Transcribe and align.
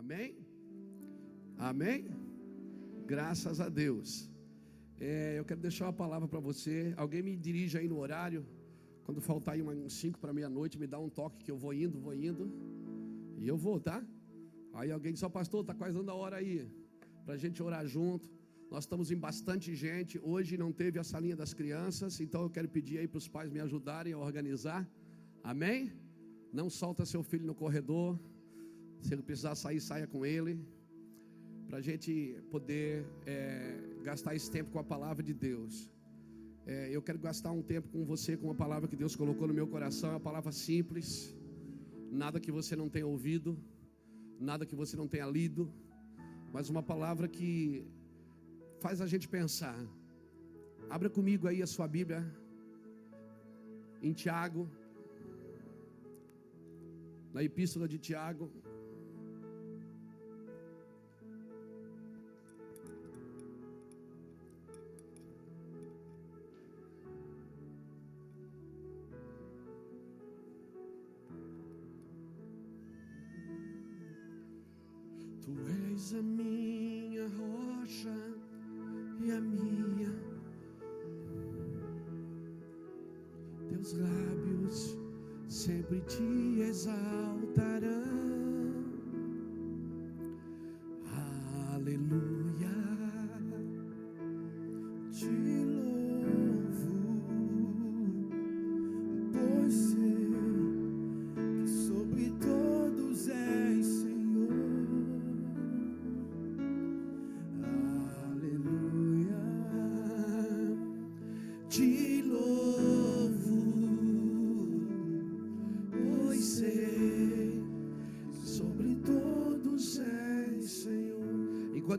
Amém? 0.00 0.30
Amém? 1.70 1.98
Graças 3.12 3.56
a 3.64 3.68
Deus. 3.68 4.08
É, 4.98 5.38
eu 5.38 5.44
quero 5.48 5.60
deixar 5.60 5.84
uma 5.88 5.92
palavra 5.92 6.26
para 6.26 6.40
você. 6.40 6.94
Alguém 6.96 7.22
me 7.26 7.34
dirige 7.46 7.76
aí 7.76 7.86
no 7.92 7.98
horário. 8.04 8.40
Quando 9.04 9.20
faltar 9.20 9.52
aí 9.54 9.62
uns 9.62 9.92
5 10.04 10.18
para 10.22 10.32
meia-noite, 10.38 10.78
me 10.82 10.86
dá 10.94 10.98
um 11.06 11.10
toque 11.10 11.44
que 11.44 11.50
eu 11.54 11.58
vou 11.64 11.74
indo, 11.74 12.00
vou 12.06 12.14
indo. 12.14 12.44
E 13.36 13.46
eu 13.46 13.58
vou, 13.58 13.76
tá? 13.88 13.98
Aí 14.72 14.90
alguém 14.90 15.12
diz, 15.12 15.22
ó 15.22 15.26
oh, 15.26 15.30
pastor, 15.38 15.60
está 15.60 15.74
quase 15.74 15.94
dando 15.98 16.10
a 16.10 16.14
hora 16.14 16.36
aí. 16.36 16.56
Para 17.26 17.34
a 17.34 17.40
gente 17.44 17.62
orar 17.62 17.84
junto. 17.86 18.26
Nós 18.70 18.84
estamos 18.84 19.10
em 19.10 19.18
bastante 19.28 19.74
gente. 19.84 20.18
Hoje 20.22 20.56
não 20.56 20.72
teve 20.72 20.98
a 20.98 21.04
salinha 21.12 21.36
das 21.36 21.52
crianças, 21.52 22.20
então 22.24 22.40
eu 22.44 22.50
quero 22.56 22.70
pedir 22.70 22.96
aí 23.00 23.08
para 23.12 23.18
os 23.18 23.28
pais 23.28 23.50
me 23.50 23.60
ajudarem 23.60 24.14
a 24.14 24.18
organizar. 24.18 24.82
Amém? 25.52 25.92
Não 26.50 26.70
solta 26.70 27.04
seu 27.04 27.22
filho 27.22 27.46
no 27.46 27.54
corredor. 27.54 28.18
Se 29.02 29.14
ele 29.14 29.22
precisar 29.22 29.54
sair, 29.54 29.80
saia 29.80 30.06
com 30.06 30.24
ele. 30.34 30.52
Para 31.68 31.78
a 31.78 31.84
gente 31.88 32.12
poder 32.50 33.06
é, 33.26 33.40
gastar 34.08 34.34
esse 34.34 34.50
tempo 34.50 34.70
com 34.74 34.80
a 34.84 34.84
palavra 34.94 35.22
de 35.22 35.34
Deus. 35.48 35.74
É, 36.66 36.88
eu 36.96 37.02
quero 37.06 37.18
gastar 37.18 37.52
um 37.58 37.62
tempo 37.62 37.88
com 37.94 38.04
você 38.04 38.36
com 38.36 38.50
a 38.50 38.54
palavra 38.54 38.88
que 38.88 38.96
Deus 39.02 39.14
colocou 39.16 39.46
no 39.48 39.54
meu 39.60 39.68
coração. 39.74 40.10
É 40.10 40.14
uma 40.14 40.26
palavra 40.30 40.52
simples. 40.52 41.34
Nada 42.22 42.40
que 42.44 42.52
você 42.58 42.74
não 42.82 42.88
tenha 42.88 43.06
ouvido. 43.06 43.56
Nada 44.50 44.66
que 44.66 44.76
você 44.82 44.96
não 44.96 45.08
tenha 45.14 45.26
lido. 45.26 45.72
Mas 46.52 46.68
uma 46.74 46.82
palavra 46.82 47.28
que 47.28 47.84
faz 48.84 49.00
a 49.00 49.06
gente 49.06 49.28
pensar. 49.28 49.78
Abra 50.88 51.08
comigo 51.08 51.46
aí 51.46 51.62
a 51.62 51.66
sua 51.74 51.86
Bíblia 51.96 52.20
em 54.02 54.12
Tiago, 54.12 54.62
na 57.34 57.42
epístola 57.48 57.86
de 57.86 57.98
Tiago. 57.98 58.50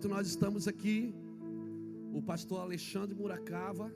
Enquanto 0.01 0.17
nós 0.17 0.27
estamos 0.27 0.67
aqui, 0.67 1.13
o 2.11 2.23
pastor 2.23 2.59
Alexandre 2.61 3.13
Muracava, 3.13 3.93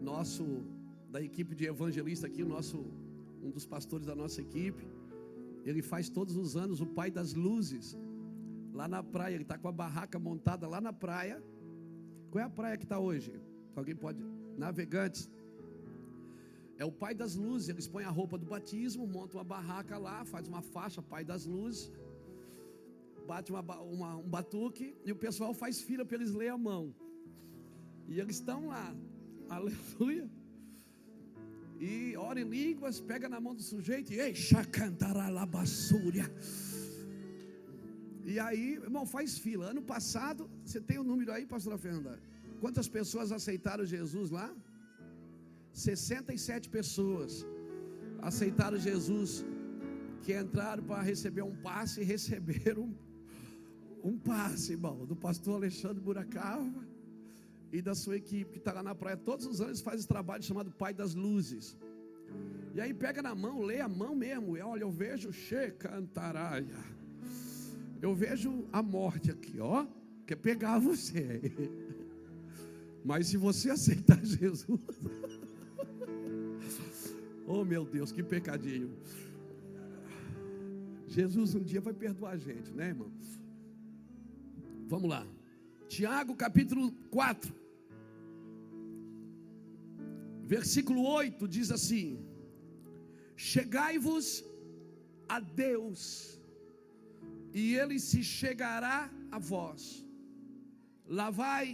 nosso 0.00 0.44
da 1.10 1.20
equipe 1.20 1.52
de 1.56 1.64
evangelista 1.64 2.28
aqui, 2.28 2.44
o 2.44 2.48
nosso 2.48 2.78
um 3.42 3.50
dos 3.50 3.66
pastores 3.66 4.06
da 4.06 4.14
nossa 4.14 4.40
equipe, 4.40 4.86
ele 5.64 5.82
faz 5.82 6.08
todos 6.08 6.36
os 6.36 6.56
anos 6.56 6.80
o 6.80 6.86
Pai 6.86 7.10
das 7.10 7.34
Luzes 7.34 7.98
lá 8.72 8.86
na 8.86 9.02
praia. 9.02 9.34
Ele 9.34 9.42
está 9.42 9.58
com 9.58 9.66
a 9.66 9.72
barraca 9.72 10.16
montada 10.16 10.68
lá 10.68 10.80
na 10.80 10.92
praia. 10.92 11.42
Qual 12.30 12.40
é 12.40 12.46
a 12.46 12.50
praia 12.50 12.76
que 12.76 12.84
está 12.84 13.00
hoje? 13.00 13.32
Alguém 13.74 13.96
pode? 13.96 14.22
Navegantes. 14.56 15.28
É 16.76 16.84
o 16.84 16.92
Pai 16.92 17.16
das 17.16 17.34
Luzes. 17.34 17.68
Eles 17.68 17.88
põem 17.88 18.04
a 18.04 18.10
roupa 18.10 18.38
do 18.38 18.46
batismo, 18.46 19.08
montam 19.08 19.38
uma 19.38 19.44
barraca 19.56 19.98
lá, 19.98 20.24
faz 20.24 20.46
uma 20.46 20.62
faixa 20.62 21.02
Pai 21.02 21.24
das 21.24 21.46
Luzes 21.46 21.90
bate 23.30 23.50
uma, 23.52 23.62
uma, 23.96 24.10
um 24.24 24.28
batuque 24.36 24.86
e 25.06 25.12
o 25.16 25.18
pessoal 25.24 25.52
faz 25.62 25.74
fila 25.88 26.04
para 26.06 26.16
eles 26.18 26.32
lerem 26.40 26.54
a 26.58 26.62
mão. 26.70 26.84
E 28.10 28.14
eles 28.20 28.36
estão 28.40 28.60
lá, 28.72 28.86
aleluia. 29.56 30.26
E 31.88 31.90
ora 32.28 32.40
em 32.44 32.48
línguas, 32.56 32.96
pega 33.10 33.26
na 33.34 33.40
mão 33.44 33.54
do 33.58 33.64
sujeito 33.72 34.12
e 34.12 34.20
basúria. 35.56 36.26
E 38.32 38.34
aí, 38.46 38.66
irmão, 38.86 39.04
faz 39.16 39.38
fila. 39.44 39.66
Ano 39.74 39.82
passado, 39.94 40.42
você 40.64 40.80
tem 40.88 40.98
o 40.98 41.02
um 41.02 41.08
número 41.10 41.30
aí, 41.34 41.44
pastora 41.54 41.78
Fernanda? 41.84 42.18
Quantas 42.62 42.88
pessoas 42.96 43.30
aceitaram 43.38 43.84
Jesus 43.94 44.30
lá? 44.38 44.48
67 45.72 46.68
pessoas 46.78 47.32
aceitaram 48.30 48.78
Jesus, 48.88 49.30
que 50.22 50.32
entraram 50.42 50.82
para 50.88 51.08
receber 51.12 51.44
um 51.50 51.56
passe 51.68 51.96
e 52.00 52.08
receberam 52.14 52.86
um 54.02 54.18
passe, 54.18 54.72
irmão, 54.72 55.04
do 55.04 55.16
pastor 55.16 55.56
Alexandre 55.56 56.00
Buracava 56.00 56.86
e 57.72 57.82
da 57.82 57.94
sua 57.94 58.16
equipe 58.16 58.52
que 58.52 58.58
está 58.58 58.72
lá 58.72 58.82
na 58.82 58.94
praia. 58.94 59.16
Todos 59.16 59.46
os 59.46 59.60
anos 59.60 59.80
faz 59.80 60.00
esse 60.00 60.08
trabalho 60.08 60.42
chamado 60.42 60.70
Pai 60.70 60.94
das 60.94 61.14
Luzes. 61.14 61.76
E 62.74 62.80
aí 62.80 62.94
pega 62.94 63.22
na 63.22 63.34
mão, 63.34 63.62
lê 63.62 63.80
a 63.80 63.88
mão 63.88 64.14
mesmo. 64.14 64.56
E 64.56 64.60
olha, 64.60 64.82
eu 64.82 64.90
vejo 64.90 65.32
Checantaraia. 65.32 66.78
Eu 68.00 68.14
vejo 68.14 68.66
a 68.72 68.82
morte 68.82 69.30
aqui, 69.30 69.58
ó. 69.60 69.86
Quer 70.26 70.36
pegar 70.36 70.78
você. 70.78 71.40
Mas 73.04 73.28
se 73.28 73.36
você 73.36 73.70
aceitar 73.70 74.20
Jesus. 74.24 74.80
oh 77.46 77.64
meu 77.64 77.84
Deus, 77.84 78.12
que 78.12 78.22
pecadinho. 78.22 78.92
Jesus 81.06 81.54
um 81.54 81.62
dia 81.62 81.80
vai 81.80 81.94
perdoar 81.94 82.32
a 82.32 82.36
gente, 82.36 82.70
né, 82.72 82.88
irmão? 82.88 83.10
Vamos 84.92 85.10
lá. 85.10 85.22
Tiago 85.94 86.34
capítulo 86.34 86.84
4, 87.10 87.54
versículo 90.54 91.02
8 91.06 91.46
diz 91.56 91.70
assim: 91.70 92.06
Chegai-vos 93.36 94.26
a 95.28 95.38
Deus, 95.40 96.00
e 97.52 97.74
Ele 97.74 97.98
se 98.08 98.22
chegará 98.38 98.98
a 99.30 99.38
vós. 99.38 99.82
Lavai 101.20 101.66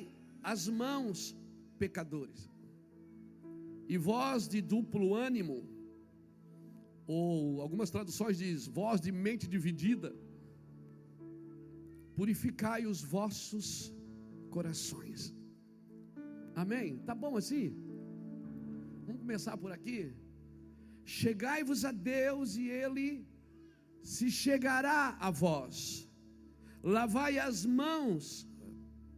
as 0.42 0.66
mãos, 0.82 1.36
pecadores. 1.78 2.50
E 3.88 3.96
vós 3.96 4.48
de 4.48 4.60
duplo 4.60 5.14
ânimo, 5.14 5.58
ou 7.06 7.60
algumas 7.60 7.90
traduções 7.90 8.38
diz 8.38 8.66
voz 8.66 9.00
de 9.00 9.12
mente 9.12 9.46
dividida, 9.46 10.10
purificai 12.18 12.80
os 12.92 13.00
vossos 13.16 13.66
corações. 14.56 15.20
Amém? 16.62 16.98
Tá 17.08 17.14
bom 17.24 17.36
assim? 17.42 17.66
Vamos 19.06 19.20
começar 19.24 19.56
por 19.62 19.72
aqui. 19.76 20.00
Chegai-vos 21.04 21.84
a 21.84 21.92
Deus 21.92 22.56
e 22.56 22.68
Ele 22.82 23.26
se 24.14 24.30
chegará 24.30 25.16
a 25.20 25.30
vós. 25.30 25.76
Lavai 26.96 27.38
as 27.38 27.64
mãos, 27.82 28.46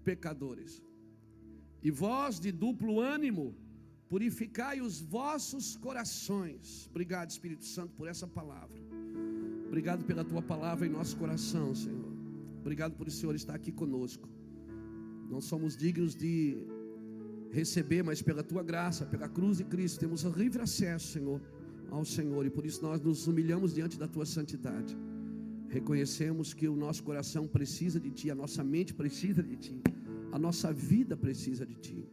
pecadores. 0.08 0.72
E 1.82 1.90
vós 1.90 2.40
de 2.44 2.50
duplo 2.64 2.94
ânimo, 3.00 3.46
purificai 4.08 4.80
os 4.80 5.00
vossos 5.00 5.76
corações. 5.76 6.88
Obrigado, 6.90 7.30
Espírito 7.30 7.64
Santo, 7.64 7.92
por 7.94 8.08
essa 8.08 8.26
palavra. 8.26 8.80
Obrigado 9.66 10.04
pela 10.04 10.24
tua 10.24 10.42
palavra 10.42 10.86
em 10.86 10.90
nosso 10.98 11.16
coração, 11.16 11.74
Senhor. 11.74 12.05
Obrigado 12.66 12.94
por 12.96 13.06
o 13.06 13.10
Senhor 13.12 13.32
estar 13.36 13.54
aqui 13.54 13.70
conosco. 13.70 14.28
Não 15.30 15.40
somos 15.40 15.76
dignos 15.76 16.16
de 16.16 16.66
receber, 17.52 18.02
mas 18.02 18.20
pela 18.20 18.42
tua 18.42 18.60
graça, 18.70 19.06
pela 19.06 19.28
cruz 19.28 19.58
de 19.58 19.64
Cristo, 19.72 20.00
temos 20.00 20.24
livre 20.24 20.60
acesso, 20.60 21.06
Senhor, 21.12 21.40
ao 21.88 22.04
Senhor, 22.04 22.44
e 22.44 22.50
por 22.50 22.66
isso 22.66 22.82
nós 22.82 23.00
nos 23.00 23.28
humilhamos 23.28 23.72
diante 23.72 23.96
da 23.96 24.08
tua 24.08 24.26
santidade. 24.26 24.98
Reconhecemos 25.68 26.52
que 26.52 26.66
o 26.66 26.74
nosso 26.74 27.04
coração 27.04 27.46
precisa 27.46 28.00
de 28.00 28.10
ti, 28.10 28.32
a 28.32 28.34
nossa 28.34 28.64
mente 28.64 28.92
precisa 28.92 29.44
de 29.44 29.56
ti, 29.56 29.80
a 30.32 30.38
nossa 30.46 30.72
vida 30.72 31.16
precisa 31.16 31.64
de 31.64 31.76
ti. 31.76 32.04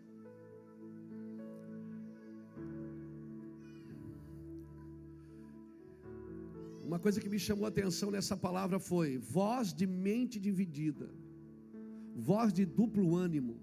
Uma 6.89 6.99
coisa 6.99 7.21
que 7.21 7.29
me 7.33 7.39
chamou 7.39 7.65
a 7.65 7.69
atenção 7.73 8.09
nessa 8.15 8.35
palavra 8.45 8.77
foi 8.79 9.17
voz 9.17 9.73
de 9.73 9.85
mente 9.87 10.37
dividida, 10.47 11.07
voz 12.15 12.51
de 12.57 12.65
duplo 12.65 13.15
ânimo, 13.15 13.55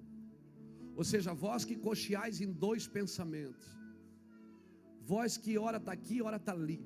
ou 1.00 1.04
seja, 1.04 1.32
voz 1.32 1.64
que 1.64 1.76
cocheais 1.76 2.40
em 2.40 2.50
dois 2.64 2.86
pensamentos, 2.86 3.66
voz 5.12 5.36
que 5.36 5.58
ora 5.58 5.78
está 5.82 5.92
aqui, 5.92 6.16
ora 6.22 6.38
está 6.42 6.52
ali. 6.52 6.80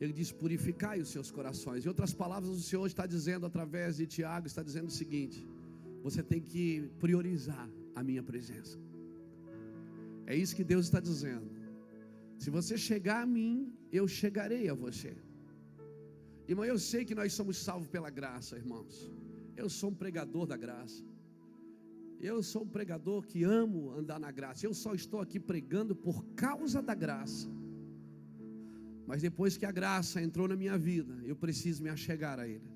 Ele 0.00 0.12
diz: 0.12 0.30
purificai 0.30 1.00
os 1.00 1.10
seus 1.14 1.30
corações. 1.30 1.84
Em 1.84 1.88
outras 1.88 2.12
palavras, 2.22 2.50
o 2.50 2.66
Senhor 2.70 2.86
está 2.86 3.06
dizendo 3.06 3.46
através 3.46 3.96
de 3.96 4.06
Tiago: 4.06 4.46
está 4.46 4.62
dizendo 4.62 4.88
o 4.88 4.98
seguinte: 5.02 5.46
você 6.02 6.22
tem 6.22 6.40
que 6.40 6.90
priorizar 7.04 7.68
a 7.94 8.02
minha 8.02 8.22
presença. 8.22 8.78
É 10.26 10.34
isso 10.36 10.56
que 10.56 10.64
Deus 10.64 10.86
está 10.86 11.00
dizendo. 11.00 11.55
Se 12.46 12.50
você 12.58 12.74
chegar 12.78 13.22
a 13.22 13.26
mim, 13.26 13.54
eu 13.98 14.04
chegarei 14.06 14.68
a 14.72 14.74
você. 14.82 15.12
Irmão, 16.50 16.64
eu 16.64 16.78
sei 16.78 17.00
que 17.04 17.16
nós 17.20 17.32
somos 17.38 17.56
salvos 17.58 17.88
pela 17.94 18.08
graça, 18.18 18.52
irmãos. 18.56 18.94
Eu 19.56 19.68
sou 19.68 19.90
um 19.90 19.96
pregador 20.02 20.46
da 20.46 20.56
graça. 20.56 21.02
Eu 22.20 22.36
sou 22.50 22.62
um 22.62 22.68
pregador 22.76 23.26
que 23.30 23.42
amo 23.42 23.90
andar 24.00 24.20
na 24.20 24.30
graça. 24.30 24.64
Eu 24.64 24.72
só 24.82 24.94
estou 24.94 25.20
aqui 25.20 25.40
pregando 25.40 25.96
por 25.96 26.24
causa 26.44 26.80
da 26.80 26.94
graça. 26.94 27.48
Mas 29.08 29.22
depois 29.22 29.56
que 29.56 29.66
a 29.66 29.72
graça 29.72 30.22
entrou 30.22 30.46
na 30.46 30.54
minha 30.62 30.78
vida, 30.78 31.16
eu 31.24 31.34
preciso 31.34 31.82
me 31.82 31.90
achegar 31.96 32.38
a 32.38 32.46
Ele. 32.46 32.70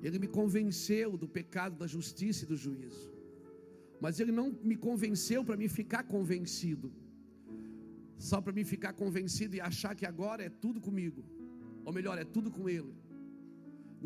Ele 0.00 0.20
me 0.20 0.28
convenceu 0.28 1.16
do 1.16 1.26
pecado, 1.26 1.74
da 1.76 1.88
justiça 1.88 2.44
e 2.44 2.50
do 2.52 2.56
juízo. 2.56 3.12
Mas 4.00 4.20
Ele 4.20 4.30
não 4.30 4.48
me 4.62 4.76
convenceu 4.76 5.44
para 5.44 5.56
me 5.56 5.68
ficar 5.68 6.04
convencido, 6.04 6.92
só 8.28 8.38
para 8.44 8.52
me 8.52 8.64
ficar 8.72 8.92
convencido 8.92 9.56
e 9.56 9.60
achar 9.60 9.94
que 9.98 10.06
agora 10.12 10.42
é 10.48 10.50
tudo 10.64 10.78
comigo, 10.86 11.24
ou 11.86 11.92
melhor, 11.92 12.16
é 12.18 12.24
tudo 12.24 12.50
com 12.56 12.68
Ele. 12.68 12.92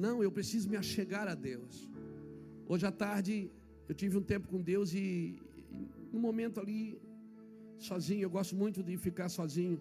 Não, 0.05 0.22
eu 0.22 0.31
preciso 0.31 0.70
me 0.70 0.76
achegar 0.76 1.26
a 1.26 1.34
Deus. 1.34 1.90
Hoje 2.69 2.87
à 2.87 2.93
tarde 2.93 3.50
eu 3.88 3.94
tive 3.94 4.16
um 4.16 4.22
tempo 4.22 4.46
com 4.52 4.61
Deus 4.62 4.94
e, 4.94 5.38
no 6.12 6.20
momento 6.20 6.61
ali, 6.61 6.82
sozinho, 7.76 8.22
eu 8.22 8.31
gosto 8.31 8.55
muito 8.55 8.82
de 8.82 8.96
ficar 8.96 9.28
sozinho. 9.28 9.81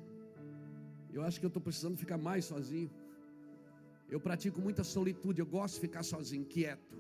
Eu 1.12 1.22
acho 1.22 1.40
que 1.40 1.46
eu 1.46 1.54
estou 1.54 1.62
precisando 1.62 1.96
ficar 1.96 2.18
mais 2.18 2.46
sozinho. 2.46 2.90
Eu 4.10 4.20
pratico 4.20 4.60
muita 4.60 4.84
solitude, 4.84 5.40
eu 5.40 5.46
gosto 5.46 5.76
de 5.76 5.82
ficar 5.82 6.04
sozinho, 6.04 6.46
quieto. 6.46 6.98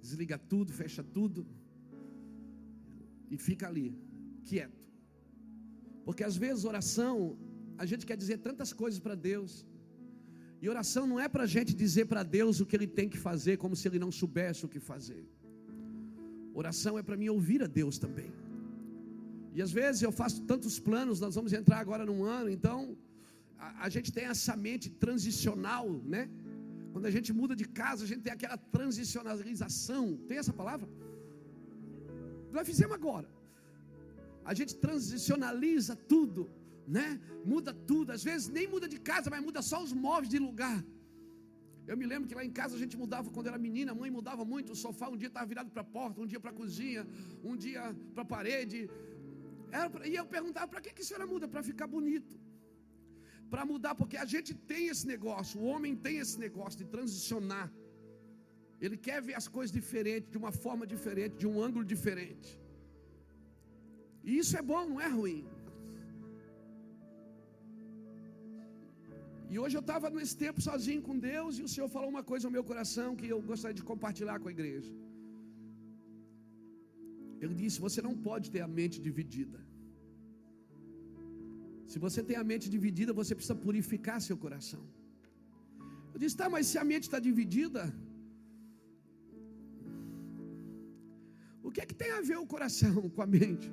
Desliga 0.00 0.38
tudo, 0.38 0.72
fecha 0.72 1.02
tudo 1.02 1.46
e 3.28 3.36
fica 3.36 3.66
ali, 3.68 3.88
quieto. 4.44 4.89
Porque 6.04 6.24
às 6.30 6.36
vezes 6.36 6.64
oração, 6.64 7.36
a 7.78 7.86
gente 7.90 8.06
quer 8.08 8.16
dizer 8.22 8.38
tantas 8.38 8.72
coisas 8.72 9.00
para 9.00 9.14
Deus. 9.14 9.66
E 10.62 10.68
oração 10.68 11.06
não 11.06 11.18
é 11.18 11.28
para 11.34 11.44
a 11.44 11.50
gente 11.56 11.72
dizer 11.74 12.06
para 12.06 12.22
Deus 12.22 12.60
o 12.60 12.66
que 12.66 12.76
Ele 12.76 12.86
tem 12.86 13.08
que 13.08 13.18
fazer, 13.28 13.56
como 13.56 13.74
se 13.74 13.86
Ele 13.88 13.98
não 13.98 14.12
soubesse 14.12 14.64
o 14.66 14.68
que 14.68 14.80
fazer. 14.92 15.24
Oração 16.52 16.98
é 16.98 17.02
para 17.02 17.16
mim 17.16 17.28
ouvir 17.28 17.62
a 17.62 17.66
Deus 17.66 17.98
também. 18.04 18.30
E 19.54 19.62
às 19.66 19.72
vezes 19.78 20.02
eu 20.02 20.12
faço 20.12 20.42
tantos 20.42 20.78
planos, 20.78 21.20
nós 21.20 21.34
vamos 21.34 21.52
entrar 21.52 21.78
agora 21.78 22.04
num 22.10 22.22
ano, 22.24 22.50
então 22.56 22.96
a, 23.58 23.86
a, 23.86 23.88
gente 23.88 24.12
tem 24.16 24.24
essa 24.24 24.54
mente 24.56 24.88
transicional, 25.04 25.86
né? 26.14 26.28
Quando 26.92 27.06
a 27.06 27.10
gente 27.16 27.32
muda 27.32 27.54
de 27.56 27.66
casa, 27.80 28.04
a 28.04 28.06
gente 28.06 28.22
tem 28.22 28.32
aquela 28.32 28.56
transicionalização. 28.56 30.16
Tem 30.28 30.38
essa 30.38 30.52
palavra? 30.52 30.88
Nós 32.52 32.66
fizemos 32.66 32.94
agora. 32.94 33.28
A 34.50 34.54
gente 34.58 34.72
transicionaliza 34.84 35.94
tudo, 36.12 36.40
né? 36.96 37.08
Muda 37.52 37.72
tudo. 37.90 38.08
Às 38.16 38.22
vezes 38.28 38.46
nem 38.56 38.66
muda 38.72 38.86
de 38.94 38.98
casa, 39.10 39.26
mas 39.32 39.42
muda 39.48 39.60
só 39.70 39.78
os 39.86 39.92
móveis 40.06 40.30
de 40.34 40.38
lugar. 40.46 40.78
Eu 41.90 41.96
me 42.00 42.06
lembro 42.12 42.26
que 42.28 42.36
lá 42.38 42.44
em 42.48 42.54
casa 42.58 42.72
a 42.76 42.80
gente 42.82 42.96
mudava 43.02 43.30
quando 43.34 43.48
era 43.50 43.58
menina, 43.66 43.92
a 43.92 43.98
mãe 44.00 44.10
mudava 44.16 44.44
muito. 44.52 44.72
O 44.74 44.80
sofá 44.84 45.06
um 45.14 45.16
dia 45.22 45.30
estava 45.32 45.46
virado 45.52 45.70
para 45.74 45.82
a 45.86 45.90
porta, 45.96 46.20
um 46.24 46.28
dia 46.32 46.40
para 46.44 46.52
a 46.54 46.58
cozinha, 46.60 47.02
um 47.50 47.56
dia 47.64 47.82
para 48.14 48.24
a 48.26 48.30
parede. 48.34 48.78
Pra, 49.92 50.06
e 50.12 50.14
eu 50.20 50.26
perguntava: 50.36 50.68
para 50.72 50.80
que, 50.84 50.92
que 50.96 51.02
a 51.02 51.08
senhora 51.08 51.26
muda? 51.32 51.48
Para 51.54 51.62
ficar 51.70 51.86
bonito. 51.96 52.36
Para 53.52 53.64
mudar, 53.72 53.94
porque 54.00 54.16
a 54.16 54.28
gente 54.34 54.52
tem 54.72 54.86
esse 54.92 55.06
negócio, 55.14 55.60
o 55.60 55.66
homem 55.72 55.94
tem 56.06 56.18
esse 56.24 56.38
negócio 56.46 56.78
de 56.82 56.86
transicionar. 56.96 57.68
Ele 58.80 58.96
quer 58.96 59.20
ver 59.28 59.34
as 59.34 59.46
coisas 59.56 59.72
diferentes, 59.80 60.28
de 60.34 60.38
uma 60.42 60.52
forma 60.64 60.84
diferente, 60.94 61.36
de 61.42 61.46
um 61.52 61.62
ângulo 61.62 61.84
diferente. 61.84 62.59
E 64.28 64.38
isso 64.42 64.56
é 64.60 64.62
bom, 64.70 64.82
não 64.92 65.00
é 65.00 65.08
ruim. 65.18 65.40
E 69.52 69.58
hoje 69.62 69.76
eu 69.76 69.84
estava 69.84 70.08
nesse 70.16 70.36
tempo 70.42 70.60
sozinho 70.66 71.02
com 71.06 71.16
Deus 71.30 71.58
e 71.58 71.62
o 71.66 71.70
Senhor 71.72 71.88
falou 71.94 72.08
uma 72.14 72.22
coisa 72.32 72.46
ao 72.46 72.52
meu 72.56 72.64
coração 72.70 73.08
que 73.20 73.28
eu 73.34 73.38
gostaria 73.50 73.78
de 73.80 73.86
compartilhar 73.92 74.36
com 74.42 74.48
a 74.50 74.54
igreja. 74.56 74.92
Ele 77.40 77.54
disse: 77.62 77.84
Você 77.86 78.00
não 78.06 78.14
pode 78.28 78.46
ter 78.54 78.62
a 78.66 78.70
mente 78.78 78.98
dividida. 79.08 79.58
Se 81.92 81.98
você 82.04 82.20
tem 82.28 82.36
a 82.42 82.46
mente 82.52 82.66
dividida, 82.76 83.18
você 83.20 83.34
precisa 83.38 83.58
purificar 83.66 84.18
seu 84.28 84.36
coração. 84.44 84.82
Eu 86.12 86.18
disse: 86.22 86.36
Tá, 86.40 86.48
mas 86.54 86.66
se 86.70 86.78
a 86.82 86.86
mente 86.92 87.06
está 87.08 87.20
dividida, 87.28 87.82
o 91.66 91.72
que 91.72 91.80
é 91.82 91.86
que 91.90 91.98
tem 92.02 92.12
a 92.18 92.22
ver 92.30 92.38
o 92.44 92.50
coração 92.54 92.96
com 93.14 93.22
a 93.26 93.30
mente? 93.38 93.68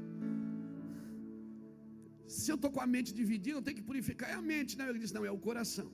Se 2.28 2.52
eu 2.52 2.56
estou 2.56 2.72
com 2.76 2.82
a 2.86 2.88
mente 2.96 3.12
dividida, 3.14 3.58
eu 3.58 3.62
tenho 3.62 3.78
que 3.78 3.88
purificar 3.90 4.30
é 4.30 4.34
a 4.34 4.42
mente, 4.42 4.78
né? 4.78 4.90
Ele 4.90 5.00
disse: 5.00 5.14
Não, 5.18 5.26
é 5.26 5.32
o 5.32 5.42
coração, 5.48 5.90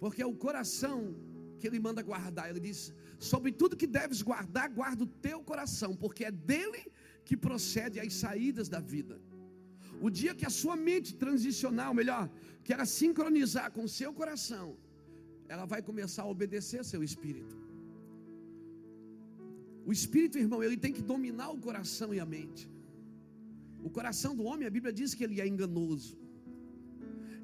porque 0.00 0.22
é 0.22 0.26
o 0.26 0.34
coração 0.46 0.98
que 1.58 1.66
ele 1.68 1.80
manda 1.86 2.02
guardar. 2.10 2.48
Ele 2.50 2.62
diz: 2.68 2.80
Sobre 3.18 3.52
tudo 3.60 3.80
que 3.82 3.86
deves 3.98 4.22
guardar, 4.22 4.68
guarda 4.70 5.04
o 5.04 5.12
teu 5.28 5.38
coração, 5.50 5.94
porque 5.94 6.24
é 6.24 6.30
dele 6.30 6.82
que 7.28 7.36
procede 7.36 8.00
as 8.00 8.14
saídas 8.14 8.68
da 8.74 8.80
vida. 8.80 9.20
O 10.00 10.08
dia 10.18 10.34
que 10.34 10.46
a 10.46 10.54
sua 10.60 10.76
mente 10.88 11.14
transicional, 11.22 11.92
melhor, 11.92 12.24
que 12.64 12.72
ela 12.72 12.86
sincronizar 12.86 13.70
com 13.72 13.84
o 13.84 13.92
seu 13.98 14.12
coração, 14.20 14.66
ela 15.48 15.64
vai 15.72 15.80
começar 15.82 16.22
a 16.22 16.32
obedecer 16.34 16.84
seu 16.84 17.02
espírito. 17.02 17.56
O 19.84 19.92
espírito, 19.92 20.38
irmão, 20.38 20.62
ele 20.62 20.76
tem 20.76 20.92
que 20.92 21.02
dominar 21.12 21.50
o 21.50 21.60
coração 21.66 22.14
e 22.14 22.20
a 22.20 22.26
mente. 22.26 22.64
O 23.86 23.90
coração 23.90 24.34
do 24.38 24.44
homem, 24.44 24.66
a 24.66 24.74
Bíblia 24.76 24.92
diz 24.92 25.14
que 25.14 25.24
ele 25.24 25.40
é 25.40 25.46
enganoso. 25.46 26.18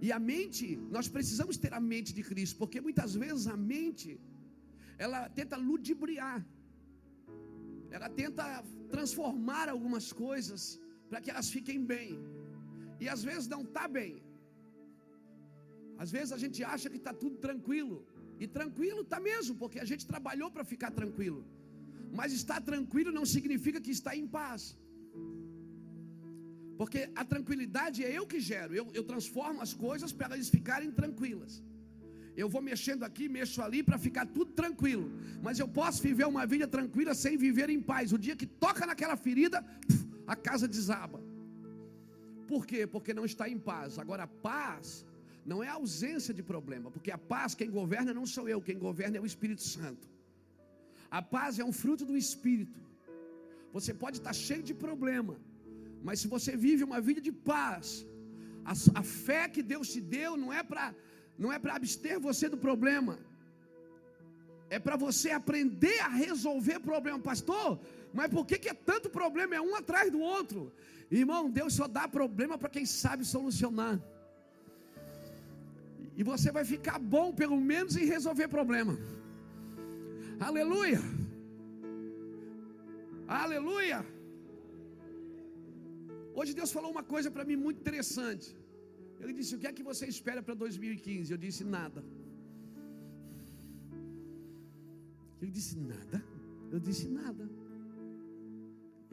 E 0.06 0.10
a 0.12 0.18
mente, 0.18 0.66
nós 0.94 1.06
precisamos 1.08 1.56
ter 1.56 1.72
a 1.72 1.80
mente 1.92 2.12
de 2.12 2.22
Cristo, 2.30 2.56
porque 2.62 2.80
muitas 2.86 3.14
vezes 3.22 3.46
a 3.46 3.56
mente, 3.56 4.20
ela 5.04 5.20
tenta 5.38 5.56
ludibriar, 5.56 6.40
ela 7.90 8.08
tenta 8.20 8.44
transformar 8.94 9.66
algumas 9.74 10.06
coisas 10.24 10.62
para 11.08 11.20
que 11.22 11.30
elas 11.30 11.48
fiquem 11.56 11.80
bem, 11.94 12.10
e 13.02 13.08
às 13.14 13.22
vezes 13.28 13.46
não 13.54 13.62
está 13.62 13.86
bem. 13.98 14.12
Às 16.02 16.10
vezes 16.16 16.32
a 16.36 16.38
gente 16.44 16.60
acha 16.74 16.90
que 16.92 17.00
está 17.02 17.14
tudo 17.22 17.36
tranquilo, 17.46 17.96
e 18.42 18.46
tranquilo 18.58 19.02
está 19.02 19.20
mesmo, 19.20 19.54
porque 19.62 19.78
a 19.78 19.88
gente 19.90 20.04
trabalhou 20.12 20.50
para 20.50 20.64
ficar 20.72 20.90
tranquilo, 21.00 21.42
mas 22.18 22.32
estar 22.32 22.60
tranquilo 22.60 23.10
não 23.18 23.26
significa 23.36 23.80
que 23.80 23.92
está 23.98 24.14
em 24.22 24.26
paz. 24.26 24.62
Porque 26.76 27.08
a 27.14 27.24
tranquilidade 27.24 28.04
é 28.04 28.10
eu 28.18 28.26
que 28.26 28.40
gero, 28.40 28.74
eu, 28.74 28.86
eu 28.92 29.04
transformo 29.04 29.60
as 29.60 29.72
coisas 29.72 30.12
para 30.12 30.26
elas 30.34 30.48
ficarem 30.48 30.90
tranquilas. 30.90 31.62
Eu 32.36 32.48
vou 32.48 32.60
mexendo 32.60 33.04
aqui, 33.04 33.28
mexo 33.28 33.62
ali 33.62 33.80
para 33.82 33.96
ficar 33.96 34.26
tudo 34.26 34.50
tranquilo. 34.52 35.08
Mas 35.40 35.58
eu 35.58 35.68
posso 35.68 36.02
viver 36.02 36.26
uma 36.26 36.44
vida 36.44 36.66
tranquila 36.66 37.14
sem 37.14 37.36
viver 37.36 37.70
em 37.70 37.80
paz. 37.80 38.12
O 38.12 38.18
dia 38.18 38.34
que 38.34 38.46
toca 38.46 38.84
naquela 38.84 39.16
ferida, 39.16 39.64
a 40.26 40.34
casa 40.34 40.66
desaba. 40.66 41.20
Por 42.48 42.66
quê? 42.66 42.86
Porque 42.86 43.14
não 43.14 43.24
está 43.24 43.48
em 43.48 43.58
paz. 43.58 43.98
Agora, 43.98 44.24
a 44.24 44.26
paz 44.26 45.06
não 45.46 45.62
é 45.62 45.68
ausência 45.68 46.34
de 46.34 46.42
problema, 46.42 46.90
porque 46.90 47.10
a 47.10 47.18
paz 47.18 47.54
quem 47.54 47.70
governa 47.70 48.12
não 48.12 48.26
sou 48.26 48.48
eu, 48.48 48.60
quem 48.60 48.78
governa 48.78 49.16
é 49.18 49.20
o 49.20 49.26
Espírito 49.26 49.62
Santo. 49.62 50.08
A 51.10 51.22
paz 51.22 51.58
é 51.58 51.64
um 51.64 51.72
fruto 51.72 52.04
do 52.04 52.16
Espírito. 52.16 52.80
Você 53.72 53.92
pode 53.92 54.18
estar 54.18 54.32
cheio 54.32 54.62
de 54.62 54.74
problema, 54.74 55.36
mas 56.06 56.20
se 56.20 56.28
você 56.28 56.52
vive 56.66 56.84
uma 56.84 57.00
vida 57.00 57.20
de 57.28 57.32
paz, 57.32 58.06
a, 58.72 58.72
a 59.00 59.02
fé 59.02 59.48
que 59.48 59.62
Deus 59.62 59.88
te 59.92 60.00
deu 60.00 60.36
não 60.36 60.52
é 60.52 60.62
para 60.62 60.94
não 61.42 61.50
é 61.52 61.58
para 61.58 61.74
abster 61.74 62.20
você 62.20 62.48
do 62.48 62.58
problema. 62.66 63.18
É 64.70 64.78
para 64.78 64.96
você 64.96 65.30
aprender 65.30 65.98
a 66.00 66.08
resolver 66.08 66.78
problema, 66.78 67.18
pastor. 67.18 67.80
Mas 68.12 68.30
por 68.30 68.44
que, 68.46 68.56
que 68.58 68.68
é 68.68 68.74
tanto 68.74 69.10
problema? 69.10 69.56
É 69.56 69.60
um 69.60 69.74
atrás 69.74 70.12
do 70.12 70.20
outro. 70.20 70.72
Irmão, 71.10 71.50
Deus 71.50 71.74
só 71.74 71.88
dá 71.88 72.06
problema 72.06 72.56
para 72.56 72.68
quem 72.68 72.86
sabe 72.86 73.24
solucionar. 73.24 74.00
E 76.16 76.22
você 76.22 76.52
vai 76.52 76.64
ficar 76.64 76.98
bom, 77.00 77.32
pelo 77.32 77.60
menos, 77.60 77.96
em 77.96 78.04
resolver 78.04 78.46
problema. 78.46 78.96
Aleluia. 80.38 81.00
Aleluia. 83.26 84.13
Hoje 86.38 86.52
Deus 86.60 86.70
falou 86.76 86.90
uma 86.96 87.04
coisa 87.14 87.30
para 87.34 87.44
mim 87.48 87.56
muito 87.64 87.80
interessante. 87.84 88.48
Ele 89.20 89.32
disse: 89.38 89.54
O 89.56 89.60
que 89.62 89.68
é 89.70 89.72
que 89.78 89.86
você 89.90 90.06
espera 90.14 90.42
para 90.46 90.54
2015? 90.54 91.32
Eu 91.34 91.40
disse: 91.46 91.62
Nada. 91.76 92.00
Ele 95.40 95.52
disse: 95.58 95.74
Nada. 95.92 96.18
Eu 96.74 96.80
disse: 96.88 97.06
Nada. 97.20 97.44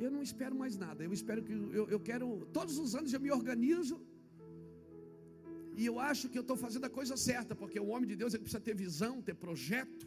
Eu 0.06 0.10
não 0.16 0.22
espero 0.28 0.56
mais 0.62 0.76
nada. 0.86 1.00
Eu 1.08 1.14
espero 1.20 1.44
que. 1.48 1.54
Eu, 1.80 1.86
eu 1.96 2.00
quero. 2.10 2.28
Todos 2.58 2.78
os 2.84 2.96
anos 3.00 3.14
eu 3.14 3.22
me 3.26 3.32
organizo. 3.40 3.98
E 5.80 5.86
eu 5.90 5.98
acho 6.12 6.28
que 6.32 6.38
eu 6.40 6.46
estou 6.46 6.58
fazendo 6.64 6.86
a 6.90 6.94
coisa 7.00 7.16
certa, 7.30 7.54
porque 7.62 7.80
o 7.80 7.90
homem 7.94 8.08
de 8.12 8.16
Deus 8.22 8.34
ele 8.34 8.44
precisa 8.48 8.64
ter 8.68 8.76
visão, 8.86 9.14
ter 9.30 9.36
projeto. 9.46 10.06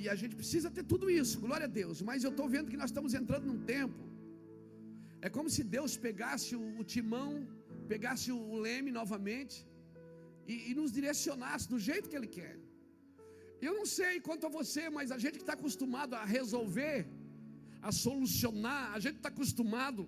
E 0.00 0.08
a 0.08 0.14
gente 0.20 0.34
precisa 0.40 0.68
ter 0.76 0.84
tudo 0.92 1.06
isso, 1.10 1.40
glória 1.46 1.66
a 1.70 1.72
Deus. 1.80 2.02
Mas 2.08 2.24
eu 2.24 2.30
estou 2.34 2.48
vendo 2.54 2.70
que 2.72 2.80
nós 2.82 2.90
estamos 2.90 3.14
entrando 3.20 3.46
num 3.50 3.60
tempo. 3.76 4.09
É 5.26 5.28
como 5.36 5.48
se 5.54 5.62
Deus 5.76 5.92
pegasse 6.06 6.52
o, 6.56 6.84
timão, 6.94 7.32
pegasse 7.92 8.28
o, 8.32 8.58
leme 8.66 8.90
novamente 9.00 9.56
e, 10.52 10.54
e 10.70 10.74
nos 10.78 10.90
direcionasse 10.98 11.68
do 11.72 11.78
jeito 11.88 12.08
que 12.10 12.16
Ele 12.20 12.30
quer. 12.38 12.54
Eu 13.66 13.72
não 13.78 13.86
sei 13.98 14.12
quanto 14.26 14.46
a 14.48 14.52
você, 14.58 14.84
mas 14.96 15.10
a 15.16 15.18
gente 15.24 15.36
que 15.40 15.46
está 15.46 15.56
acostumado 15.60 16.14
a 16.20 16.24
resolver, 16.38 16.98
a 17.88 17.92
solucionar, 18.04 18.84
a 18.96 19.00
gente 19.04 19.18
está 19.18 19.30
acostumado, 19.34 20.02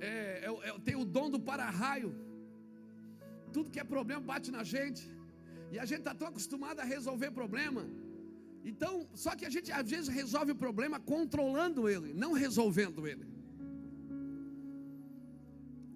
é, 0.00 0.10
é, 0.46 0.68
é, 0.68 0.72
tem 0.88 0.96
o 0.96 1.04
dom 1.16 1.28
do 1.34 1.40
para-raio, 1.48 2.10
tudo 3.54 3.70
que 3.70 3.80
é 3.84 3.84
problema 3.94 4.20
bate 4.32 4.50
na 4.56 4.64
gente, 4.74 5.04
e 5.72 5.78
a 5.78 5.86
gente 5.90 6.02
está 6.04 6.14
tão 6.20 6.28
acostumado 6.32 6.80
a 6.80 6.84
resolver 6.94 7.30
problema, 7.40 7.82
então, 8.64 9.08
só 9.14 9.34
que 9.34 9.46
a 9.46 9.50
gente 9.50 9.70
às 9.72 9.88
vezes 9.88 10.08
resolve 10.08 10.52
o 10.52 10.56
problema 10.56 10.98
controlando 11.00 11.88
ele, 11.88 12.12
não 12.12 12.32
resolvendo 12.32 13.06
ele. 13.06 13.26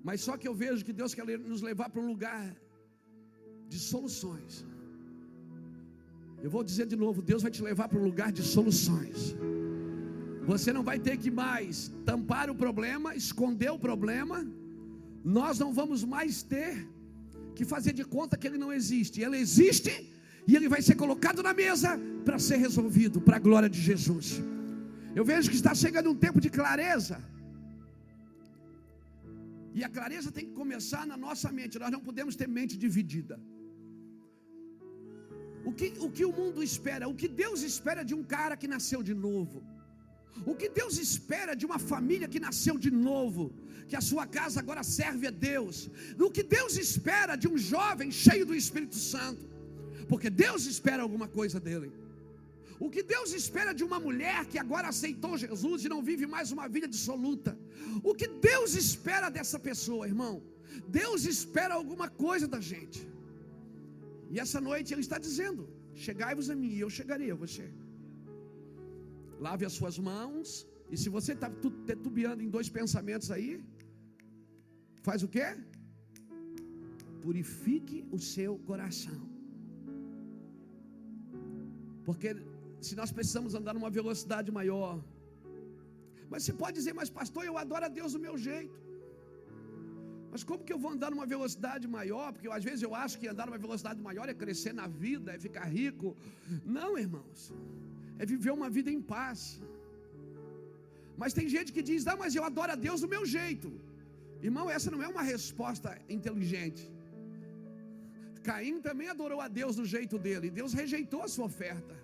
Mas 0.03 0.21
só 0.21 0.37
que 0.37 0.49
eu 0.49 0.55
vejo 0.55 0.85
que 0.85 0.93
Deus 0.93 1.15
quer 1.15 1.27
nos 1.39 1.63
levar 1.63 1.89
para 1.91 2.01
um 2.01 2.07
lugar 2.07 2.57
de 3.69 3.79
soluções. 3.79 4.65
Eu 6.43 6.51
vou 6.51 6.65
dizer 6.65 6.87
de 6.87 6.97
novo: 6.97 7.23
Deus 7.23 7.43
vai 7.43 7.51
te 7.51 7.63
levar 7.63 7.89
para 7.89 7.99
um 7.99 8.05
lugar 8.05 8.33
de 8.33 8.43
soluções. 8.43 9.37
Você 10.45 10.73
não 10.73 10.83
vai 10.83 10.99
ter 10.99 11.17
que 11.17 11.31
mais 11.31 11.89
tampar 12.05 12.51
o 12.51 12.55
problema, 12.55 13.15
esconder 13.15 13.71
o 13.71 13.79
problema. 13.79 14.45
Nós 15.25 15.59
não 15.59 15.73
vamos 15.73 16.03
mais 16.03 16.43
ter 16.43 16.89
que 17.55 17.65
fazer 17.65 17.93
de 17.93 18.05
conta 18.05 18.37
que 18.37 18.47
ele 18.49 18.59
não 18.59 18.73
existe. 18.73 19.21
Ele 19.21 19.37
existe 19.37 20.12
e 20.47 20.57
ele 20.57 20.69
vai 20.69 20.83
ser 20.83 20.97
colocado 21.03 21.43
na 21.43 21.55
mesa 21.55 21.91
para 22.25 22.39
ser 22.39 22.57
resolvido, 22.57 23.21
para 23.21 23.37
a 23.37 23.45
glória 23.47 23.69
de 23.69 23.81
Jesus. 23.81 24.41
Eu 25.15 25.25
vejo 25.25 25.51
que 25.51 25.57
está 25.57 25.75
chegando 25.75 26.11
um 26.11 26.19
tempo 26.27 26.41
de 26.41 26.51
clareza. 26.59 27.17
E 29.75 29.83
a 29.89 29.91
clareza 29.97 30.31
tem 30.37 30.47
que 30.49 30.55
começar 30.63 31.05
na 31.07 31.17
nossa 31.17 31.51
mente. 31.59 31.79
Nós 31.79 31.93
não 31.97 32.03
podemos 32.09 32.35
ter 32.41 32.49
mente 32.59 32.77
dividida. 32.77 33.37
O 35.65 35.73
que, 35.79 35.89
o 36.07 36.09
que 36.17 36.25
o 36.31 36.33
mundo 36.41 36.61
espera? 36.71 37.09
O 37.13 37.15
que 37.21 37.29
Deus 37.43 37.63
espera 37.63 38.03
de 38.09 38.15
um 38.19 38.25
cara 38.35 38.57
que 38.57 38.69
nasceu 38.75 39.01
de 39.11 39.15
novo? 39.15 39.63
O 40.51 40.55
que 40.61 40.69
Deus 40.81 40.99
espera 40.99 41.55
de 41.55 41.65
uma 41.69 41.79
família 41.79 42.29
que 42.33 42.41
nasceu 42.49 42.77
de 42.87 42.91
novo? 42.91 43.45
Que 43.89 43.97
a 44.01 44.05
sua 44.11 44.27
casa 44.27 44.59
agora 44.61 44.83
serve 44.83 45.27
a 45.29 45.31
Deus. 45.31 45.91
O 46.27 46.31
que 46.37 46.43
Deus 46.43 46.77
espera 46.87 47.37
de 47.37 47.49
um 47.53 47.57
jovem 47.57 48.11
cheio 48.11 48.45
do 48.51 48.55
Espírito 48.63 48.97
Santo? 48.97 49.52
Porque 50.11 50.31
Deus 50.45 50.67
espera 50.67 51.03
alguma 51.03 51.29
coisa 51.39 51.59
dele. 51.67 51.91
O 52.85 52.89
que 52.95 53.03
Deus 53.15 53.33
espera 53.41 53.73
de 53.79 53.85
uma 53.89 53.99
mulher 54.07 54.41
que 54.51 54.59
agora 54.59 54.89
aceitou 54.93 55.39
Jesus 55.43 55.85
e 55.85 55.89
não 55.93 56.01
vive 56.09 56.27
mais 56.27 56.51
uma 56.57 56.67
vida 56.75 56.89
dissoluta? 56.95 57.53
O 58.03 58.15
que 58.21 58.29
Deus 58.51 58.75
espera 58.75 59.29
dessa 59.37 59.59
pessoa, 59.69 60.09
irmão? 60.13 60.35
Deus 61.01 61.25
espera 61.35 61.75
alguma 61.75 62.09
coisa 62.25 62.47
da 62.55 62.61
gente. 62.73 63.01
E 64.33 64.41
essa 64.45 64.61
noite 64.61 64.93
Ele 64.93 65.05
está 65.07 65.19
dizendo: 65.27 65.63
Chegai-vos 65.95 66.49
a 66.51 66.57
mim, 66.63 66.73
e 66.77 66.81
eu 66.81 66.91
chegarei 66.99 67.31
a 67.31 67.41
você. 67.45 67.67
Lave 69.47 69.65
as 69.69 69.75
suas 69.81 69.99
mãos, 70.11 70.67
e 70.91 70.97
se 71.03 71.09
você 71.17 71.33
está 71.33 71.51
tetubiando 71.91 72.43
em 72.43 72.51
dois 72.57 72.69
pensamentos 72.79 73.31
aí, 73.31 73.63
faz 75.03 75.23
o 75.23 75.29
que? 75.29 75.47
Purifique 77.25 78.05
o 78.11 78.19
seu 78.19 78.59
coração. 78.71 79.32
Porque 82.07 82.31
se 82.87 82.95
nós 83.01 83.11
precisamos 83.17 83.55
andar 83.59 83.75
numa 83.79 83.91
velocidade 84.01 84.51
maior, 84.61 84.95
mas 86.31 86.43
você 86.45 86.55
pode 86.63 86.75
dizer, 86.81 86.95
mas 87.01 87.11
pastor, 87.19 87.43
eu 87.51 87.57
adoro 87.65 87.85
a 87.89 87.93
Deus 87.99 88.13
do 88.17 88.21
meu 88.27 88.37
jeito. 88.49 88.79
Mas 90.33 90.43
como 90.49 90.65
que 90.67 90.73
eu 90.75 90.79
vou 90.83 90.91
andar 90.95 91.11
numa 91.15 91.27
velocidade 91.33 91.87
maior? 91.97 92.29
Porque 92.33 92.49
às 92.59 92.65
vezes 92.69 92.83
eu 92.87 92.93
acho 93.03 93.19
que 93.21 93.27
andar 93.33 93.47
numa 93.49 93.61
velocidade 93.67 94.01
maior 94.09 94.27
é 94.33 94.37
crescer 94.43 94.73
na 94.81 94.87
vida, 95.05 95.29
é 95.37 95.39
ficar 95.47 95.67
rico. 95.81 96.09
Não, 96.79 96.91
irmãos. 97.07 97.41
É 98.21 98.25
viver 98.33 98.53
uma 98.61 98.71
vida 98.77 98.91
em 98.97 99.03
paz. 99.15 99.41
Mas 101.21 101.35
tem 101.39 101.47
gente 101.57 101.71
que 101.77 101.83
diz: 101.91 102.07
"Ah, 102.13 102.17
mas 102.23 102.35
eu 102.39 102.45
adoro 102.51 102.73
a 102.77 102.79
Deus 102.87 103.01
do 103.05 103.11
meu 103.15 103.25
jeito". 103.37 103.71
Irmão, 104.49 104.67
essa 104.77 104.91
não 104.95 105.03
é 105.07 105.09
uma 105.15 105.25
resposta 105.35 105.91
inteligente. 106.17 106.85
Caim 108.49 108.79
também 108.87 109.09
adorou 109.15 109.41
a 109.47 109.49
Deus 109.61 109.75
do 109.81 109.87
jeito 109.95 110.17
dele. 110.27 110.49
Deus 110.61 110.73
rejeitou 110.81 111.23
a 111.27 111.31
sua 111.35 111.47
oferta. 111.53 111.97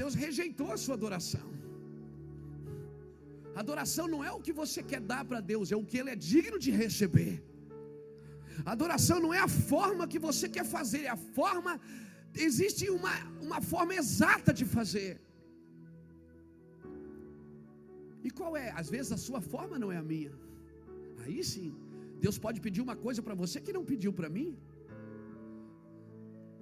Deus 0.00 0.14
rejeitou 0.24 0.68
a 0.74 0.78
sua 0.84 0.94
adoração. 1.00 1.48
Adoração 3.62 4.06
não 4.12 4.20
é 4.28 4.30
o 4.36 4.42
que 4.46 4.54
você 4.60 4.80
quer 4.90 5.00
dar 5.12 5.22
para 5.30 5.40
Deus, 5.52 5.72
é 5.74 5.76
o 5.80 5.84
que 5.88 5.98
Ele 6.00 6.12
é 6.14 6.18
digno 6.32 6.58
de 6.64 6.70
receber. 6.82 7.34
Adoração 8.74 9.18
não 9.24 9.32
é 9.38 9.40
a 9.48 9.52
forma 9.72 10.08
que 10.12 10.20
você 10.28 10.46
quer 10.56 10.64
fazer, 10.76 11.02
é 11.10 11.12
a 11.18 11.20
forma, 11.38 11.72
existe 12.48 12.84
uma, 12.98 13.14
uma 13.46 13.60
forma 13.72 13.94
exata 14.02 14.52
de 14.60 14.64
fazer. 14.76 15.12
E 18.26 18.30
qual 18.38 18.56
é? 18.64 18.68
Às 18.80 18.88
vezes 18.94 19.12
a 19.12 19.20
sua 19.26 19.40
forma 19.52 19.78
não 19.82 19.90
é 19.96 19.98
a 20.02 20.08
minha. 20.12 20.32
Aí 21.24 21.42
sim, 21.52 21.68
Deus 22.24 22.38
pode 22.44 22.60
pedir 22.66 22.80
uma 22.86 22.96
coisa 23.06 23.20
para 23.26 23.34
você 23.42 23.60
que 23.60 23.76
não 23.78 23.84
pediu 23.92 24.12
para 24.12 24.30
mim. 24.36 24.50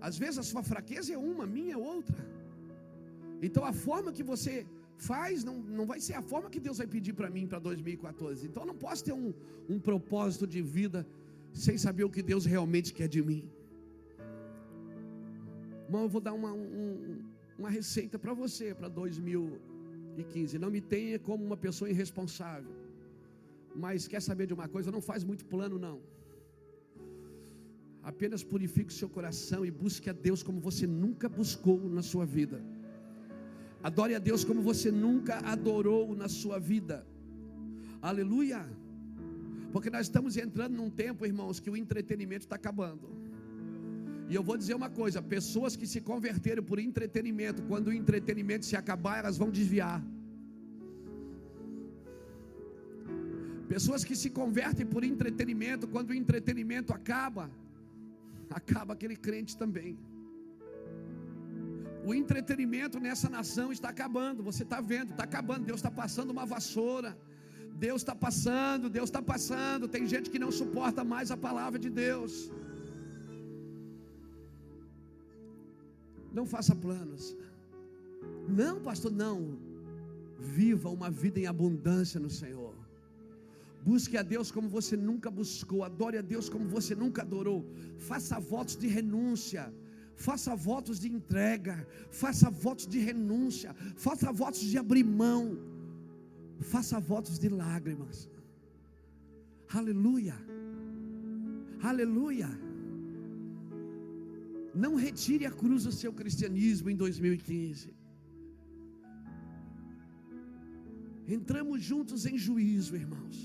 Às 0.08 0.16
vezes 0.22 0.38
a 0.38 0.42
sua 0.42 0.62
fraqueza 0.62 1.12
é 1.12 1.18
uma, 1.18 1.44
a 1.44 1.46
minha 1.46 1.74
é 1.74 1.76
outra. 1.76 2.20
Então 3.42 3.64
a 3.64 3.72
forma 3.72 4.12
que 4.12 4.22
você 4.22 4.66
faz, 4.96 5.44
não, 5.48 5.56
não 5.78 5.86
vai 5.86 6.00
ser 6.06 6.14
a 6.14 6.22
forma 6.22 6.50
que 6.50 6.60
Deus 6.60 6.78
vai 6.78 6.86
pedir 6.86 7.14
para 7.20 7.30
mim 7.30 7.46
para 7.46 7.58
2014. 7.58 8.46
Então 8.46 8.62
eu 8.62 8.66
não 8.66 8.78
posso 8.86 9.04
ter 9.04 9.12
um, 9.12 9.32
um 9.68 9.78
propósito 9.78 10.46
de 10.46 10.60
vida 10.60 11.06
sem 11.52 11.76
saber 11.78 12.04
o 12.04 12.10
que 12.10 12.22
Deus 12.22 12.44
realmente 12.44 12.92
quer 12.92 13.08
de 13.08 13.22
mim. 13.22 13.42
Irmão, 15.86 16.02
eu 16.02 16.08
vou 16.08 16.20
dar 16.20 16.32
uma, 16.32 16.52
um, 16.52 17.18
uma 17.58 17.70
receita 17.70 18.18
para 18.18 18.32
você 18.32 18.74
para 18.74 18.88
2015. 18.88 20.58
Não 20.58 20.70
me 20.70 20.80
tenha 20.80 21.18
como 21.18 21.44
uma 21.44 21.56
pessoa 21.56 21.90
irresponsável. 21.90 22.72
Mas 23.74 24.06
quer 24.06 24.22
saber 24.22 24.46
de 24.46 24.54
uma 24.54 24.68
coisa? 24.68 24.90
Não 24.90 25.00
faz 25.00 25.24
muito 25.24 25.44
plano, 25.44 25.78
não. 25.78 26.00
Apenas 28.02 28.42
purifique 28.42 28.90
o 28.92 28.96
seu 28.96 29.08
coração 29.08 29.64
e 29.64 29.70
busque 29.70 30.08
a 30.08 30.12
Deus 30.12 30.42
como 30.42 30.58
você 30.60 30.86
nunca 30.86 31.28
buscou 31.28 31.88
na 31.88 32.02
sua 32.02 32.24
vida. 32.24 32.64
Adore 33.82 34.14
a 34.14 34.18
Deus 34.18 34.44
como 34.44 34.62
você 34.62 34.90
nunca 34.90 35.38
adorou 35.38 36.14
na 36.14 36.28
sua 36.28 36.58
vida. 36.58 37.06
Aleluia. 38.00 38.66
Porque 39.72 39.90
nós 39.90 40.06
estamos 40.06 40.36
entrando 40.36 40.74
num 40.76 40.90
tempo, 40.90 41.26
irmãos, 41.26 41.60
que 41.60 41.70
o 41.70 41.76
entretenimento 41.76 42.44
está 42.44 42.56
acabando. 42.56 43.08
E 44.28 44.34
eu 44.34 44.42
vou 44.42 44.56
dizer 44.56 44.74
uma 44.74 44.90
coisa: 45.00 45.20
pessoas 45.20 45.76
que 45.76 45.86
se 45.86 46.00
converteram 46.00 46.62
por 46.62 46.78
entretenimento, 46.78 47.62
quando 47.70 47.88
o 47.88 47.92
entretenimento 47.92 48.64
se 48.64 48.76
acabar, 48.76 49.18
elas 49.18 49.36
vão 49.36 49.50
desviar. 49.50 50.02
Pessoas 53.68 54.02
que 54.08 54.16
se 54.16 54.30
convertem 54.30 54.86
por 54.92 55.04
entretenimento, 55.04 55.86
quando 55.86 56.10
o 56.10 56.14
entretenimento 56.14 56.92
acaba, 56.92 57.44
acaba 58.54 58.94
aquele 58.94 59.16
crente 59.16 59.56
também. 59.56 59.98
O 62.04 62.14
entretenimento 62.14 62.98
nessa 62.98 63.28
nação 63.28 63.70
está 63.72 63.88
acabando. 63.90 64.42
Você 64.42 64.62
está 64.62 64.80
vendo, 64.80 65.10
está 65.10 65.24
acabando. 65.24 65.66
Deus 65.66 65.80
está 65.80 65.90
passando 65.90 66.30
uma 66.30 66.46
vassoura. 66.46 67.16
Deus 67.86 68.02
está 68.02 68.14
passando, 68.14 68.90
Deus 68.90 69.08
está 69.08 69.22
passando. 69.22 69.88
Tem 69.88 70.06
gente 70.06 70.30
que 70.30 70.38
não 70.38 70.50
suporta 70.50 71.02
mais 71.04 71.30
a 71.30 71.36
palavra 71.36 71.78
de 71.78 71.90
Deus. 71.90 72.50
Não 76.32 76.46
faça 76.46 76.74
planos. 76.74 77.36
Não, 78.48 78.80
pastor, 78.80 79.12
não. 79.12 79.58
Viva 80.38 80.88
uma 80.88 81.10
vida 81.10 81.38
em 81.40 81.46
abundância 81.46 82.18
no 82.18 82.30
Senhor. 82.30 82.69
Busque 83.84 84.16
a 84.16 84.22
Deus 84.22 84.50
como 84.50 84.68
você 84.68 84.96
nunca 84.96 85.30
buscou. 85.30 85.82
Adore 85.84 86.18
a 86.18 86.22
Deus 86.22 86.48
como 86.48 86.66
você 86.66 86.94
nunca 86.94 87.22
adorou. 87.22 87.60
Faça 87.98 88.38
votos 88.38 88.76
de 88.76 88.86
renúncia 88.86 89.72
faça 90.26 90.54
votos 90.54 90.96
de 91.02 91.08
entrega, 91.16 91.76
faça 92.22 92.48
votos 92.64 92.86
de 92.86 92.98
renúncia, 93.08 93.70
faça 94.06 94.30
votos 94.40 94.60
de 94.60 94.76
abrir 94.82 95.04
mão, 95.22 95.44
faça 96.72 97.00
votos 97.00 97.38
de 97.38 97.48
lágrimas. 97.48 98.28
Aleluia. 99.78 100.36
Aleluia. 101.90 102.50
Não 104.74 104.94
retire 105.06 105.46
a 105.46 105.50
cruz 105.62 105.84
do 105.84 105.92
seu 106.00 106.12
cristianismo 106.12 106.90
em 106.90 106.96
2015. 106.96 107.94
Entramos 111.36 111.82
juntos 111.90 112.26
em 112.26 112.36
juízo, 112.36 112.94
irmãos. 113.04 113.36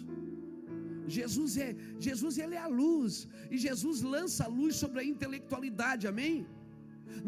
Jesus 1.08 1.58
é, 1.58 1.76
Jesus 2.00 2.38
ele 2.38 2.56
é 2.56 2.64
a 2.68 2.68
luz, 2.68 3.28
e 3.52 3.58
Jesus 3.58 4.02
lança 4.02 4.44
a 4.46 4.48
luz 4.48 4.76
sobre 4.76 5.00
a 5.02 5.06
intelectualidade, 5.14 6.08
amém? 6.08 6.46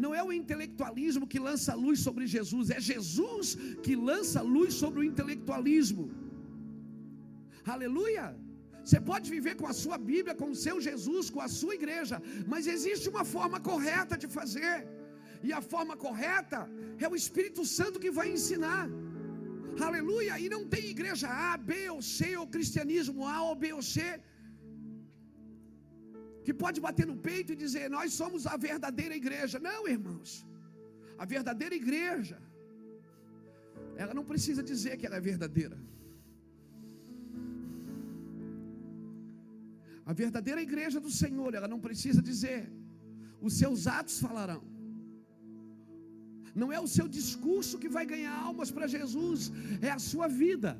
Não 0.04 0.14
é 0.14 0.22
o 0.22 0.32
intelectualismo 0.32 1.26
que 1.26 1.38
lança 1.38 1.74
luz 1.74 2.00
sobre 2.00 2.26
Jesus, 2.26 2.70
é 2.70 2.80
Jesus 2.80 3.56
que 3.84 3.94
lança 4.10 4.40
luz 4.42 4.74
sobre 4.74 5.00
o 5.00 5.04
intelectualismo. 5.04 6.10
Aleluia! 7.64 8.26
Você 8.84 9.00
pode 9.08 9.26
viver 9.36 9.54
com 9.60 9.66
a 9.66 9.74
sua 9.82 9.98
Bíblia, 10.10 10.34
com 10.34 10.50
o 10.50 10.58
seu 10.64 10.76
Jesus, 10.80 11.24
com 11.34 11.42
a 11.46 11.48
sua 11.60 11.74
igreja, 11.80 12.16
mas 12.52 12.66
existe 12.74 13.08
uma 13.14 13.24
forma 13.34 13.58
correta 13.60 14.16
de 14.22 14.28
fazer, 14.38 14.76
e 15.42 15.52
a 15.52 15.60
forma 15.72 15.94
correta 15.96 16.60
é 16.98 17.08
o 17.08 17.18
Espírito 17.22 17.64
Santo 17.78 18.00
que 18.04 18.10
vai 18.18 18.28
ensinar. 18.36 18.88
Aleluia! 19.88 20.38
E 20.44 20.48
não 20.54 20.62
tem 20.74 20.84
igreja 20.96 21.28
A, 21.28 21.56
B 21.56 21.90
ou 21.90 22.00
C, 22.02 22.36
ou 22.36 22.46
cristianismo 22.46 23.26
A 23.26 23.42
ou 23.42 23.54
B 23.54 23.72
ou 23.72 23.82
C 23.82 24.20
que 26.48 26.54
pode 26.62 26.78
bater 26.84 27.06
no 27.10 27.16
peito 27.28 27.50
e 27.52 27.62
dizer: 27.64 27.86
Nós 27.94 28.08
somos 28.20 28.42
a 28.52 28.56
verdadeira 28.68 29.14
igreja. 29.22 29.56
Não, 29.68 29.80
irmãos. 29.96 30.30
A 31.22 31.24
verdadeira 31.32 31.74
igreja, 31.82 32.38
ela 34.02 34.14
não 34.18 34.24
precisa 34.30 34.62
dizer 34.70 34.92
que 34.98 35.06
ela 35.08 35.18
é 35.20 35.28
verdadeira. 35.32 35.78
A 40.10 40.14
verdadeira 40.22 40.60
igreja 40.68 40.98
do 41.06 41.12
Senhor, 41.22 41.50
ela 41.58 41.68
não 41.72 41.80
precisa 41.86 42.22
dizer, 42.30 42.60
os 43.46 43.54
seus 43.62 43.86
atos 43.98 44.18
falarão. 44.26 44.62
Não 46.62 46.70
é 46.76 46.80
o 46.86 46.90
seu 46.96 47.06
discurso 47.18 47.80
que 47.82 47.90
vai 47.96 48.04
ganhar 48.12 48.36
almas 48.48 48.70
para 48.76 48.92
Jesus, 48.96 49.50
é 49.88 49.90
a 49.98 50.00
sua 50.10 50.28
vida 50.40 50.72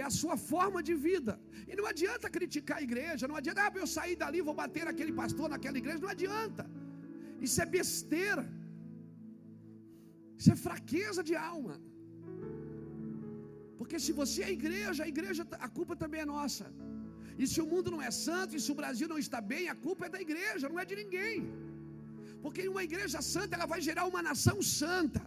é 0.00 0.04
a 0.10 0.12
sua 0.20 0.36
forma 0.50 0.80
de 0.88 0.94
vida. 1.06 1.34
E 1.70 1.74
não 1.78 1.86
adianta 1.92 2.32
criticar 2.36 2.76
a 2.78 2.86
igreja, 2.88 3.28
não 3.30 3.38
adianta, 3.40 3.62
ah, 3.66 3.72
eu 3.82 3.88
sair 3.96 4.16
dali, 4.22 4.40
vou 4.48 4.56
bater 4.62 4.84
naquele 4.90 5.12
pastor, 5.20 5.48
naquela 5.54 5.78
igreja, 5.82 6.04
não 6.06 6.14
adianta. 6.16 6.64
Isso 7.46 7.58
é 7.64 7.66
besteira. 7.78 8.44
Isso 10.38 10.50
é 10.54 10.56
fraqueza 10.68 11.22
de 11.28 11.34
alma. 11.52 11.76
Porque 13.78 13.98
se 14.06 14.12
você 14.20 14.40
é 14.48 14.50
igreja, 14.60 15.00
a 15.06 15.10
igreja, 15.14 15.42
a 15.66 15.68
culpa 15.78 15.94
também 16.02 16.20
é 16.24 16.28
nossa. 16.36 16.66
E 17.42 17.46
se 17.52 17.58
o 17.64 17.68
mundo 17.72 17.90
não 17.94 18.02
é 18.08 18.10
santo, 18.26 18.52
e 18.56 18.60
se 18.64 18.70
o 18.74 18.78
Brasil 18.82 19.08
não 19.12 19.18
está 19.24 19.40
bem, 19.52 19.64
a 19.68 19.76
culpa 19.86 20.04
é 20.06 20.12
da 20.16 20.20
igreja, 20.26 20.70
não 20.72 20.80
é 20.82 20.86
de 20.90 20.96
ninguém. 21.02 21.36
Porque 22.46 22.64
uma 22.72 22.82
igreja 22.88 23.20
santa, 23.34 23.52
ela 23.56 23.68
vai 23.72 23.78
gerar 23.86 24.04
uma 24.10 24.20
nação 24.26 24.56
santa, 24.80 25.22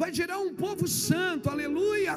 vai 0.00 0.08
gerar 0.20 0.38
um 0.46 0.52
povo 0.62 0.86
santo, 1.08 1.44
aleluia. 1.52 2.14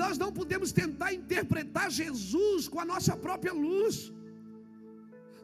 Nós 0.00 0.16
não 0.22 0.28
podemos 0.38 0.70
tentar 0.80 1.10
interpretar 1.20 1.86
Jesus 2.00 2.68
com 2.72 2.80
a 2.82 2.86
nossa 2.90 3.14
própria 3.24 3.54
luz. 3.66 3.96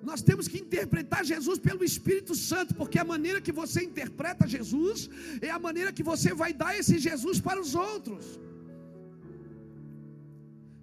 Nós 0.09 0.21
temos 0.29 0.47
que 0.53 0.59
interpretar 0.65 1.23
Jesus 1.33 1.59
pelo 1.69 1.83
Espírito 1.91 2.35
Santo, 2.51 2.75
porque 2.81 2.99
a 3.05 3.09
maneira 3.13 3.41
que 3.47 3.55
você 3.61 3.81
interpreta 3.91 4.53
Jesus 4.57 5.09
é 5.49 5.51
a 5.59 5.63
maneira 5.69 5.93
que 5.99 6.07
você 6.13 6.33
vai 6.43 6.53
dar 6.63 6.73
esse 6.81 6.97
Jesus 7.09 7.41
para 7.49 7.59
os 7.65 7.73
outros. 7.89 8.27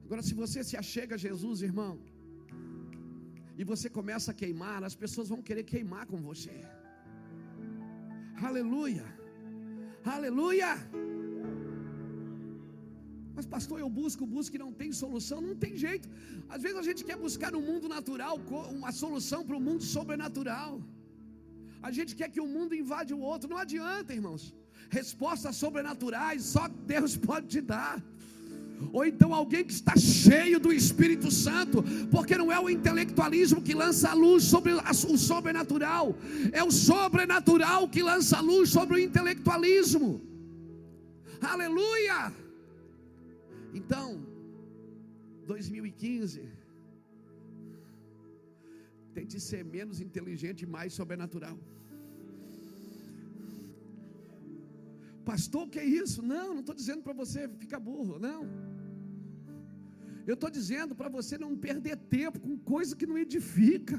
Agora, 0.06 0.24
se 0.30 0.34
você 0.42 0.62
se 0.70 0.78
achega 0.84 1.14
a 1.16 1.24
Jesus, 1.28 1.62
irmão, 1.70 1.94
e 3.60 3.64
você 3.74 3.90
começa 4.00 4.32
a 4.32 4.40
queimar, 4.42 4.82
as 4.90 4.98
pessoas 5.04 5.30
vão 5.36 5.44
querer 5.50 5.66
queimar 5.74 6.08
com 6.14 6.20
você. 6.32 6.58
Aleluia, 8.42 9.06
aleluia. 10.04 10.72
Mas, 13.36 13.46
pastor, 13.46 13.80
eu 13.80 13.90
busco, 13.90 14.26
busco 14.26 14.56
e 14.56 14.60
não 14.60 14.72
tem 14.72 14.92
solução. 14.94 15.42
Não 15.42 15.56
tem 15.56 15.76
jeito. 15.76 16.08
Às 16.48 16.62
vezes 16.64 16.78
a 16.78 16.86
gente 16.90 17.04
quer 17.04 17.18
buscar 17.18 17.52
no 17.52 17.62
mundo 17.62 17.88
natural 17.90 18.38
uma 18.72 18.92
solução 18.92 19.46
para 19.46 19.58
o 19.58 19.60
mundo 19.60 19.84
sobrenatural. 19.84 20.82
A 21.82 21.92
gente 21.92 22.16
quer 22.16 22.30
que 22.30 22.40
o 22.40 22.48
mundo 22.48 22.74
invade 22.74 23.14
o 23.14 23.20
outro. 23.20 23.50
Não 23.50 23.58
adianta, 23.58 24.14
irmãos. 24.14 24.56
Respostas 24.90 25.56
sobrenaturais 25.58 26.44
só 26.44 26.68
Deus 26.68 27.18
pode 27.30 27.48
te 27.48 27.62
dar. 27.62 28.02
Ou 28.92 29.06
então 29.06 29.34
alguém 29.34 29.64
que 29.64 29.74
está 29.74 29.96
cheio 29.98 30.60
do 30.60 30.72
Espírito 30.72 31.30
Santo, 31.32 31.84
porque 32.10 32.38
não 32.38 32.52
é 32.52 32.60
o 32.60 32.70
intelectualismo 32.70 33.62
que 33.62 33.74
lança 33.74 34.10
a 34.10 34.14
luz 34.14 34.44
sobre 34.44 34.72
o 34.74 35.18
sobrenatural, 35.18 36.16
é 36.52 36.64
o 36.64 36.72
sobrenatural 36.72 37.88
que 37.90 38.02
lança 38.02 38.38
a 38.38 38.42
luz 38.42 38.70
sobre 38.70 38.96
o 38.96 39.00
intelectualismo. 39.00 40.22
Aleluia! 41.42 42.34
Então, 43.74 44.26
2015, 45.46 46.50
tente 49.14 49.40
ser 49.40 49.64
menos 49.64 50.00
inteligente 50.00 50.62
e 50.64 50.66
mais 50.66 50.94
sobrenatural. 50.94 51.58
Pastor, 55.32 55.64
o 55.64 55.70
que 55.74 55.80
é 55.80 55.88
isso? 56.02 56.22
Não, 56.22 56.48
não 56.54 56.60
estou 56.60 56.76
dizendo 56.82 57.02
para 57.02 57.14
você 57.22 57.48
ficar 57.64 57.80
burro, 57.80 58.20
não. 58.28 58.42
Eu 60.30 60.36
estou 60.36 60.50
dizendo 60.50 60.94
para 61.00 61.10
você 61.18 61.38
não 61.38 61.52
perder 61.56 61.98
tempo 62.18 62.40
com 62.40 62.58
coisa 62.74 62.96
que 62.96 63.08
não 63.12 63.18
edifica. 63.18 63.98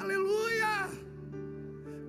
Aleluia! 0.00 0.72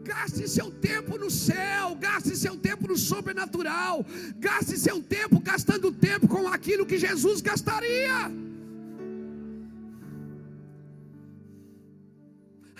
Gaste 0.03 0.47
seu 0.47 0.69
tempo 0.89 1.17
no 1.17 1.29
céu, 1.31 1.95
gaste 2.07 2.35
seu 2.37 2.55
tempo 2.67 2.87
no 2.87 2.95
sobrenatural, 2.95 4.05
gaste 4.37 4.77
seu 4.77 5.01
tempo 5.01 5.39
gastando 5.39 5.91
tempo 5.91 6.27
com 6.27 6.47
aquilo 6.47 6.85
que 6.85 6.97
Jesus 6.97 7.41
gastaria. 7.41 8.17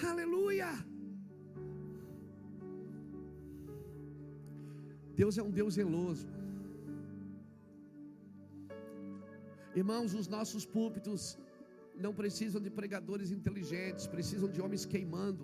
Aleluia. 0.10 0.72
Deus 5.22 5.38
é 5.42 5.44
um 5.48 5.54
Deus 5.60 5.74
zeloso. 5.80 6.28
Irmãos, 9.82 10.14
os 10.22 10.28
nossos 10.36 10.66
púlpitos 10.78 11.38
não 12.06 12.14
precisam 12.22 12.62
de 12.66 12.72
pregadores 12.80 13.30
inteligentes, 13.38 14.06
precisam 14.16 14.50
de 14.56 14.62
homens 14.66 14.86
queimando 14.94 15.44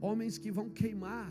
homens 0.00 0.38
que 0.38 0.50
vão 0.58 0.68
queimar. 0.80 1.30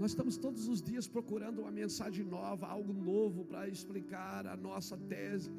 Nós 0.00 0.12
estamos 0.12 0.36
todos 0.36 0.68
os 0.72 0.80
dias 0.80 1.06
procurando 1.08 1.60
uma 1.62 1.72
mensagem 1.82 2.24
nova, 2.24 2.66
algo 2.66 2.92
novo 2.92 3.44
para 3.44 3.68
explicar 3.68 4.46
a 4.46 4.56
nossa 4.56 4.96
tese. 5.12 5.50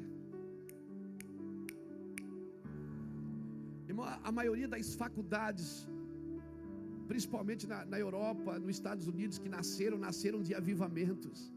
Irmão, 4.00 4.20
a 4.30 4.32
maioria 4.40 4.68
das 4.74 4.94
faculdades, 5.02 5.88
principalmente 7.06 7.66
na, 7.72 7.78
na 7.84 7.98
Europa, 8.06 8.58
nos 8.58 8.70
Estados 8.78 9.06
Unidos, 9.06 9.38
que 9.38 9.48
nasceram, 9.48 9.98
nasceram 10.08 10.42
de 10.42 10.54
avivamentos 10.60 11.52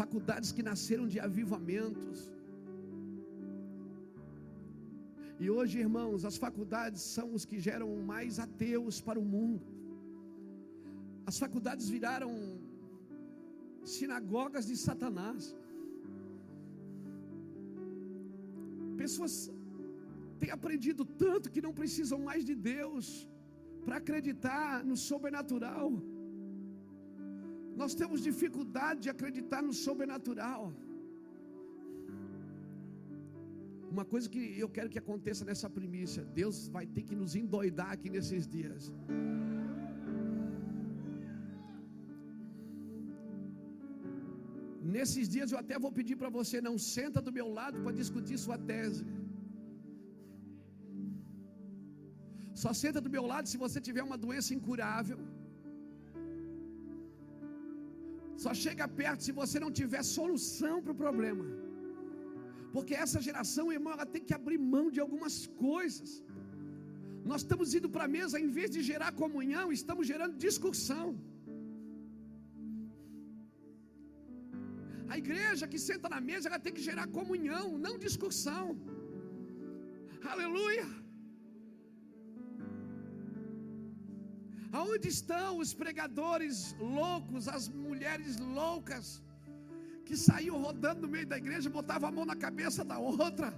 faculdades 0.00 0.50
que 0.56 0.62
nasceram 0.70 1.06
de 1.12 1.18
avivamentos. 1.28 2.18
E 5.42 5.48
hoje, 5.56 5.74
irmãos, 5.86 6.24
as 6.30 6.36
faculdades 6.44 7.02
são 7.16 7.28
os 7.36 7.44
que 7.50 7.58
geram 7.68 7.90
mais 8.12 8.38
ateus 8.46 8.96
para 9.08 9.18
o 9.18 9.26
mundo. 9.34 9.66
As 11.30 11.38
faculdades 11.42 11.88
viraram 11.94 12.32
sinagogas 13.96 14.66
de 14.70 14.76
Satanás. 14.86 15.56
Pessoas 19.02 19.34
têm 20.40 20.50
aprendido 20.58 21.02
tanto 21.24 21.52
que 21.54 21.62
não 21.66 21.72
precisam 21.80 22.18
mais 22.28 22.42
de 22.50 22.54
Deus 22.72 23.06
para 23.84 23.96
acreditar 24.02 24.84
no 24.90 24.96
sobrenatural. 25.08 25.88
Nós 27.80 27.94
temos 28.00 28.26
dificuldade 28.30 29.00
de 29.04 29.10
acreditar 29.14 29.62
no 29.68 29.74
sobrenatural. 29.86 30.62
Uma 33.94 34.04
coisa 34.12 34.26
que 34.34 34.42
eu 34.64 34.68
quero 34.76 34.90
que 34.92 35.00
aconteça 35.04 35.44
nessa 35.50 35.68
primícia: 35.78 36.22
Deus 36.40 36.56
vai 36.76 36.86
ter 36.94 37.04
que 37.08 37.16
nos 37.22 37.34
endoidar 37.42 37.90
aqui 37.96 38.10
nesses 38.16 38.46
dias. 38.56 38.92
Nesses 44.96 45.26
dias 45.34 45.50
eu 45.52 45.58
até 45.64 45.76
vou 45.84 45.92
pedir 45.98 46.16
para 46.20 46.30
você, 46.38 46.56
não 46.68 46.76
senta 46.94 47.20
do 47.26 47.32
meu 47.38 47.48
lado 47.58 47.78
para 47.82 47.98
discutir 48.02 48.38
sua 48.46 48.58
tese. 48.70 49.04
Só 52.62 52.72
senta 52.84 53.00
do 53.06 53.12
meu 53.16 53.26
lado 53.32 53.48
se 53.52 53.60
você 53.64 53.80
tiver 53.88 54.04
uma 54.08 54.18
doença 54.24 54.50
incurável 54.58 55.20
só 58.42 58.52
chega 58.64 58.84
perto 59.00 59.24
se 59.26 59.32
você 59.40 59.56
não 59.64 59.70
tiver 59.78 60.02
solução 60.18 60.74
para 60.82 60.94
o 60.94 61.00
problema. 61.04 61.44
Porque 62.74 62.94
essa 63.04 63.20
geração, 63.26 63.64
irmão, 63.76 63.92
ela 63.96 64.06
tem 64.14 64.22
que 64.28 64.34
abrir 64.38 64.58
mão 64.74 64.84
de 64.94 65.00
algumas 65.04 65.34
coisas. 65.68 66.10
Nós 67.30 67.42
estamos 67.42 67.74
indo 67.78 67.88
para 67.94 68.04
a 68.06 68.12
mesa, 68.18 68.40
em 68.44 68.50
vez 68.58 68.68
de 68.76 68.82
gerar 68.90 69.10
comunhão, 69.22 69.66
estamos 69.80 70.06
gerando 70.12 70.42
discussão. 70.48 71.06
Igreja 75.22 75.70
que 75.72 75.80
senta 75.88 76.08
na 76.14 76.20
mesa, 76.30 76.48
ela 76.48 76.62
tem 76.64 76.74
que 76.76 76.84
gerar 76.88 77.06
comunhão, 77.18 77.66
não 77.86 77.94
discussão. 78.06 78.66
Aleluia. 80.32 80.86
Aonde 84.78 85.08
estão 85.16 85.48
os 85.62 85.70
pregadores 85.82 86.56
loucos, 87.00 87.48
as 87.56 87.64
mulheres 87.86 88.34
loucas, 88.60 89.06
que 90.06 90.16
saíam 90.28 90.58
rodando 90.66 91.02
no 91.04 91.10
meio 91.14 91.26
da 91.32 91.38
igreja 91.42 91.76
botavam 91.78 92.08
a 92.08 92.14
mão 92.16 92.26
na 92.32 92.36
cabeça 92.46 92.84
da 92.92 92.98
outra? 92.98 93.48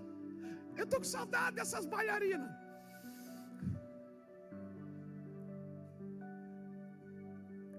Eu 0.79 0.85
estou 0.85 1.01
com 1.03 1.09
saudade 1.16 1.57
dessas 1.59 1.85
bailarinas. 1.94 2.51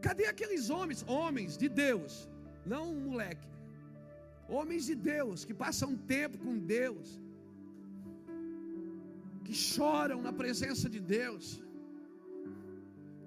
Cadê 0.05 0.25
aqueles 0.33 0.63
homens, 0.75 1.01
homens 1.17 1.51
de 1.61 1.67
Deus, 1.83 2.13
não 2.71 2.83
um 2.93 2.99
moleque, 3.09 3.47
homens 4.59 4.83
de 4.89 4.95
Deus 5.13 5.45
que 5.47 5.55
passam 5.65 5.89
tempo 6.15 6.37
com 6.45 6.53
Deus, 6.77 7.07
que 9.45 9.55
choram 9.71 10.19
na 10.27 10.33
presença 10.41 10.87
de 10.95 11.01
Deus, 11.17 11.45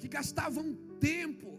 que 0.01 0.09
gastavam 0.17 0.67
tempo 1.11 1.51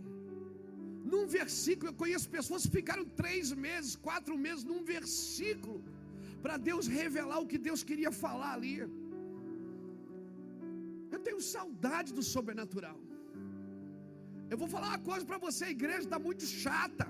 num 1.11 1.25
versículo. 1.37 1.89
Eu 1.89 1.97
conheço 2.03 2.35
pessoas 2.37 2.63
que 2.65 2.75
ficaram 2.79 3.05
três 3.21 3.51
meses, 3.67 3.91
quatro 4.07 4.35
meses 4.45 4.63
num 4.71 4.83
versículo, 4.93 5.79
para 6.43 6.55
Deus 6.69 6.87
revelar 7.01 7.39
o 7.41 7.49
que 7.51 7.59
Deus 7.69 7.83
queria 7.89 8.11
falar 8.23 8.53
ali. 8.57 8.75
Eu 11.15 11.19
tenho 11.27 11.41
saudade 11.55 12.09
do 12.17 12.23
sobrenatural. 12.33 12.99
Eu 14.51 14.57
vou 14.61 14.69
falar 14.75 14.89
uma 14.93 15.03
coisa 15.11 15.25
para 15.29 15.39
você: 15.45 15.61
a 15.65 15.75
igreja 15.77 16.05
está 16.07 16.19
muito 16.27 16.45
chata. 16.63 17.07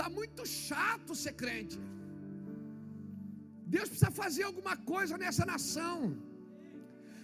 Está 0.00 0.10
muito 0.18 0.42
chato 0.46 1.14
ser 1.22 1.32
crente. 1.40 1.78
Deus 3.74 3.88
precisa 3.90 4.10
fazer 4.20 4.44
alguma 4.44 4.74
coisa 4.92 5.14
nessa 5.22 5.44
nação. 5.50 5.96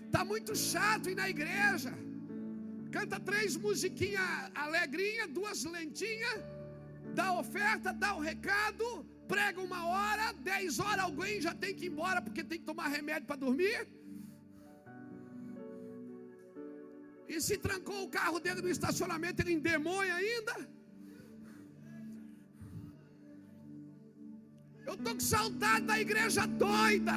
Está 0.07 0.23
muito 0.33 0.53
chato 0.55 1.09
ir 1.13 1.17
na 1.23 1.29
igreja. 1.35 1.93
Canta 2.97 3.19
três 3.31 3.57
musiquinhas 3.65 4.29
alegrinha, 4.65 5.25
duas 5.39 5.65
lentinhas, 5.77 6.37
dá 7.15 7.29
oferta, 7.45 7.95
dá 8.05 8.11
o 8.19 8.25
recado, 8.31 8.87
prega 9.33 9.59
uma 9.69 9.83
hora, 9.95 10.27
dez 10.53 10.79
horas 10.79 11.07
alguém 11.09 11.41
já 11.49 11.55
tem 11.65 11.75
que 11.75 11.87
ir 11.87 11.93
embora 11.95 12.21
porque 12.21 12.45
tem 12.53 12.61
que 12.61 12.71
tomar 12.73 12.89
remédio 12.99 13.27
para 13.31 13.45
dormir. 13.47 13.81
E 17.27 17.41
se 17.49 17.57
trancou 17.69 18.01
o 18.05 18.13
carro 18.21 18.39
dele 18.39 18.61
no 18.67 18.73
estacionamento, 18.79 19.41
ele 19.41 19.55
endemônia 19.61 20.17
ainda. 20.23 20.57
Eu 24.87 24.95
estou 24.95 25.15
com 25.15 25.21
saudade 25.21 25.85
da 25.85 25.99
igreja 25.99 26.47
doida. 26.47 27.17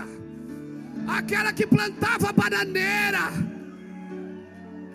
Aquela 1.07 1.53
que 1.53 1.67
plantava 1.67 2.33
bananeira. 2.33 3.25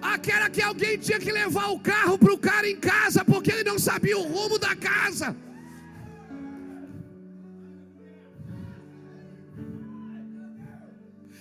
Aquela 0.03 0.51
que 0.51 0.61
alguém 0.61 0.99
tinha 0.99 1.21
que 1.21 1.31
levar 1.31 1.69
o 1.69 1.79
carro 1.79 2.19
para 2.19 2.33
o 2.35 2.39
cara 2.39 2.69
em 2.69 2.77
casa 2.77 3.25
porque 3.25 3.53
ele 3.53 3.65
não 3.65 3.79
sabia 3.79 4.19
o 4.19 4.27
rumo 4.27 4.59
da 4.59 4.75
casa. 4.75 5.37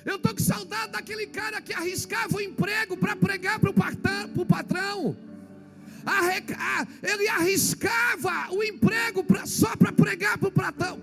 Eu 0.06 0.18
estou 0.18 0.34
com 0.36 0.44
saudade 0.44 0.92
daquele 0.92 1.26
cara 1.28 1.62
que 1.62 1.74
arriscava 1.74 2.38
o 2.38 2.42
emprego 2.42 2.96
para 2.96 3.16
pregar 3.16 3.60
para 3.60 3.72
o 3.72 4.46
patrão. 4.46 5.18
Ele 7.02 7.28
arriscava 7.28 8.52
o 8.52 8.64
emprego 8.64 9.24
pra, 9.24 9.46
só 9.46 9.76
para 9.76 9.92
pregar 9.92 10.38
para 10.38 10.48
o 10.48 10.52
patrão. 10.52 11.02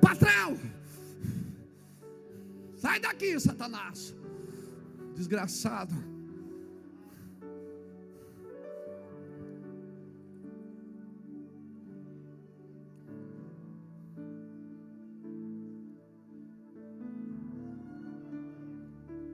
Patrão, 0.00 0.58
sai 2.76 3.00
daqui, 3.00 3.38
Satanás, 3.38 4.14
desgraçado. 5.14 5.94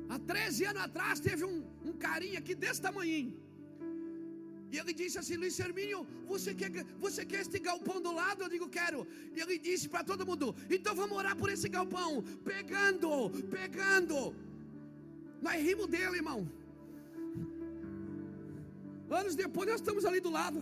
Há 0.09 0.19
13 0.19 0.65
anos 0.67 0.83
atrás 0.83 1.21
teve 1.21 1.45
um, 1.45 1.65
um 1.85 1.93
carinha 1.93 2.39
aqui 2.39 2.55
desse 2.55 2.81
tamanho. 2.81 3.44
E 4.75 4.79
ele 4.83 4.93
disse 5.01 5.17
assim: 5.21 5.37
Luiz 5.41 5.57
Hermínio, 5.65 5.99
você 6.31 6.51
quer, 6.61 6.71
você 7.05 7.23
quer 7.31 7.41
este 7.45 7.59
galpão 7.67 7.99
do 8.07 8.13
lado? 8.21 8.41
Eu 8.45 8.51
digo: 8.55 8.67
quero. 8.77 9.01
E 9.35 9.39
ele 9.43 9.57
disse 9.67 9.87
para 9.93 10.03
todo 10.11 10.27
mundo: 10.31 10.47
então 10.77 10.95
vamos 11.01 11.17
orar 11.21 11.37
por 11.43 11.49
esse 11.55 11.69
galpão. 11.77 12.11
Pegando, 12.53 13.11
pegando. 13.57 14.17
Nós 15.47 15.59
rimos 15.69 15.87
dele, 15.95 16.17
irmão. 16.23 16.41
Anos 19.21 19.37
depois 19.45 19.69
nós 19.71 19.81
estamos 19.81 20.05
ali 20.11 20.21
do 20.27 20.33
lado. 20.39 20.61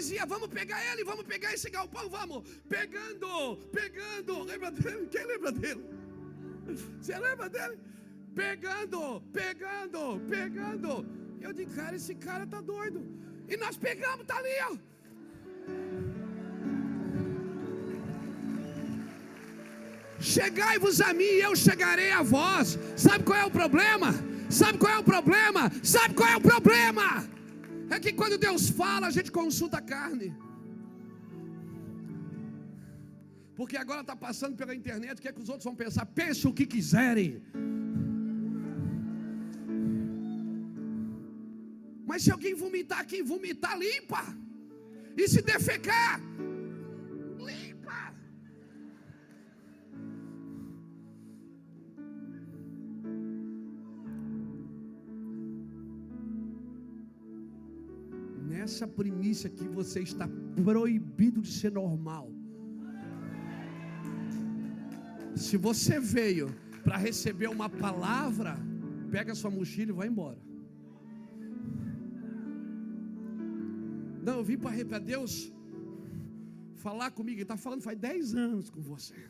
Dizia: 0.00 0.26
Vamos 0.26 0.48
pegar 0.48 0.80
ele, 0.90 1.04
vamos 1.04 1.24
pegar 1.32 1.52
esse 1.54 1.68
galpão, 1.70 2.08
vamos. 2.08 2.42
Pegando, 2.68 3.56
pegando. 3.78 4.42
Lembra 4.50 4.70
dele? 4.70 5.06
Quem 5.14 5.24
lembra 5.32 5.52
dele? 5.52 5.84
Você 7.00 7.16
lembra 7.18 7.48
dele? 7.48 7.78
Pegando, 8.34 9.20
pegando, 9.32 10.20
pegando. 10.34 11.06
Eu 11.40 11.52
digo, 11.52 11.72
cara, 11.74 11.96
esse 11.96 12.14
cara 12.14 12.46
tá 12.46 12.60
doido. 12.60 13.00
E 13.48 13.56
nós 13.56 13.76
pegamos, 13.76 14.26
tá 14.26 14.36
ali, 14.36 14.56
ó. 14.68 14.76
Chegai-vos 20.20 21.00
a 21.00 21.12
mim 21.14 21.24
e 21.24 21.40
eu 21.40 21.56
chegarei 21.56 22.12
a 22.12 22.22
vós. 22.22 22.78
Sabe 22.96 23.24
qual 23.24 23.38
é 23.38 23.44
o 23.44 23.50
problema? 23.50 24.12
Sabe 24.50 24.78
qual 24.78 24.92
é 24.92 24.98
o 24.98 25.04
problema? 25.04 25.70
Sabe 25.82 26.14
qual 26.14 26.28
é 26.28 26.36
o 26.36 26.40
problema? 26.40 27.26
É 27.94 27.98
que 27.98 28.12
quando 28.12 28.38
Deus 28.46 28.70
fala, 28.70 29.06
a 29.08 29.14
gente 29.16 29.30
consulta 29.40 29.78
a 29.78 29.86
carne. 29.94 30.28
Porque 33.58 33.76
agora 33.76 34.02
está 34.02 34.14
passando 34.16 34.56
pela 34.56 34.74
internet, 34.80 35.18
o 35.18 35.22
que 35.22 35.28
é 35.28 35.32
que 35.32 35.42
os 35.42 35.48
outros 35.48 35.64
vão 35.64 35.74
pensar? 35.74 36.06
Pense 36.20 36.46
o 36.46 36.52
que 36.58 36.66
quiserem. 36.74 37.42
Mas 42.10 42.22
se 42.22 42.30
alguém 42.36 42.54
vomitar 42.54 43.00
aqui, 43.00 43.22
vomitar, 43.22 43.76
limpa. 43.78 44.22
E 45.16 45.28
se 45.28 45.42
defecar, 45.42 46.20
essa 58.70 58.88
primícia 59.00 59.48
que 59.58 59.66
você 59.78 60.00
está 60.00 60.26
proibido 60.64 61.40
de 61.46 61.52
ser 61.60 61.72
normal. 61.72 62.26
Se 65.44 65.56
você 65.68 65.98
veio 66.16 66.46
para 66.84 66.96
receber 67.08 67.48
uma 67.48 67.68
palavra, 67.68 68.52
pega 69.10 69.34
sua 69.34 69.50
mochila 69.50 69.90
e 69.90 69.98
vai 70.00 70.08
embora. 70.08 70.40
Não, 74.26 74.36
eu 74.40 74.44
vim 74.44 74.58
para 74.58 74.98
Deus 75.12 75.32
falar 76.86 77.10
comigo. 77.10 77.36
Ele 77.36 77.42
está 77.42 77.56
falando 77.56 77.82
faz 77.82 77.98
10 77.98 78.34
anos 78.34 78.70
com 78.70 78.80
você. 78.80 79.20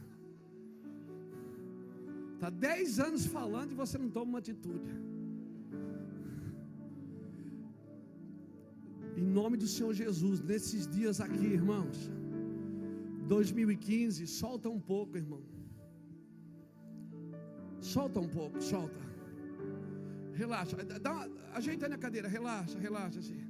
Está 2.34 2.50
10 2.50 3.00
anos 3.06 3.26
falando 3.26 3.72
e 3.72 3.74
você 3.74 3.96
não 3.98 4.10
toma 4.10 4.30
uma 4.32 4.38
atitude. 4.38 4.92
Em 9.20 9.28
nome 9.38 9.56
do 9.62 9.68
Senhor 9.74 9.92
Jesus, 10.02 10.36
nesses 10.50 10.84
dias 10.96 11.16
aqui, 11.26 11.46
irmãos, 11.60 11.98
2015, 13.34 14.26
solta 14.40 14.68
um 14.76 14.80
pouco, 14.92 15.16
irmão. 15.22 15.42
Solta 17.94 18.18
um 18.26 18.30
pouco, 18.38 18.58
solta. 18.72 19.02
Relaxa, 20.42 20.76
dá 21.06 21.12
uma, 21.16 21.26
ajeita 21.58 21.88
na 21.94 21.98
cadeira, 22.04 22.28
relaxa, 22.36 22.78
relaxa 22.88 23.18
assim. 23.24 23.42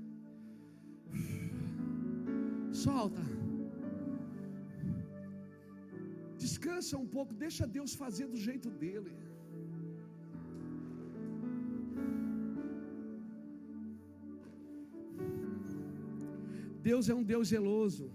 Solta. 2.85 3.23
descansa 6.61 6.95
um 7.05 7.09
pouco, 7.17 7.33
deixa 7.45 7.65
Deus 7.77 7.91
fazer 8.03 8.27
do 8.33 8.39
jeito 8.49 8.69
dele. 8.83 9.13
Deus 16.89 17.05
é 17.13 17.15
um 17.21 17.25
Deus 17.33 17.47
zeloso. 17.55 18.07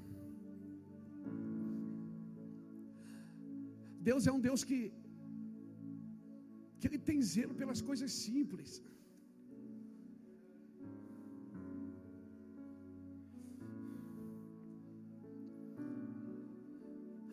Deus 4.09 4.23
é 4.29 4.31
um 4.37 4.41
Deus 4.47 4.61
que, 4.69 4.79
que 6.79 6.87
Ele 6.87 6.99
tem 7.09 7.19
zelo 7.33 7.53
pelas 7.61 7.81
coisas 7.89 8.11
simples. 8.25 8.71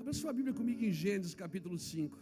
Abra 0.00 0.14
sua 0.20 0.32
Bíblia 0.38 0.54
comigo 0.60 0.82
em 0.88 0.94
Gênesis 1.02 1.34
capítulo 1.44 1.78
5. 1.78 2.18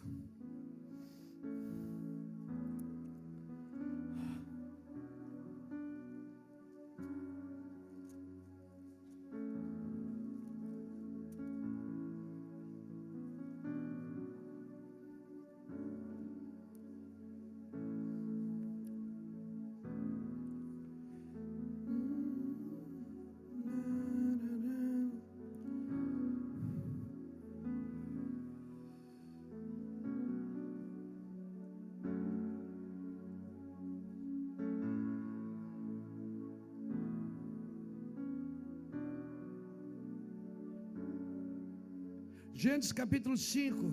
Gênesis 42.80 42.92
capítulo 42.92 43.36
5. 43.36 43.90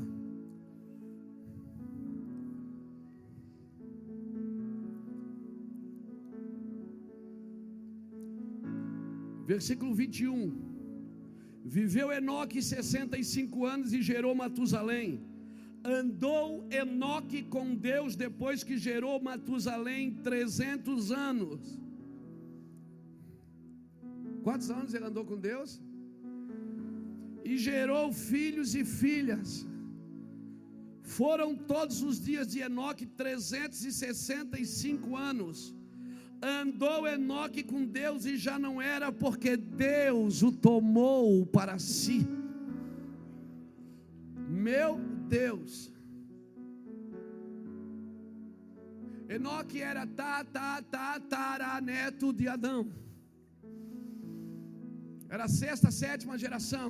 Versículo 9.46 9.94
21. 9.94 10.54
Viveu 11.66 12.12
Enoque 12.14 12.62
65 12.62 13.66
anos 13.66 13.92
e 13.92 14.02
gerou 14.02 14.34
Matusalém. 14.34 15.20
Andou 15.84 16.66
Enoque 16.72 17.44
com 17.44 17.76
Deus 17.76 18.16
depois 18.16 18.64
que 18.64 18.78
gerou 18.78 19.22
Matusalém 19.22 20.14
300 20.30 21.12
anos. 21.12 21.78
Quantos 24.46 24.70
anos 24.72 24.94
ele 24.94 25.08
andou 25.12 25.26
com 25.26 25.38
Deus? 25.38 25.82
E 27.52 27.58
gerou 27.58 28.06
filhos 28.12 28.70
e 28.82 28.84
filhas. 29.02 29.50
Foram 31.18 31.50
todos 31.74 31.98
os 32.08 32.16
dias 32.28 32.48
de 32.54 32.60
Enoque 32.68 33.06
365 33.06 35.16
anos. 35.16 35.58
Andou 36.42 37.08
Enoque 37.08 37.62
com 37.72 37.82
Deus 37.86 38.26
e 38.32 38.34
já 38.46 38.56
não 38.66 38.76
era 38.96 39.10
porque 39.24 39.52
Deus 39.56 40.44
o 40.44 40.52
tomou 40.52 41.46
para 41.46 41.80
si. 41.80 42.20
Meu 44.68 44.92
Deus. 45.38 45.72
Enoque 49.30 49.82
era 49.82 50.04
neto 51.82 52.28
de 52.40 52.48
Adão. 52.56 52.82
Era 55.30 55.46
a 55.46 55.54
sexta, 55.62 55.90
sétima 56.04 56.38
geração. 56.38 56.90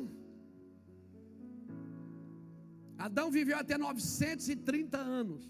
Adão 3.07 3.27
viveu 3.37 3.57
até 3.63 3.75
930 3.77 4.97
anos. 5.19 5.43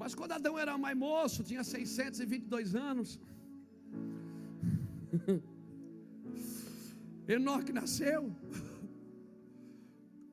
Mas 0.00 0.12
quando 0.18 0.32
Adão 0.38 0.54
era 0.64 0.74
mais 0.84 0.96
moço, 1.06 1.46
tinha 1.50 1.64
622 1.74 2.74
anos. 2.90 3.10
Enoque 7.36 7.72
nasceu. 7.80 8.22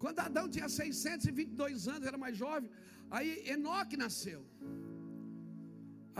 Quando 0.04 0.20
Adão 0.28 0.46
tinha 0.56 0.70
622 0.82 1.88
anos, 1.94 2.06
era 2.12 2.20
mais 2.26 2.36
jovem. 2.44 2.70
Aí 3.18 3.30
Enoque 3.56 3.98
nasceu. 4.06 4.42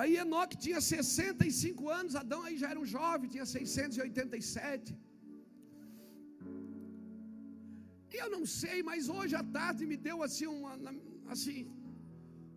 Aí 0.02 0.12
Enoque 0.24 0.58
tinha 0.66 0.82
65 0.96 1.90
anos, 2.00 2.12
Adão 2.24 2.42
aí 2.48 2.56
já 2.62 2.68
era 2.74 2.82
um 2.84 2.90
jovem, 2.98 3.32
tinha 3.36 3.48
687. 3.56 4.92
Eu 8.24 8.30
não 8.36 8.46
sei, 8.46 8.78
mas 8.90 9.10
hoje 9.18 9.36
à 9.42 9.44
tarde 9.58 9.86
me 9.92 9.98
deu 10.08 10.18
assim, 10.28 10.48
uma, 10.58 10.74
assim 11.34 11.58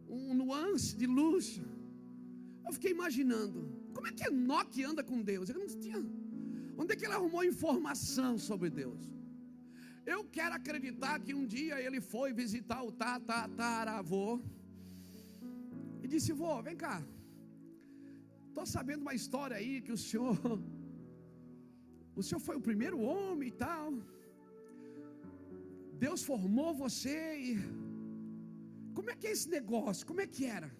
um 0.08 0.34
nuance 0.42 0.90
de 1.00 1.06
luz. 1.18 1.46
Eu 2.66 2.72
fiquei 2.76 2.92
imaginando, 2.98 3.58
como 3.94 4.06
é 4.08 4.12
que 4.12 4.26
Enoque 4.28 4.82
anda 4.90 5.02
com 5.10 5.20
Deus? 5.32 5.48
Ele 5.48 5.60
não 5.64 5.70
tinha. 5.84 6.00
Onde 6.76 6.92
é 6.92 6.96
que 6.96 7.04
ele 7.06 7.18
arrumou 7.18 7.44
informação 7.44 8.32
sobre 8.48 8.68
Deus? 8.82 9.02
Eu 10.12 10.20
quero 10.36 10.54
acreditar 10.54 11.14
que 11.24 11.34
um 11.38 11.46
dia 11.56 11.76
ele 11.86 12.00
foi 12.12 12.28
visitar 12.42 12.82
o 12.88 12.92
tataravô 12.92 14.40
e 16.02 16.08
disse: 16.12 16.32
Vô, 16.40 16.54
vem 16.68 16.76
cá. 16.84 16.96
Estou 18.48 18.66
sabendo 18.66 19.02
uma 19.06 19.14
história 19.20 19.56
aí 19.56 19.80
que 19.86 19.92
o 19.92 20.00
senhor, 20.06 20.36
o 22.18 22.22
senhor 22.22 22.40
foi 22.48 22.56
o 22.56 22.66
primeiro 22.68 22.98
homem 23.00 23.48
e 23.48 23.56
tal. 23.64 23.92
Deus 26.04 26.22
formou 26.30 26.70
você 26.84 27.18
e 27.48 27.50
como 28.96 29.08
é 29.12 29.14
que 29.18 29.26
é 29.28 29.32
esse 29.36 29.48
negócio? 29.58 30.06
Como 30.10 30.20
é 30.24 30.26
que 30.34 30.44
era? 30.56 30.70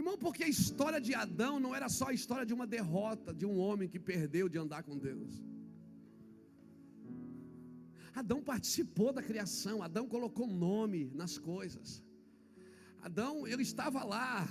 Irmão, 0.00 0.16
porque 0.24 0.42
a 0.44 0.52
história 0.56 1.00
de 1.06 1.12
Adão 1.24 1.54
não 1.64 1.72
era 1.78 1.88
só 1.98 2.06
a 2.08 2.16
história 2.18 2.46
de 2.48 2.54
uma 2.58 2.66
derrota 2.76 3.34
de 3.40 3.46
um 3.50 3.56
homem 3.64 3.88
que 3.92 3.98
perdeu 4.10 4.46
de 4.52 4.58
andar 4.64 4.82
com 4.88 4.96
Deus. 5.08 5.32
Adão 8.20 8.40
participou 8.52 9.10
da 9.18 9.22
criação, 9.30 9.82
Adão 9.88 10.06
colocou 10.14 10.46
nome 10.68 11.02
nas 11.20 11.34
coisas. 11.52 11.88
Adão, 13.08 13.32
ele 13.52 13.64
estava 13.70 14.00
lá. 14.14 14.48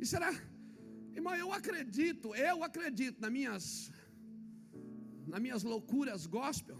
E 0.00 0.04
será, 0.12 0.30
irmão, 1.18 1.34
eu 1.44 1.50
acredito, 1.60 2.34
eu 2.34 2.58
acredito 2.70 3.18
nas 3.24 3.32
minhas 3.38 3.64
nas 5.32 5.40
minhas 5.44 5.62
loucuras 5.72 6.26
gospel 6.38 6.78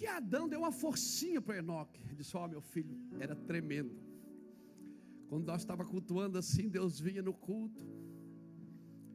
que 0.00 0.06
Adão 0.06 0.48
deu 0.48 0.60
uma 0.60 0.72
forcinha 0.72 1.40
para 1.46 1.58
Enoque. 1.58 2.00
Ele 2.06 2.16
disse: 2.20 2.34
Ó, 2.34 2.42
oh, 2.42 2.48
meu 2.48 2.62
filho, 2.72 2.94
era 3.24 3.34
tremendo. 3.50 3.94
Quando 5.28 5.44
nós 5.50 5.60
estávamos 5.60 5.92
cultuando 5.94 6.38
assim, 6.42 6.70
Deus 6.76 6.98
vinha 6.98 7.22
no 7.28 7.34
culto. 7.48 7.82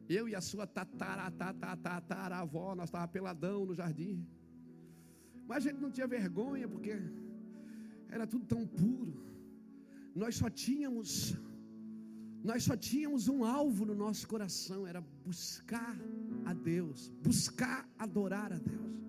Eu 0.08 0.28
e 0.28 0.34
a 0.40 0.42
sua 0.48 0.64
tataravó, 0.64 2.68
nós 2.76 2.88
estávamos 2.88 3.10
peladão 3.10 3.66
no 3.66 3.74
jardim. 3.74 4.24
Mas 5.48 5.58
a 5.58 5.68
gente 5.68 5.80
não 5.80 5.90
tinha 5.90 6.06
vergonha, 6.06 6.68
porque 6.68 6.94
era 8.08 8.24
tudo 8.24 8.46
tão 8.54 8.64
puro. 8.64 9.14
Nós 10.14 10.36
só 10.36 10.48
tínhamos, 10.48 11.34
nós 12.44 12.62
só 12.62 12.76
tínhamos 12.76 13.26
um 13.26 13.44
alvo 13.44 13.84
no 13.84 13.96
nosso 14.04 14.28
coração, 14.28 14.86
era 14.86 15.00
buscar 15.24 15.96
a 16.44 16.54
Deus, 16.54 17.08
buscar 17.30 17.88
adorar 17.98 18.52
a 18.52 18.58
Deus. 18.58 19.05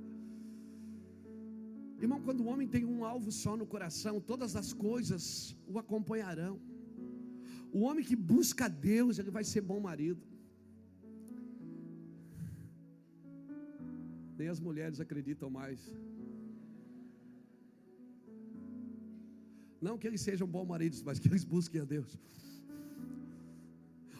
Irmão, 2.03 2.19
quando 2.25 2.41
o 2.41 2.49
homem 2.51 2.67
tem 2.75 2.83
um 2.85 3.03
alvo 3.11 3.31
só 3.31 3.53
no 3.61 3.67
coração, 3.73 4.15
todas 4.31 4.55
as 4.61 4.71
coisas 4.87 5.23
o 5.71 5.79
acompanharão. 5.83 6.55
O 7.77 7.79
homem 7.87 8.03
que 8.09 8.17
busca 8.33 8.65
a 8.65 8.73
Deus, 8.89 9.17
ele 9.19 9.31
vai 9.37 9.43
ser 9.51 9.61
bom 9.71 9.79
marido. 9.89 10.21
Nem 14.39 14.49
as 14.55 14.59
mulheres 14.67 14.99
acreditam 15.05 15.49
mais. 15.59 15.79
Não 19.87 19.97
que 19.97 20.07
eles 20.09 20.21
sejam 20.27 20.47
bons 20.55 20.67
maridos, 20.73 21.01
mas 21.07 21.19
que 21.19 21.27
eles 21.31 21.43
busquem 21.55 21.81
a 21.81 21.87
Deus. 21.95 22.11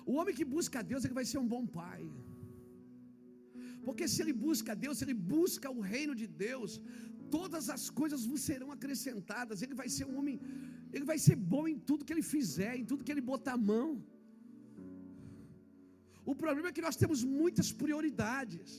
O 0.09 0.13
homem 0.19 0.33
que 0.39 0.45
busca 0.55 0.79
a 0.79 0.85
Deus, 0.91 1.03
ele 1.05 1.19
vai 1.19 1.25
ser 1.31 1.39
um 1.43 1.49
bom 1.55 1.63
pai. 1.79 2.03
Porque 3.85 4.05
se 4.11 4.21
ele 4.23 4.33
busca 4.45 4.71
a 4.73 4.77
Deus, 4.83 4.97
se 4.97 5.05
ele 5.05 5.17
busca 5.35 5.67
o 5.77 5.81
reino 5.93 6.13
de 6.21 6.27
Deus, 6.45 6.71
todas 7.35 7.65
as 7.75 7.83
coisas 7.99 8.21
vos 8.29 8.41
serão 8.49 8.69
acrescentadas. 8.77 9.61
Ele 9.65 9.75
vai 9.81 9.89
ser 9.95 10.05
um 10.11 10.17
homem, 10.19 10.37
ele 10.95 11.05
vai 11.11 11.17
ser 11.27 11.37
bom 11.53 11.65
em 11.73 11.77
tudo 11.89 12.05
que 12.05 12.13
ele 12.15 12.27
fizer, 12.35 12.73
em 12.81 12.85
tudo 12.91 13.05
que 13.05 13.13
ele 13.15 13.29
botar 13.33 13.55
a 13.59 13.63
mão. 13.71 13.89
O 16.31 16.35
problema 16.43 16.69
é 16.69 16.75
que 16.77 16.85
nós 16.87 16.97
temos 17.01 17.19
muitas 17.39 17.69
prioridades. 17.81 18.69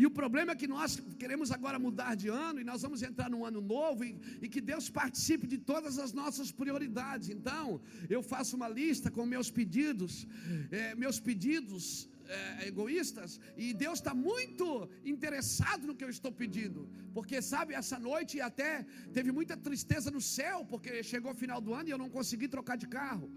E 0.00 0.04
o 0.08 0.10
problema 0.10 0.52
é 0.52 0.60
que 0.60 0.68
nós 0.74 0.90
queremos 1.22 1.50
agora 1.56 1.78
mudar 1.78 2.14
de 2.22 2.28
ano 2.28 2.60
e 2.60 2.64
nós 2.70 2.82
vamos 2.82 3.02
entrar 3.02 3.28
num 3.30 3.44
ano 3.50 3.60
novo 3.60 4.04
e, 4.04 4.10
e, 4.42 4.48
que 4.48 4.60
Deus 4.60 4.86
participe 4.90 5.46
de 5.46 5.58
todas 5.70 5.98
as 6.04 6.12
nossas 6.12 6.50
prioridades. 6.60 7.28
Então, 7.36 7.80
eu 8.08 8.22
faço 8.22 8.56
uma 8.56 8.68
lista 8.68 9.10
com 9.10 9.24
meus 9.24 9.50
pedidos, 9.50 10.26
é, 10.70 10.94
meus 10.94 11.18
pedidos 11.18 12.09
é, 12.38 12.66
egoístas, 12.70 13.30
e 13.62 13.66
Deus 13.84 13.98
está 14.00 14.12
muito 14.30 14.64
interessado 15.12 15.86
no 15.88 15.96
que 15.98 16.04
eu 16.06 16.12
estou 16.16 16.32
pedindo, 16.42 16.80
porque 17.16 17.36
sabe, 17.52 17.74
essa 17.82 17.98
noite 18.08 18.34
até 18.50 18.70
teve 19.16 19.30
muita 19.38 19.56
tristeza 19.68 20.10
no 20.16 20.22
céu, 20.36 20.58
porque 20.72 21.02
chegou 21.12 21.32
o 21.32 21.40
final 21.42 21.60
do 21.66 21.74
ano 21.78 21.88
e 21.88 21.94
eu 21.94 22.02
não 22.04 22.10
consegui 22.18 22.48
trocar 22.56 22.76
de 22.84 22.88
carro. 22.98 23.28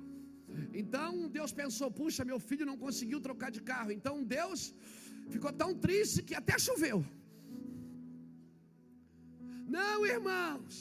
Então 0.82 1.12
Deus 1.38 1.52
pensou: 1.62 1.90
puxa, 2.00 2.30
meu 2.32 2.40
filho 2.50 2.66
não 2.72 2.78
conseguiu 2.86 3.20
trocar 3.28 3.50
de 3.58 3.62
carro. 3.72 3.92
Então 3.98 4.16
Deus 4.38 4.60
ficou 5.34 5.52
tão 5.62 5.72
triste 5.86 6.22
que 6.28 6.36
até 6.42 6.58
choveu. 6.68 7.00
Não, 9.78 9.98
irmãos, 10.16 10.74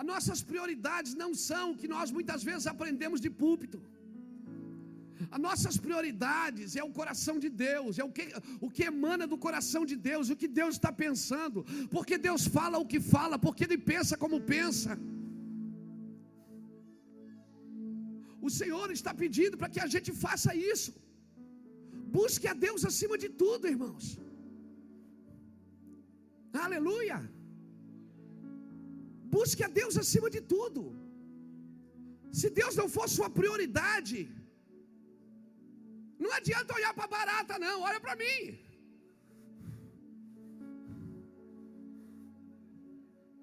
as 0.00 0.06
nossas 0.12 0.40
prioridades 0.50 1.12
não 1.22 1.30
são 1.48 1.64
o 1.70 1.76
que 1.80 1.88
nós 1.96 2.10
muitas 2.16 2.42
vezes 2.48 2.66
aprendemos 2.74 3.20
de 3.24 3.30
púlpito. 3.42 3.80
As 5.30 5.40
nossas 5.46 5.76
prioridades 5.84 6.76
é 6.80 6.84
o 6.88 6.92
coração 6.98 7.36
de 7.44 7.50
Deus, 7.66 7.98
é 8.02 8.04
o 8.04 8.12
que, 8.16 8.26
o 8.66 8.70
que 8.74 8.84
emana 8.92 9.26
do 9.32 9.38
coração 9.46 9.82
de 9.90 9.96
Deus, 10.08 10.30
o 10.30 10.36
que 10.42 10.48
Deus 10.60 10.74
está 10.74 10.92
pensando, 11.04 11.64
porque 11.94 12.16
Deus 12.28 12.44
fala 12.58 12.78
o 12.84 12.86
que 12.92 13.00
fala, 13.14 13.38
porque 13.46 13.64
Ele 13.64 13.78
pensa 13.92 14.16
como 14.24 14.40
pensa. 14.54 14.92
O 18.46 18.50
Senhor 18.60 18.88
está 18.98 19.12
pedindo 19.22 19.56
para 19.60 19.72
que 19.74 19.82
a 19.86 19.90
gente 19.94 20.10
faça 20.24 20.50
isso. 20.72 20.92
Busque 22.18 22.46
a 22.52 22.56
Deus 22.66 22.82
acima 22.90 23.16
de 23.22 23.28
tudo, 23.42 23.70
irmãos. 23.74 24.06
Aleluia. 26.64 27.18
Busque 29.36 29.62
a 29.68 29.70
Deus 29.80 29.94
acima 30.02 30.28
de 30.36 30.40
tudo. 30.52 30.82
Se 32.40 32.48
Deus 32.60 32.74
não 32.80 32.88
for 32.96 33.06
sua 33.16 33.28
prioridade, 33.38 34.18
não 36.18 36.32
adianta 36.32 36.74
olhar 36.74 36.94
para 36.94 37.06
barata, 37.06 37.58
não, 37.58 37.82
olha 37.82 38.00
para 38.00 38.16
mim. 38.16 38.58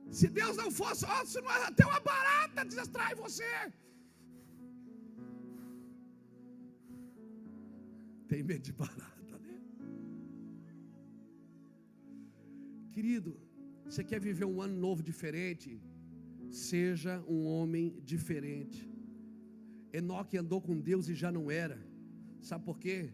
Se 0.09 0.27
Deus 0.27 0.57
não 0.57 0.69
fosse, 0.69 1.05
ó, 1.05 1.25
se 1.25 1.39
não 1.41 1.51
é 1.51 1.65
até 1.65 1.85
uma 1.85 1.99
barata 1.99 2.65
distrai 2.65 3.13
você. 3.15 3.51
tem 8.31 8.41
medo 8.49 8.63
de 8.63 8.71
barata, 8.71 9.37
né? 9.45 9.55
Querido, 12.93 13.31
você 13.83 14.05
quer 14.05 14.21
viver 14.21 14.45
um 14.45 14.61
ano 14.61 14.77
novo 14.85 15.03
diferente? 15.03 15.69
Seja 16.49 17.21
um 17.27 17.45
homem 17.45 17.99
diferente. 18.11 18.89
Enoque 19.91 20.37
andou 20.37 20.61
com 20.61 20.79
Deus 20.79 21.09
e 21.09 21.13
já 21.13 21.29
não 21.29 21.51
era. 21.51 21.77
Sabe 22.41 22.65
por 22.65 22.77
quê? 22.77 23.13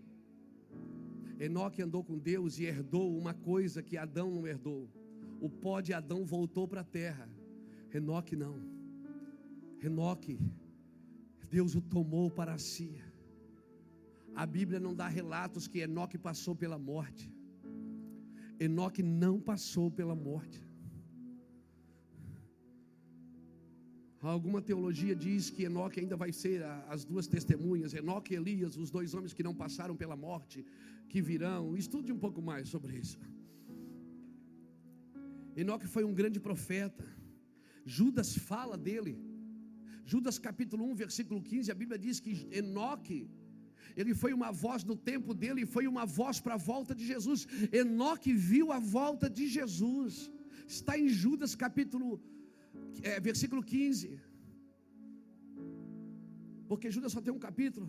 Enoque 1.40 1.82
andou 1.82 2.04
com 2.04 2.18
Deus 2.18 2.58
e 2.58 2.66
herdou 2.66 3.16
uma 3.16 3.34
coisa 3.34 3.84
que 3.84 3.98
Adão 3.98 4.32
não 4.32 4.48
herdou. 4.48 4.90
O 5.40 5.50
pó 5.50 5.82
de 5.82 5.94
Adão 5.94 6.26
voltou 6.26 6.68
para 6.68 6.82
a 6.82 6.84
terra. 6.84 7.30
Enoque 7.94 8.36
não. 8.36 8.60
Enoque, 9.82 10.40
Deus 11.50 11.76
o 11.76 11.82
tomou 11.82 12.30
para 12.32 12.58
si. 12.58 13.02
A 14.36 14.46
Bíblia 14.46 14.80
não 14.80 14.96
dá 14.96 15.08
relatos 15.08 15.68
que 15.68 15.80
Enoque 15.80 16.18
passou 16.18 16.56
pela 16.56 16.78
morte. 16.78 17.32
Enoque 18.60 19.04
não 19.04 19.40
passou 19.40 19.92
pela 19.92 20.16
morte. 20.16 20.67
Alguma 24.36 24.62
teologia 24.62 25.16
diz 25.16 25.50
que 25.50 25.64
Enoque 25.64 26.00
ainda 26.02 26.18
vai 26.24 26.32
ser 26.34 26.62
as 26.94 27.06
duas 27.10 27.28
testemunhas, 27.28 27.94
Enoque 27.94 28.34
e 28.34 28.38
Elias, 28.38 28.76
os 28.76 28.90
dois 28.92 29.14
homens 29.14 29.34
que 29.34 29.46
não 29.48 29.56
passaram 29.64 29.96
pela 29.96 30.18
morte, 30.18 30.66
que 31.08 31.22
virão. 31.22 31.78
Estude 31.78 32.12
um 32.12 32.20
pouco 32.26 32.42
mais 32.42 32.68
sobre 32.68 32.98
isso. 32.98 33.18
Enoque 35.56 35.88
foi 35.88 36.04
um 36.04 36.14
grande 36.14 36.40
profeta. 36.48 37.06
Judas 37.86 38.36
fala 38.52 38.78
dele. 38.78 39.14
Judas 40.06 40.38
capítulo 40.38 40.84
1, 40.92 40.96
versículo 40.96 41.42
15, 41.42 41.72
a 41.72 41.76
Bíblia 41.82 41.98
diz 41.98 42.20
que 42.20 42.34
Enoque 42.52 43.30
ele 43.96 44.14
foi 44.14 44.32
uma 44.40 44.52
voz 44.52 44.84
no 44.84 44.96
tempo 44.96 45.34
dele, 45.34 45.66
foi 45.66 45.88
uma 45.88 46.06
voz 46.06 46.40
para 46.40 46.56
a 46.56 46.64
volta 46.72 46.94
de 46.94 47.06
Jesus. 47.12 47.48
Enoque 47.72 48.32
viu 48.34 48.72
a 48.72 48.80
volta 48.80 49.28
de 49.38 49.48
Jesus. 49.48 50.32
Está 50.68 50.94
em 51.00 51.10
Judas 51.10 51.56
capítulo, 51.56 52.22
é, 53.10 53.20
versículo 53.30 53.62
15. 53.74 54.10
Porque 56.70 56.92
Judas 56.96 57.14
só 57.16 57.22
tem 57.26 57.34
um 57.38 57.46
capítulo. 57.48 57.88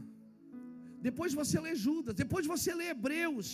Depois 1.08 1.32
você 1.40 1.56
lê 1.66 1.74
Judas, 1.86 2.14
depois 2.22 2.44
você 2.52 2.70
lê 2.80 2.86
Hebreus, 2.90 3.48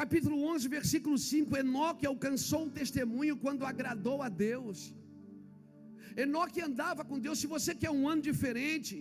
capítulo 0.00 0.36
11, 0.54 0.68
versículo 0.78 1.16
5. 1.18 1.56
Enoque 1.64 2.06
alcançou 2.06 2.62
o 2.66 2.74
testemunho 2.80 3.36
quando 3.44 3.68
agradou 3.72 4.18
a 4.26 4.30
Deus. 4.48 4.78
Enoque 6.24 6.60
andava 6.68 7.04
com 7.08 7.18
Deus. 7.26 7.38
Se 7.42 7.48
você 7.56 7.72
quer 7.82 7.90
um 7.98 8.06
ano 8.12 8.22
diferente, 8.30 8.96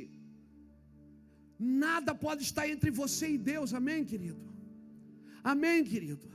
Nada 1.60 2.16
pode 2.16 2.42
estar 2.44 2.66
entre 2.70 2.90
você 2.90 3.32
e 3.32 3.38
Deus, 3.38 3.74
amém, 3.74 4.06
querido? 4.06 4.40
Amém, 5.44 5.84
querido? 5.84 6.26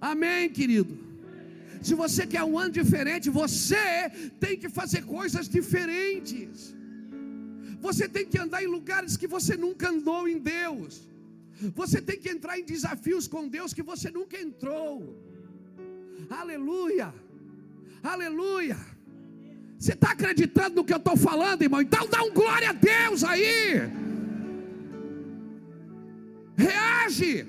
Amém, 0.00 0.48
querido? 0.48 0.96
Se 1.86 1.94
você 2.02 2.22
quer 2.32 2.42
um 2.50 2.58
ano 2.58 2.72
diferente, 2.80 3.28
você 3.42 3.84
tem 4.44 4.54
que 4.62 4.68
fazer 4.78 5.02
coisas 5.16 5.48
diferentes. 5.56 6.74
Você 7.86 8.08
tem 8.08 8.26
que 8.30 8.38
andar 8.44 8.60
em 8.64 8.70
lugares 8.76 9.16
que 9.20 9.28
você 9.36 9.54
nunca 9.64 9.90
andou 9.94 10.22
em 10.26 10.38
Deus. 10.38 10.92
Você 11.80 12.00
tem 12.08 12.18
que 12.22 12.30
entrar 12.30 12.58
em 12.58 12.64
desafios 12.64 13.28
com 13.28 13.48
Deus 13.56 13.74
que 13.76 13.82
você 13.82 14.10
nunca 14.10 14.36
entrou. 14.46 14.92
Aleluia, 16.40 17.08
aleluia. 18.02 18.78
Você 19.78 19.92
está 19.92 20.12
acreditando 20.12 20.76
no 20.76 20.84
que 20.84 20.94
eu 20.98 21.02
estou 21.04 21.16
falando, 21.16 21.62
irmão? 21.62 21.82
Então 21.82 22.08
dá 22.08 22.22
um 22.22 22.32
glória 22.32 22.70
a 22.70 22.72
Deus 22.72 23.22
aí 23.22 23.44
reage. 26.56 27.46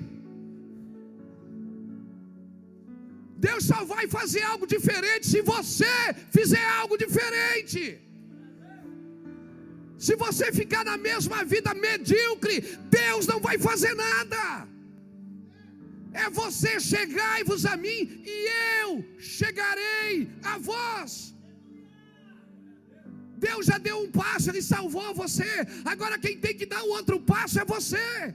Deus 3.36 3.64
só 3.64 3.84
vai 3.84 4.06
fazer 4.08 4.42
algo 4.42 4.66
diferente 4.66 5.26
se 5.26 5.42
você 5.42 5.94
fizer 6.30 6.66
algo 6.80 6.96
diferente. 6.96 8.00
Se 9.98 10.14
você 10.16 10.52
ficar 10.52 10.84
na 10.84 10.96
mesma 10.96 11.44
vida 11.44 11.72
medíocre, 11.74 12.60
Deus 13.00 13.26
não 13.26 13.40
vai 13.40 13.58
fazer 13.58 13.94
nada. 13.94 14.68
É 16.12 16.30
você 16.30 16.80
chegai-vos 16.80 17.66
a 17.66 17.76
mim 17.76 18.22
e 18.24 18.36
eu 18.80 19.04
chegarei 19.18 20.30
a 20.42 20.56
vós. 20.58 21.34
Deus 23.36 23.66
já 23.66 23.76
deu 23.76 23.98
um 24.02 24.10
passo, 24.10 24.48
Ele 24.50 24.62
salvou 24.62 25.14
você. 25.14 25.50
Agora 25.84 26.18
quem 26.18 26.38
tem 26.38 26.54
que 26.56 26.64
dar 26.64 26.82
o 26.82 26.88
outro 26.88 27.20
passo 27.20 27.60
é 27.60 27.64
você. 27.64 28.34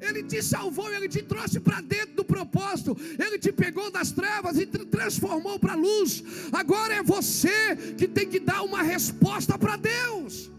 Ele 0.00 0.22
te 0.22 0.40
salvou, 0.42 0.88
Ele 0.92 1.08
te 1.08 1.22
trouxe 1.22 1.58
para 1.58 1.80
dentro 1.80 2.14
do 2.14 2.24
propósito, 2.24 2.96
Ele 3.18 3.38
te 3.38 3.50
pegou 3.50 3.90
das 3.90 4.12
trevas 4.12 4.56
e 4.56 4.66
te 4.66 4.84
transformou 4.84 5.58
para 5.58 5.72
a 5.72 5.76
luz. 5.76 6.22
Agora 6.52 6.94
é 6.94 7.02
você 7.02 7.76
que 7.96 8.06
tem 8.06 8.28
que 8.28 8.38
dar 8.38 8.62
uma 8.62 8.82
resposta 8.82 9.58
para 9.58 9.76
Deus. 9.76 10.50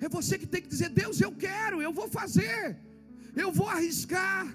É 0.00 0.08
você 0.08 0.38
que 0.38 0.46
tem 0.46 0.62
que 0.62 0.68
dizer: 0.68 0.90
Deus, 0.90 1.20
eu 1.20 1.32
quero, 1.32 1.80
eu 1.80 1.92
vou 1.92 2.08
fazer, 2.08 2.76
eu 3.34 3.50
vou 3.50 3.68
arriscar. 3.68 4.46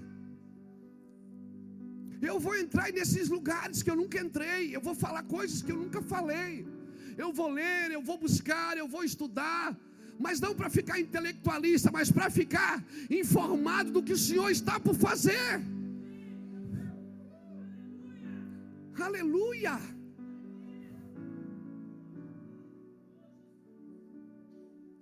Eu 2.29 2.39
vou 2.39 2.55
entrar 2.55 2.89
nesses 2.97 3.27
lugares 3.27 3.83
que 3.83 3.91
eu 3.91 3.97
nunca 4.01 4.17
entrei, 4.25 4.73
eu 4.73 4.79
vou 4.79 4.95
falar 4.95 5.23
coisas 5.23 5.61
que 5.61 5.71
eu 5.73 5.79
nunca 5.83 6.01
falei. 6.01 6.65
Eu 7.17 7.33
vou 7.39 7.49
ler, 7.49 7.91
eu 7.91 8.01
vou 8.01 8.17
buscar, 8.17 8.77
eu 8.77 8.87
vou 8.87 9.03
estudar 9.03 9.77
mas 10.19 10.39
não 10.39 10.53
para 10.55 10.69
ficar 10.69 10.99
intelectualista, 10.99 11.91
mas 11.91 12.11
para 12.11 12.29
ficar 12.29 12.83
informado 13.09 13.91
do 13.91 14.03
que 14.03 14.13
o 14.13 14.17
Senhor 14.17 14.49
está 14.49 14.79
por 14.79 14.95
fazer. 14.95 15.61
Aleluia! 19.07 19.75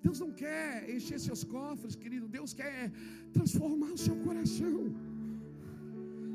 Deus 0.04 0.20
não 0.24 0.32
quer 0.44 0.90
encher 0.94 1.20
seus 1.20 1.44
cofres, 1.44 1.96
querido. 1.96 2.28
Deus 2.28 2.54
quer 2.54 2.92
transformar 3.32 3.92
o 3.98 4.02
seu 4.06 4.16
coração. 4.28 4.78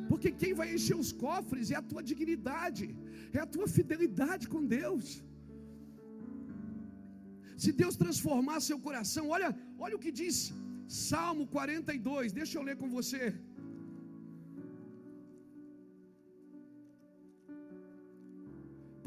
Porque 0.09 0.31
quem 0.31 0.53
vai 0.61 0.69
encher 0.75 0.97
os 1.05 1.13
cofres 1.25 1.71
é 1.71 1.77
a 1.79 1.87
tua 1.91 2.03
dignidade, 2.11 2.85
é 3.33 3.41
a 3.41 3.51
tua 3.55 3.67
fidelidade 3.77 4.45
com 4.53 4.63
Deus. 4.65 5.07
Se 7.63 7.71
Deus 7.81 7.95
transformar 8.05 8.59
seu 8.69 8.79
coração, 8.87 9.25
olha, 9.37 9.51
olha 9.85 9.97
o 9.99 10.03
que 10.05 10.13
diz 10.21 10.39
Salmo 11.11 11.45
42, 11.57 12.33
deixa 12.41 12.57
eu 12.59 12.65
ler 12.69 12.77
com 12.83 12.89
você. 12.99 13.23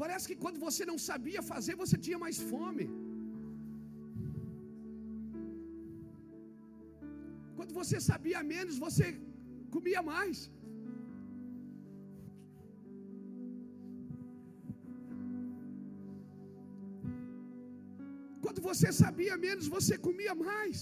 Parece 0.02 0.26
que 0.28 0.36
quando 0.44 0.58
você 0.66 0.82
não 0.90 0.98
sabia 1.08 1.40
fazer, 1.52 1.74
você 1.82 1.96
tinha 2.06 2.18
mais 2.24 2.36
fome. 2.52 2.86
Quando 7.58 7.74
você 7.80 7.96
sabia 8.10 8.40
menos, 8.54 8.76
você 8.86 9.06
comia 9.76 10.02
mais. 10.14 10.38
Quando 18.50 18.62
você 18.70 18.88
sabia 19.00 19.34
menos, 19.44 19.66
você 19.74 19.94
comia 20.06 20.32
mais. 20.34 20.78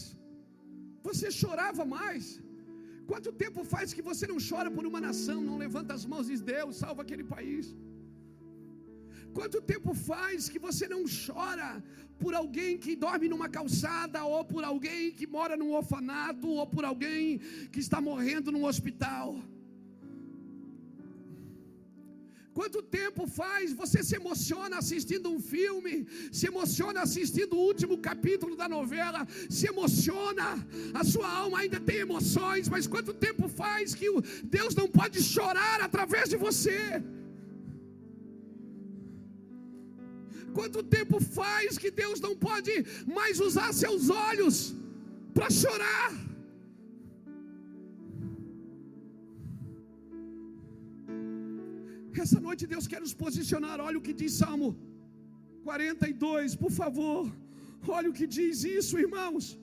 Você 1.06 1.26
chorava 1.40 1.84
mais. 1.96 2.24
Quanto 3.10 3.30
tempo 3.42 3.60
faz 3.72 3.92
que 3.96 4.04
você 4.06 4.24
não 4.30 4.38
chora 4.48 4.70
por 4.76 4.84
uma 4.90 5.00
nação, 5.06 5.36
não 5.48 5.58
levanta 5.64 5.92
as 5.98 6.04
mãos 6.12 6.24
e 6.28 6.32
diz: 6.32 6.42
Deus, 6.54 6.78
salva 6.82 7.02
aquele 7.02 7.24
país? 7.34 7.66
Quanto 9.36 9.60
tempo 9.72 9.92
faz 10.10 10.48
que 10.52 10.60
você 10.66 10.86
não 10.94 11.02
chora 11.24 11.68
por 12.22 12.32
alguém 12.40 12.72
que 12.84 12.94
dorme 13.04 13.28
numa 13.32 13.50
calçada, 13.58 14.24
ou 14.24 14.42
por 14.52 14.64
alguém 14.70 15.12
que 15.18 15.28
mora 15.36 15.54
num 15.62 15.72
orfanato, 15.80 16.48
ou 16.60 16.66
por 16.74 16.86
alguém 16.92 17.22
que 17.74 17.82
está 17.86 18.00
morrendo 18.10 18.50
num 18.56 18.64
hospital? 18.70 19.28
Quanto 22.58 22.80
tempo 22.82 23.22
faz 23.40 23.72
você 23.80 23.98
se 24.06 24.14
emociona 24.20 24.78
assistindo 24.78 25.26
um 25.34 25.40
filme, 25.40 25.92
se 26.38 26.44
emociona 26.52 27.00
assistindo 27.06 27.52
o 27.56 27.64
último 27.70 27.96
capítulo 28.06 28.54
da 28.60 28.68
novela, 28.68 29.20
se 29.56 29.66
emociona, 29.72 30.46
a 31.00 31.04
sua 31.12 31.28
alma 31.42 31.60
ainda 31.60 31.78
tem 31.88 31.98
emoções, 31.98 32.68
mas 32.68 32.88
quanto 32.94 33.14
tempo 33.26 33.46
faz 33.60 33.94
que 33.94 34.08
Deus 34.56 34.74
não 34.80 34.88
pode 34.98 35.22
chorar 35.22 35.78
através 35.88 36.28
de 36.32 36.36
você? 36.46 36.80
Quanto 40.58 40.82
tempo 40.82 41.20
faz 41.40 41.78
que 41.78 41.92
Deus 42.02 42.18
não 42.26 42.34
pode 42.48 42.74
mais 43.18 43.38
usar 43.48 43.72
seus 43.72 44.10
olhos 44.10 44.74
para 45.32 45.48
chorar? 45.48 46.27
Essa 52.26 52.40
noite 52.46 52.66
Deus 52.74 52.86
quer 52.86 53.00
nos 53.00 53.14
posicionar. 53.24 53.80
Olha 53.80 53.98
o 53.98 54.04
que 54.06 54.14
diz 54.20 54.32
Salmo 54.42 54.68
42, 55.68 56.54
por 56.62 56.72
favor. 56.80 57.30
Olha 57.86 58.10
o 58.10 58.16
que 58.18 58.26
diz 58.26 58.64
isso, 58.64 58.98
irmãos. 58.98 59.58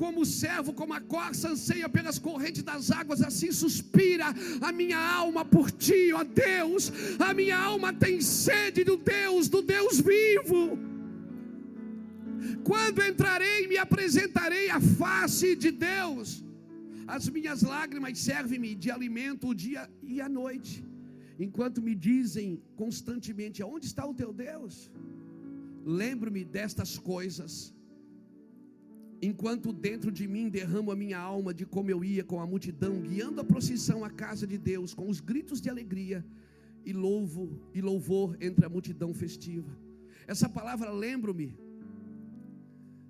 Como 0.00 0.20
o 0.22 0.30
servo, 0.42 0.72
como 0.72 0.92
a 0.94 1.00
corça 1.00 1.50
anseia 1.50 1.88
pelas 1.96 2.18
correntes 2.18 2.62
das 2.62 2.90
águas, 2.90 3.20
assim 3.20 3.52
suspira 3.52 4.26
a 4.68 4.72
minha 4.72 4.98
alma 4.98 5.44
por 5.44 5.70
ti, 5.70 6.12
ó 6.20 6.24
Deus. 6.24 6.90
A 7.18 7.34
minha 7.34 7.58
alma 7.58 7.92
tem 7.92 8.20
sede 8.20 8.82
do 8.82 8.96
Deus, 8.96 9.48
do 9.48 9.60
Deus 9.60 10.00
vivo. 10.00 10.78
Quando 12.64 13.02
entrarei, 13.02 13.66
me 13.66 13.76
apresentarei 13.76 14.70
à 14.70 14.80
face 14.80 15.54
de 15.54 15.70
Deus. 15.70 16.42
As 17.06 17.28
minhas 17.28 17.62
lágrimas 17.62 18.18
servem-me 18.18 18.74
de 18.74 18.90
alimento 18.90 19.48
o 19.48 19.54
dia 19.54 19.90
e 20.02 20.20
a 20.20 20.28
noite 20.28 20.89
enquanto 21.46 21.82
me 21.82 21.94
dizem 21.94 22.62
constantemente: 22.76 23.62
Onde 23.62 23.86
está 23.86 24.06
o 24.06 24.14
teu 24.14 24.32
Deus? 24.32 24.90
Lembro-me 25.84 26.44
destas 26.44 26.98
coisas, 26.98 27.74
enquanto 29.22 29.72
dentro 29.72 30.10
de 30.12 30.26
mim 30.28 30.48
derramo 30.48 30.90
a 30.90 30.96
minha 30.96 31.18
alma 31.18 31.54
de 31.54 31.64
como 31.64 31.90
eu 31.90 32.04
ia 32.04 32.22
com 32.22 32.40
a 32.40 32.46
multidão, 32.46 33.00
guiando 33.00 33.40
a 33.40 33.44
procissão 33.52 34.04
à 34.04 34.10
casa 34.10 34.46
de 34.46 34.58
Deus, 34.58 34.92
com 34.92 35.08
os 35.08 35.20
gritos 35.20 35.60
de 35.60 35.70
alegria 35.70 36.24
e 36.84 36.92
louvo 36.92 37.44
e 37.74 37.80
louvor 37.80 38.36
entre 38.40 38.64
a 38.64 38.68
multidão 38.68 39.12
festiva. 39.14 39.72
Essa 40.26 40.48
palavra 40.48 40.90
lembro-me. 40.90 41.58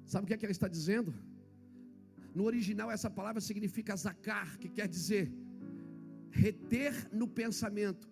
Sabe 0.04 0.24
o 0.24 0.26
que 0.26 0.34
é 0.34 0.36
que 0.36 0.46
ela 0.46 0.52
está 0.52 0.68
dizendo? 0.68 1.12
No 2.34 2.44
original, 2.44 2.90
essa 2.90 3.10
palavra 3.10 3.40
significa 3.40 3.96
zacar, 3.96 4.58
que 4.58 4.68
quer 4.68 4.88
dizer 4.88 5.32
reter 6.30 7.08
no 7.12 7.26
pensamento. 7.26 8.09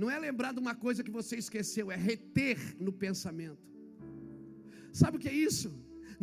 Não 0.00 0.08
é 0.14 0.16
lembrar 0.26 0.52
de 0.56 0.60
uma 0.64 0.74
coisa 0.84 1.04
que 1.06 1.14
você 1.18 1.34
esqueceu, 1.44 1.86
é 1.94 1.98
reter 2.10 2.58
no 2.86 2.92
pensamento. 3.04 3.64
Sabe 5.00 5.16
o 5.16 5.20
que 5.22 5.30
é 5.34 5.36
isso? 5.48 5.70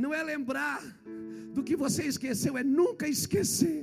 Não 0.04 0.12
é 0.20 0.22
lembrar 0.34 0.82
do 1.56 1.64
que 1.68 1.76
você 1.84 2.04
esqueceu, 2.14 2.54
é 2.62 2.64
nunca 2.64 3.06
esquecer. 3.16 3.82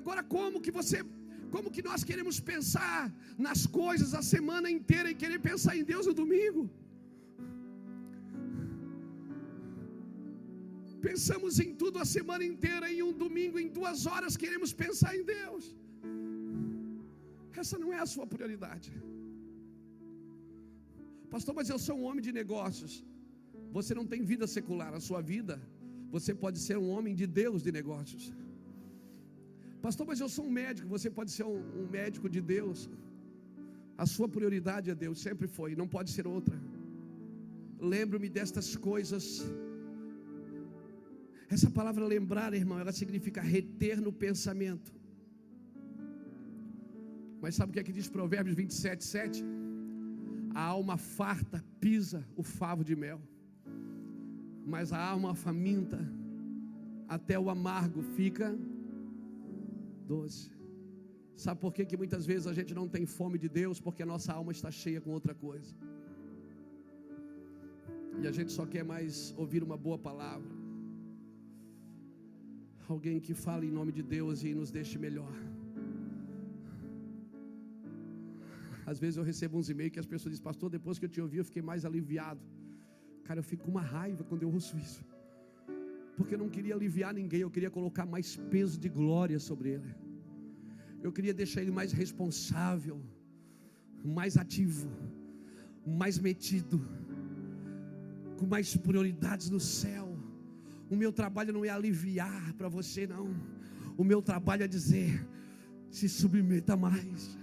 Agora, 0.00 0.22
como 0.36 0.62
que 0.64 0.72
você, 0.78 0.98
como 1.54 1.72
que 1.74 1.82
nós 1.90 2.04
queremos 2.10 2.38
pensar 2.52 3.00
nas 3.46 3.66
coisas 3.80 4.14
a 4.20 4.22
semana 4.34 4.70
inteira 4.78 5.10
e 5.10 5.20
querer 5.22 5.40
pensar 5.50 5.74
em 5.76 5.84
Deus 5.92 6.06
no 6.10 6.14
domingo? 6.22 6.62
Pensamos 11.08 11.54
em 11.64 11.70
tudo 11.82 11.96
a 12.04 12.06
semana 12.16 12.44
inteira, 12.52 12.86
em 12.94 13.02
um 13.08 13.12
domingo, 13.24 13.58
em 13.64 13.68
duas 13.78 14.00
horas, 14.10 14.36
queremos 14.42 14.72
pensar 14.84 15.12
em 15.18 15.24
Deus. 15.36 15.64
Essa 17.62 17.78
não 17.82 17.90
é 17.96 18.00
a 18.04 18.10
sua 18.14 18.26
prioridade. 18.34 18.90
Pastor, 21.34 21.54
mas 21.58 21.68
eu 21.72 21.78
sou 21.86 21.96
um 21.98 22.04
homem 22.08 22.22
de 22.26 22.32
negócios. 22.40 22.92
Você 23.76 23.92
não 23.98 24.06
tem 24.12 24.22
vida 24.32 24.46
secular, 24.56 24.92
a 24.98 25.02
sua 25.08 25.20
vida, 25.32 25.54
você 26.16 26.32
pode 26.44 26.58
ser 26.66 26.76
um 26.84 26.88
homem 26.94 27.14
de 27.20 27.26
Deus 27.40 27.58
de 27.66 27.72
negócios. 27.78 28.24
Pastor, 29.84 30.06
mas 30.10 30.20
eu 30.24 30.30
sou 30.36 30.44
um 30.48 30.54
médico, 30.62 30.88
você 30.96 31.08
pode 31.18 31.30
ser 31.36 31.44
um, 31.52 31.60
um 31.80 31.86
médico 31.98 32.28
de 32.34 32.40
Deus. 32.54 32.80
A 34.04 34.06
sua 34.14 34.28
prioridade 34.36 34.90
é 34.92 34.96
Deus, 35.06 35.18
sempre 35.28 35.46
foi, 35.56 35.70
não 35.82 35.88
pode 35.96 36.10
ser 36.16 36.26
outra. 36.36 36.56
Lembro-me 37.94 38.28
destas 38.38 38.68
coisas 38.88 39.24
essa 41.54 41.68
palavra 41.68 42.04
lembrar, 42.04 42.54
irmão, 42.54 42.78
ela 42.78 42.92
significa 42.92 43.40
reter 43.40 44.00
no 44.00 44.12
pensamento. 44.12 44.92
Mas 47.42 47.56
sabe 47.56 47.70
o 47.70 47.72
que 47.74 47.80
é 47.80 47.82
que 47.82 47.96
diz 47.98 48.08
Provérbios 48.08 48.54
27, 48.54 49.04
7? 49.04 49.44
A 50.54 50.62
alma 50.62 50.96
farta 50.96 51.64
pisa 51.80 52.24
o 52.36 52.44
favo 52.58 52.84
de 52.84 52.94
mel, 52.94 53.20
mas 54.64 54.92
a 54.92 55.02
alma 55.12 55.34
faminta, 55.34 56.00
até 57.08 57.36
o 57.36 57.50
amargo 57.50 58.00
fica 58.18 58.56
doce. 60.06 60.52
Sabe 61.34 61.60
por 61.60 61.72
que, 61.72 61.84
que 61.84 61.96
muitas 61.96 62.24
vezes 62.26 62.46
a 62.46 62.52
gente 62.52 62.72
não 62.74 62.86
tem 62.86 63.04
fome 63.06 63.38
de 63.38 63.48
Deus? 63.48 63.80
Porque 63.80 64.04
a 64.04 64.06
nossa 64.06 64.32
alma 64.32 64.52
está 64.52 64.70
cheia 64.70 65.00
com 65.00 65.10
outra 65.10 65.34
coisa. 65.34 65.74
E 68.22 68.26
a 68.28 68.32
gente 68.38 68.52
só 68.52 68.66
quer 68.66 68.84
mais 68.84 69.34
ouvir 69.36 69.62
uma 69.62 69.76
boa 69.76 69.98
palavra 69.98 70.59
alguém 72.96 73.18
que 73.26 73.34
fale 73.34 73.66
em 73.66 73.74
nome 73.78 73.92
de 73.98 74.02
Deus 74.02 74.42
e 74.42 74.54
nos 74.60 74.70
deixe 74.70 74.98
melhor. 74.98 75.34
Às 78.90 78.98
vezes 79.02 79.16
eu 79.20 79.24
recebo 79.30 79.56
uns 79.58 79.68
e-mails 79.72 79.92
que 79.92 80.02
as 80.04 80.06
pessoas 80.06 80.32
dizem, 80.32 80.44
pastor, 80.50 80.68
depois 80.68 80.98
que 80.98 81.04
eu 81.04 81.12
te 81.14 81.20
ouvi, 81.20 81.36
eu 81.38 81.44
fiquei 81.44 81.62
mais 81.62 81.84
aliviado. 81.84 82.40
Cara, 83.26 83.38
eu 83.40 83.44
fico 83.44 83.64
com 83.64 83.70
uma 83.70 83.86
raiva 83.96 84.24
quando 84.24 84.42
eu 84.42 84.50
ouço 84.52 84.76
isso. 84.76 85.04
Porque 86.16 86.34
eu 86.34 86.38
não 86.38 86.48
queria 86.48 86.74
aliviar 86.74 87.12
ninguém, 87.14 87.42
eu 87.42 87.50
queria 87.50 87.70
colocar 87.70 88.04
mais 88.04 88.36
peso 88.54 88.78
de 88.78 88.88
glória 88.88 89.38
sobre 89.38 89.70
ele. 89.74 89.94
Eu 91.02 91.12
queria 91.12 91.32
deixar 91.32 91.62
ele 91.62 91.70
mais 91.70 91.92
responsável, 91.92 93.00
mais 94.04 94.36
ativo, 94.36 94.90
mais 95.86 96.18
metido, 96.18 96.80
com 98.38 98.46
mais 98.46 98.76
prioridades 98.76 99.48
no 99.48 99.60
céu. 99.60 100.09
O 100.90 100.96
meu 100.96 101.12
trabalho 101.12 101.52
não 101.52 101.64
é 101.64 101.68
aliviar 101.68 102.52
para 102.54 102.68
você, 102.68 103.06
não. 103.06 103.32
O 103.96 104.02
meu 104.02 104.20
trabalho 104.20 104.64
é 104.64 104.68
dizer: 104.68 105.24
se 105.88 106.08
submeta 106.08 106.76
mais, 106.76 107.38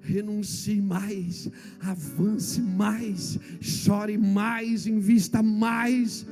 renuncie 0.00 0.82
mais, 0.82 1.48
avance 1.80 2.60
mais, 2.60 3.38
chore 3.60 4.18
mais, 4.18 4.88
invista 4.88 5.40
mais, 5.40 6.26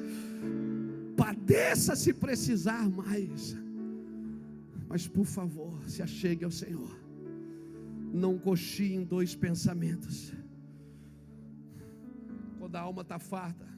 padeça 1.17 1.95
se 1.95 2.13
precisar 2.13 2.89
mais. 2.91 3.57
Mas 4.89 5.07
por 5.07 5.27
favor, 5.27 5.79
se 5.89 6.03
achegue 6.03 6.45
ao 6.45 6.51
Senhor. 6.51 6.99
Não 8.13 8.37
coxie 8.39 8.95
em 8.95 9.05
dois 9.05 9.35
pensamentos. 9.37 10.33
Quando 12.59 12.75
a 12.75 12.81
alma 12.81 13.03
está 13.03 13.19
farta, 13.19 13.78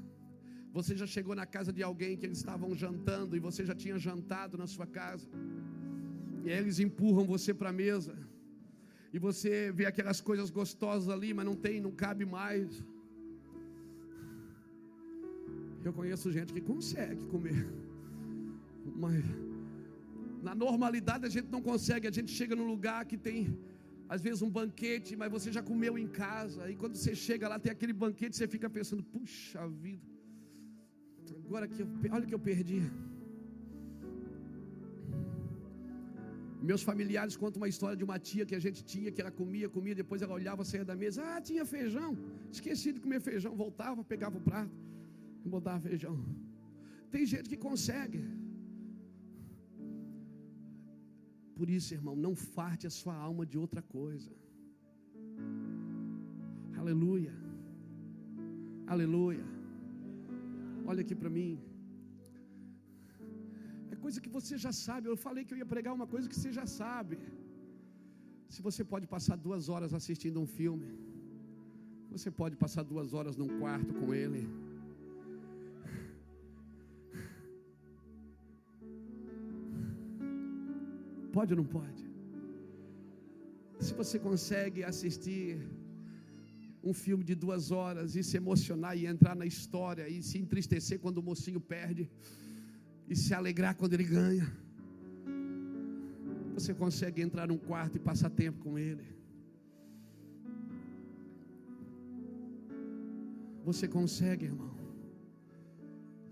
você 0.73 0.95
já 1.01 1.07
chegou 1.14 1.35
na 1.41 1.47
casa 1.47 1.73
de 1.73 1.83
alguém 1.83 2.16
que 2.16 2.25
eles 2.27 2.39
estavam 2.39 2.75
jantando 2.75 3.37
e 3.37 3.41
você 3.41 3.64
já 3.71 3.75
tinha 3.75 3.99
jantado 3.99 4.57
na 4.62 4.66
sua 4.75 4.87
casa. 4.87 5.29
E 6.45 6.51
aí 6.51 6.59
eles 6.59 6.79
empurram 6.79 7.25
você 7.35 7.53
para 7.53 7.71
a 7.71 7.73
mesa. 7.73 8.14
E 9.12 9.18
você 9.18 9.73
vê 9.73 9.85
aquelas 9.87 10.21
coisas 10.21 10.49
gostosas 10.51 11.09
ali, 11.09 11.31
mas 11.35 11.45
não 11.51 11.57
tem, 11.66 11.81
não 11.81 11.91
cabe 12.05 12.25
mais. 12.25 12.85
Eu 15.85 15.93
conheço 15.93 16.31
gente 16.31 16.53
que 16.53 16.61
consegue 16.61 17.23
comer, 17.35 17.66
mas 19.03 19.25
na 20.43 20.55
normalidade 20.55 21.25
a 21.27 21.33
gente 21.37 21.49
não 21.57 21.62
consegue. 21.71 22.07
A 22.07 22.14
gente 22.18 22.31
chega 22.31 22.55
num 22.55 22.68
lugar 22.75 23.01
que 23.11 23.16
tem, 23.29 23.59
às 24.09 24.21
vezes, 24.27 24.43
um 24.43 24.51
banquete, 24.51 25.16
mas 25.16 25.33
você 25.37 25.51
já 25.51 25.62
comeu 25.62 25.99
em 25.99 26.07
casa. 26.07 26.71
E 26.71 26.77
quando 26.77 26.97
você 26.97 27.14
chega 27.14 27.49
lá, 27.49 27.59
tem 27.59 27.73
aquele 27.73 27.95
banquete, 28.05 28.37
você 28.37 28.47
fica 28.47 28.68
pensando: 28.79 29.03
puxa 29.03 29.66
vida, 29.68 30.20
agora 31.45 31.66
que 31.68 31.81
eu, 31.83 31.89
olha 32.16 32.26
que 32.26 32.37
eu 32.39 32.43
perdi. 32.51 32.83
Meus 36.70 36.83
familiares 36.83 37.37
contam 37.43 37.61
uma 37.62 37.70
história 37.74 37.97
de 38.01 38.05
uma 38.09 38.18
tia 38.18 38.45
que 38.45 38.55
a 38.55 38.62
gente 38.66 38.81
tinha, 38.93 39.11
que 39.11 39.20
ela 39.22 39.31
comia, 39.31 39.68
comia, 39.76 39.95
depois 40.03 40.20
ela 40.20 40.35
olhava, 40.41 40.64
saia 40.70 40.85
da 40.85 40.97
mesa, 41.03 41.22
ah, 41.31 41.41
tinha 41.41 41.64
feijão, 41.64 42.11
esqueci 42.57 42.93
de 42.93 43.01
comer 43.05 43.20
feijão, 43.28 43.53
voltava, 43.64 44.05
pegava 44.05 44.37
o 44.37 44.45
prato 44.51 44.91
botava 45.49 45.81
feijão. 45.81 46.16
Tem 47.11 47.24
gente 47.26 47.49
que 47.49 47.57
consegue. 47.57 48.22
Por 51.55 51.68
isso, 51.68 51.93
irmão, 51.95 52.16
não 52.16 52.35
farte 52.35 52.87
a 52.87 52.91
sua 52.91 53.14
alma 53.14 53.45
de 53.45 53.59
outra 53.59 53.83
coisa. 53.83 54.33
Aleluia. 56.78 57.35
Aleluia. 58.87 59.59
Olha 60.91 61.03
aqui 61.07 61.16
para 61.22 61.32
mim 61.38 61.51
coisa 64.05 64.22
que 64.24 64.32
você 64.38 64.55
já 64.64 64.72
sabe. 64.86 65.05
Eu 65.12 65.16
falei 65.26 65.43
que 65.45 65.53
eu 65.55 65.61
ia 65.61 65.68
pregar 65.74 65.93
uma 65.99 66.09
coisa 66.14 66.28
que 66.30 66.38
você 66.38 66.53
já 66.59 66.66
sabe. 66.80 67.16
Se 68.55 68.61
você 68.66 68.82
pode 68.93 69.07
passar 69.14 69.36
duas 69.47 69.64
horas 69.72 69.93
assistindo 69.99 70.38
um 70.45 70.49
filme, 70.59 70.88
você 72.14 72.30
pode 72.41 72.57
passar 72.64 72.82
duas 72.93 73.09
horas 73.16 73.36
num 73.41 73.51
quarto 73.61 73.93
com 74.01 74.09
ele. 74.22 74.43
Pode 81.36 81.53
ou 81.55 81.59
não 81.62 81.68
pode? 81.78 82.03
Se 83.86 83.93
você 84.01 84.16
consegue 84.28 84.80
assistir 84.93 85.49
um 86.83 86.93
filme 86.93 87.22
de 87.22 87.35
duas 87.35 87.70
horas 87.70 88.16
e 88.16 88.22
se 88.22 88.37
emocionar 88.37 88.97
e 88.97 89.07
entrar 89.07 89.37
na 89.37 89.47
história 89.47 90.09
e 90.09 90.22
se 90.22 90.39
entristecer 90.39 90.99
quando 90.99 91.18
o 91.18 91.22
mocinho 91.22 91.61
perde, 91.61 92.11
e 93.09 93.16
se 93.16 93.35
alegrar 93.35 93.74
quando 93.74 93.95
ele 93.95 94.05
ganha. 94.05 94.51
Você 96.55 96.72
consegue 96.72 97.20
entrar 97.20 97.49
num 97.49 97.59
quarto 97.59 97.97
e 97.97 97.99
passar 97.99 98.31
tempo 98.31 98.61
com 98.61 98.78
ele. 98.78 99.05
Você 103.64 103.89
consegue, 103.89 104.47
irmão. 104.47 104.74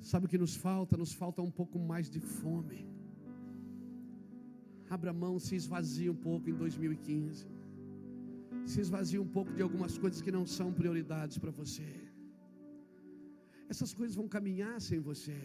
Sabe 0.01 0.27
o 0.27 0.29
que 0.29 0.39
nos 0.39 0.55
falta? 0.55 0.97
Nos 0.97 1.13
falta 1.13 1.43
um 1.43 1.51
pouco 1.51 1.79
mais 1.79 2.09
de 2.09 2.21
fome. 2.21 2.87
Abra 4.89 5.13
mão, 5.13 5.39
se 5.39 5.55
esvazia 5.55 6.11
um 6.11 6.17
pouco 6.17 6.49
em 6.49 6.55
2015. 6.55 7.58
Se 8.73 8.81
esvazia 8.85 9.21
um 9.27 9.31
pouco 9.37 9.53
de 9.59 9.63
algumas 9.67 9.95
coisas 10.03 10.21
que 10.27 10.35
não 10.39 10.45
são 10.59 10.69
prioridades 10.81 11.39
para 11.43 11.53
você. 11.61 11.89
Essas 13.73 13.93
coisas 13.99 14.17
vão 14.21 14.29
caminhar 14.37 14.77
sem 14.89 15.01
você 15.11 15.39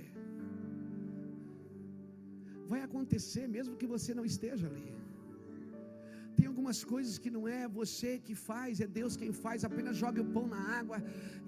vai 2.71 2.81
acontecer 2.87 3.45
mesmo 3.55 3.77
que 3.79 3.89
você 3.95 4.11
não 4.19 4.25
esteja 4.33 4.65
ali. 4.71 4.89
Tem 6.37 6.47
algumas 6.51 6.79
coisas 6.91 7.15
que 7.23 7.31
não 7.35 7.43
é 7.59 7.61
você 7.79 8.11
que 8.27 8.35
faz, 8.49 8.81
é 8.85 8.87
Deus 8.99 9.15
quem 9.21 9.31
faz. 9.43 9.65
Apenas 9.69 9.95
jogue 10.03 10.21
o 10.23 10.29
pão 10.35 10.45
na 10.55 10.61
água 10.79 10.97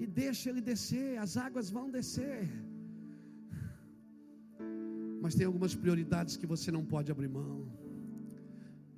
e 0.03 0.05
deixe 0.21 0.43
ele 0.49 0.61
descer, 0.71 1.09
as 1.26 1.34
águas 1.45 1.69
vão 1.78 1.88
descer. 1.97 2.43
Mas 5.23 5.36
tem 5.38 5.47
algumas 5.51 5.76
prioridades 5.84 6.36
que 6.41 6.51
você 6.53 6.71
não 6.78 6.84
pode 6.93 7.11
abrir 7.15 7.32
mão. 7.39 7.57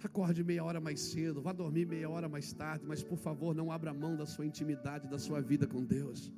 Acorde 0.03 0.43
meia 0.43 0.63
hora 0.63 0.79
mais 0.79 0.99
cedo, 0.99 1.41
vá 1.41 1.51
dormir 1.51 1.85
meia 1.85 2.09
hora 2.09 2.29
mais 2.29 2.53
tarde, 2.53 2.85
mas 2.85 3.03
por 3.03 3.17
favor, 3.17 3.53
não 3.55 3.71
abra 3.71 3.93
mão 3.93 4.15
da 4.15 4.25
sua 4.25 4.45
intimidade, 4.45 5.07
da 5.07 5.19
sua 5.19 5.41
vida 5.41 5.65
com 5.67 5.83
Deus. 5.83 6.31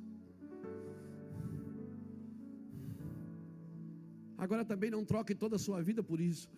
Agora 4.36 4.64
também 4.64 4.90
não 4.90 5.04
troque 5.04 5.34
toda 5.34 5.56
a 5.56 5.58
sua 5.58 5.82
vida 5.82 6.02
por 6.02 6.18
isso. 6.20 6.48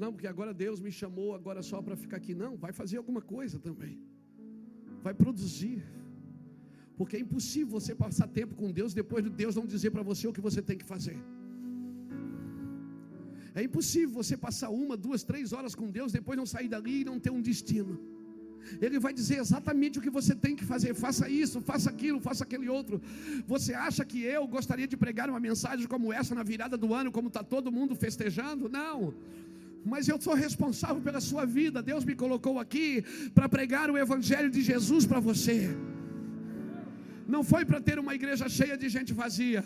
Não, 0.00 0.10
porque 0.12 0.26
agora 0.26 0.52
Deus 0.52 0.80
me 0.80 0.90
chamou 0.90 1.34
agora 1.34 1.62
só 1.62 1.80
para 1.80 1.96
ficar 2.02 2.16
aqui. 2.16 2.34
Não, 2.34 2.56
vai 2.56 2.72
fazer 2.72 2.96
alguma 2.96 3.22
coisa 3.22 3.58
também. 3.58 3.94
Vai 5.06 5.14
produzir. 5.14 5.78
Porque 6.96 7.16
é 7.16 7.20
impossível 7.20 7.72
você 7.78 7.94
passar 7.94 8.26
tempo 8.26 8.54
com 8.60 8.72
Deus 8.72 8.92
depois 8.92 9.22
de 9.26 9.30
Deus 9.30 9.54
não 9.56 9.66
dizer 9.74 9.90
para 9.90 10.02
você 10.02 10.26
o 10.26 10.32
que 10.32 10.40
você 10.40 10.60
tem 10.60 10.76
que 10.76 10.84
fazer. 10.84 11.18
É 13.54 13.62
impossível 13.62 14.10
você 14.10 14.36
passar 14.36 14.70
uma, 14.70 14.96
duas, 14.96 15.22
três 15.22 15.52
horas 15.52 15.74
com 15.74 15.90
Deus, 15.90 16.12
depois 16.12 16.36
não 16.36 16.46
sair 16.46 16.68
dali 16.68 17.00
e 17.00 17.04
não 17.04 17.18
ter 17.18 17.30
um 17.30 17.40
destino. 17.40 17.98
Ele 18.80 18.98
vai 18.98 19.12
dizer 19.12 19.38
exatamente 19.38 19.98
o 19.98 20.02
que 20.02 20.10
você 20.10 20.34
tem 20.34 20.54
que 20.54 20.64
fazer. 20.64 20.94
Faça 20.94 21.28
isso, 21.28 21.60
faça 21.60 21.88
aquilo, 21.90 22.20
faça 22.20 22.44
aquele 22.44 22.68
outro. 22.68 23.00
Você 23.46 23.72
acha 23.74 24.04
que 24.04 24.22
eu 24.22 24.46
gostaria 24.46 24.86
de 24.86 24.96
pregar 24.96 25.28
uma 25.28 25.40
mensagem 25.40 25.86
como 25.86 26.12
essa 26.12 26.34
na 26.34 26.42
virada 26.42 26.76
do 26.76 26.94
ano, 26.94 27.10
como 27.10 27.28
está 27.28 27.42
todo 27.42 27.72
mundo 27.72 27.94
festejando? 27.96 28.68
Não. 28.68 29.14
Mas 29.84 30.08
eu 30.08 30.20
sou 30.20 30.34
responsável 30.34 31.00
pela 31.02 31.20
sua 31.20 31.44
vida. 31.44 31.82
Deus 31.82 32.04
me 32.04 32.14
colocou 32.14 32.58
aqui 32.58 33.02
para 33.34 33.48
pregar 33.48 33.90
o 33.90 33.98
Evangelho 33.98 34.50
de 34.50 34.60
Jesus 34.60 35.06
para 35.06 35.20
você. 35.20 35.74
Não 37.26 37.42
foi 37.42 37.64
para 37.64 37.80
ter 37.80 37.98
uma 37.98 38.14
igreja 38.14 38.48
cheia 38.48 38.76
de 38.76 38.88
gente 38.88 39.12
vazia. 39.12 39.64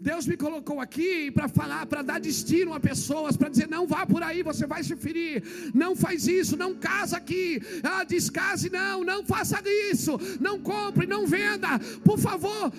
Deus 0.00 0.26
me 0.26 0.36
colocou 0.36 0.80
aqui 0.80 1.30
para 1.30 1.46
falar, 1.46 1.84
para 1.84 2.00
dar 2.00 2.18
destino 2.18 2.72
a 2.72 2.80
pessoas, 2.80 3.36
para 3.36 3.50
dizer: 3.50 3.68
não 3.68 3.86
vá 3.86 4.06
por 4.06 4.22
aí, 4.22 4.42
você 4.42 4.66
vai 4.66 4.82
se 4.82 4.96
ferir, 4.96 5.42
não 5.74 5.94
faz 5.94 6.26
isso, 6.26 6.56
não 6.56 6.74
casa 6.74 7.18
aqui, 7.18 7.60
ah, 7.82 8.02
descase, 8.02 8.70
não, 8.70 9.04
não 9.04 9.22
faça 9.24 9.62
isso, 9.90 10.18
não 10.40 10.58
compre, 10.58 11.06
não 11.06 11.26
venda, 11.26 11.78
por 12.02 12.18
favor. 12.18 12.72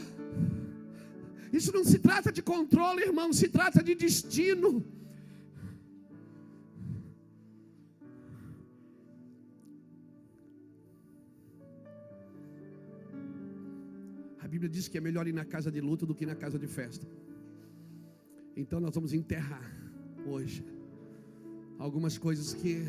Isso 1.54 1.72
não 1.72 1.84
se 1.84 2.00
trata 2.00 2.32
de 2.32 2.42
controle, 2.42 3.04
irmão, 3.04 3.32
se 3.32 3.48
trata 3.50 3.84
de 3.84 3.94
destino. 3.94 4.84
Bíblia 14.48 14.70
diz 14.70 14.88
que 14.88 14.98
é 14.98 15.02
melhor 15.02 15.28
ir 15.28 15.34
na 15.34 15.46
casa 15.46 15.72
de 15.72 15.82
luto 15.82 16.06
do 16.06 16.16
que 16.16 16.26
na 16.26 16.36
casa 16.36 16.58
de 16.58 16.68
festa. 16.68 17.06
Então 18.56 18.80
nós 18.80 18.94
vamos 18.94 19.14
enterrar 19.14 19.66
hoje 20.26 20.66
algumas 21.78 22.18
coisas 22.18 22.54
que 22.54 22.86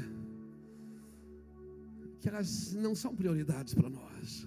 que 2.20 2.28
elas 2.28 2.72
não 2.72 2.94
são 2.94 3.14
prioridades 3.16 3.74
para 3.74 3.90
nós. 3.90 4.46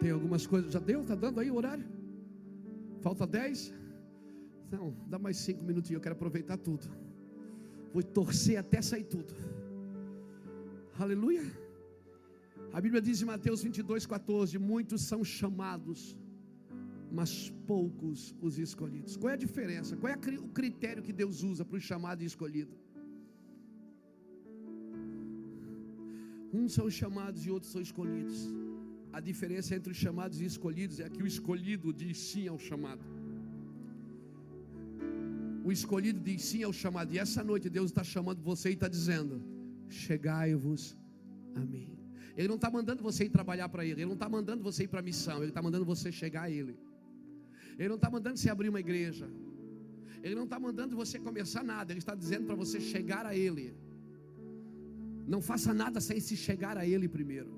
Tem 0.00 0.10
algumas 0.12 0.46
coisas, 0.46 0.72
já 0.72 0.78
deu? 0.78 1.00
Está 1.00 1.16
dando 1.16 1.40
aí 1.40 1.50
o 1.50 1.56
horário? 1.56 1.84
Falta 3.00 3.26
dez? 3.26 3.74
Não, 4.70 4.94
dá 5.08 5.18
mais 5.18 5.38
cinco 5.38 5.64
minutinhos, 5.64 5.98
eu 5.98 6.00
quero 6.00 6.14
aproveitar 6.14 6.56
tudo. 6.56 6.86
Vou 7.92 8.02
torcer 8.02 8.58
até 8.58 8.80
sair 8.80 9.04
tudo. 9.04 9.34
Aleluia. 10.98 11.63
A 12.76 12.80
Bíblia 12.84 13.00
diz 13.06 13.18
em 13.22 13.26
Mateus 13.32 13.60
22, 13.62 14.04
14: 14.04 14.58
Muitos 14.70 15.02
são 15.10 15.20
chamados, 15.22 16.00
mas 17.18 17.32
poucos 17.72 18.34
os 18.46 18.58
escolhidos. 18.58 19.16
Qual 19.16 19.30
é 19.30 19.34
a 19.34 19.42
diferença? 19.46 19.96
Qual 19.96 20.12
é 20.12 20.16
o 20.46 20.48
critério 20.60 21.04
que 21.06 21.12
Deus 21.12 21.44
usa 21.50 21.64
para 21.64 21.76
o 21.76 21.84
chamado 21.90 22.22
e 22.22 22.26
escolhido? 22.32 22.74
Uns 26.52 26.72
são 26.78 26.88
chamados 26.90 27.46
e 27.46 27.50
outros 27.56 27.70
são 27.70 27.80
escolhidos. 27.88 28.40
A 29.12 29.20
diferença 29.30 29.70
entre 29.76 29.92
os 29.92 30.00
chamados 30.04 30.40
e 30.40 30.44
escolhidos 30.52 30.98
é 30.98 31.08
que 31.08 31.22
o 31.22 31.28
escolhido 31.34 31.92
diz 31.92 32.18
sim 32.18 32.48
ao 32.48 32.58
chamado. 32.58 33.04
O 35.64 35.70
escolhido 35.78 36.20
diz 36.28 36.42
sim 36.50 36.64
ao 36.64 36.72
chamado. 36.72 37.12
E 37.14 37.20
essa 37.20 37.44
noite 37.44 37.76
Deus 37.78 37.90
está 37.92 38.02
chamando 38.02 38.42
você 38.42 38.70
e 38.70 38.78
está 38.78 38.88
dizendo: 38.88 39.40
Chegai-vos 39.88 40.96
a 41.54 41.60
mim. 41.74 41.93
Ele 42.36 42.48
não 42.48 42.56
está 42.56 42.70
mandando 42.70 43.02
você 43.02 43.24
ir 43.24 43.30
trabalhar 43.30 43.68
para 43.68 43.84
Ele, 43.84 44.00
Ele 44.00 44.06
não 44.06 44.14
está 44.14 44.28
mandando 44.28 44.62
você 44.62 44.84
ir 44.84 44.88
para 44.88 45.00
a 45.00 45.02
missão, 45.02 45.38
Ele 45.38 45.48
está 45.48 45.62
mandando 45.62 45.84
você 45.84 46.10
chegar 46.10 46.42
a 46.42 46.50
Ele. 46.50 46.76
Ele 47.78 47.88
não 47.88 47.96
está 47.96 48.10
mandando 48.10 48.36
você 48.38 48.50
abrir 48.50 48.68
uma 48.68 48.80
igreja, 48.80 49.28
Ele 50.22 50.34
não 50.34 50.44
está 50.44 50.58
mandando 50.58 50.96
você 50.96 51.18
começar 51.18 51.62
nada, 51.62 51.92
Ele 51.92 52.00
está 52.00 52.14
dizendo 52.14 52.46
para 52.46 52.56
você 52.56 52.80
chegar 52.80 53.24
a 53.24 53.36
Ele. 53.36 53.74
Não 55.26 55.40
faça 55.40 55.72
nada 55.72 56.00
sem 56.00 56.20
se 56.20 56.36
chegar 56.36 56.76
a 56.76 56.86
Ele 56.86 57.08
primeiro, 57.08 57.52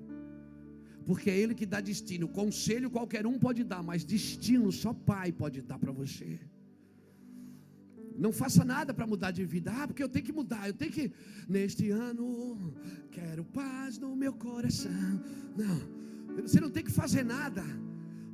porque 1.05 1.29
é 1.29 1.37
Ele 1.37 1.55
que 1.55 1.65
dá 1.65 1.81
destino. 1.81 2.27
Conselho 2.27 2.91
qualquer 2.91 3.25
um 3.25 3.39
pode 3.39 3.63
dar, 3.63 3.81
mas 3.81 4.05
destino 4.05 4.71
só 4.71 4.93
Pai 4.93 5.31
pode 5.31 5.61
dar 5.61 5.79
para 5.79 5.91
você. 5.91 6.39
Não 8.17 8.31
faça 8.31 8.63
nada 8.65 8.93
para 8.93 9.05
mudar 9.05 9.31
de 9.31 9.45
vida. 9.45 9.71
Ah, 9.77 9.87
porque 9.87 10.03
eu 10.03 10.09
tenho 10.09 10.25
que 10.25 10.33
mudar. 10.33 10.67
Eu 10.67 10.73
tenho 10.73 10.91
que. 10.91 11.11
Neste 11.47 11.91
ano, 11.91 12.27
quero 13.11 13.43
paz 13.45 13.97
no 13.99 14.15
meu 14.15 14.33
coração. 14.33 15.21
Não. 15.55 15.77
Você 16.41 16.59
não 16.59 16.69
tem 16.69 16.83
que 16.83 16.91
fazer 16.91 17.23
nada. 17.23 17.63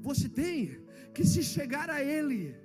Você 0.01 0.27
tem 0.29 0.79
que 1.13 1.25
se 1.25 1.43
chegar 1.43 1.89
a 1.89 2.01
Ele. 2.03 2.55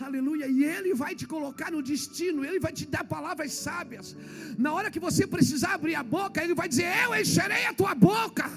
Aleluia. 0.00 0.46
E 0.46 0.64
Ele 0.64 0.94
vai 0.94 1.14
te 1.14 1.26
colocar 1.26 1.70
no 1.70 1.82
destino. 1.82 2.44
Ele 2.44 2.60
vai 2.66 2.72
te 2.72 2.86
dar 2.86 3.04
palavras 3.04 3.52
sábias. 3.52 4.16
Na 4.56 4.72
hora 4.72 4.90
que 4.90 5.00
você 5.00 5.26
precisar 5.26 5.74
abrir 5.74 5.96
a 5.96 6.02
boca, 6.02 6.42
Ele 6.42 6.54
vai 6.54 6.68
dizer: 6.68 6.86
Eu 7.04 7.14
encherei 7.20 7.66
a 7.66 7.74
tua 7.74 7.94
boca. 7.94 8.48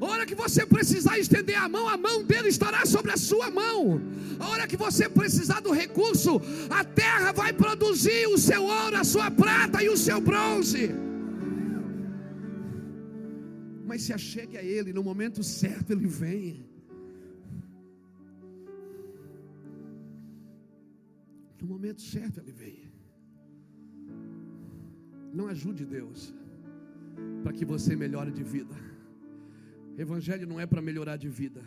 A 0.00 0.04
hora 0.04 0.26
que 0.26 0.34
você 0.34 0.64
precisar 0.66 1.18
estender 1.18 1.56
a 1.56 1.68
mão, 1.68 1.88
a 1.88 1.96
mão 1.96 2.24
dele 2.24 2.48
estará 2.48 2.84
sobre 2.86 3.12
a 3.12 3.16
sua 3.16 3.50
mão. 3.50 4.00
A 4.38 4.48
hora 4.48 4.66
que 4.66 4.76
você 4.76 5.08
precisar 5.08 5.60
do 5.60 5.72
recurso, 5.72 6.40
a 6.70 6.84
terra 6.84 7.32
vai 7.32 7.52
produzir 7.52 8.26
o 8.28 8.38
seu 8.38 8.64
ouro, 8.64 8.96
a 8.96 9.04
sua 9.04 9.30
prata 9.30 9.82
e 9.82 9.88
o 9.88 9.96
seu 9.96 10.20
bronze. 10.20 10.90
Mas 13.84 14.02
se 14.02 14.12
achegue 14.12 14.56
a 14.56 14.64
Ele, 14.64 14.92
no 14.92 15.02
momento 15.02 15.42
certo 15.42 15.92
Ele 15.92 16.06
vem. 16.06 16.64
No 21.60 21.68
momento 21.68 22.00
certo 22.00 22.38
Ele 22.40 22.52
vem. 22.52 22.92
Não 25.32 25.46
ajude 25.48 25.84
Deus 25.84 26.34
para 27.42 27.52
que 27.52 27.64
você 27.64 27.94
melhore 27.94 28.30
de 28.30 28.42
vida. 28.42 28.91
Evangelho 29.98 30.46
não 30.46 30.58
é 30.58 30.66
para 30.66 30.82
melhorar 30.82 31.16
de 31.16 31.28
vida. 31.28 31.62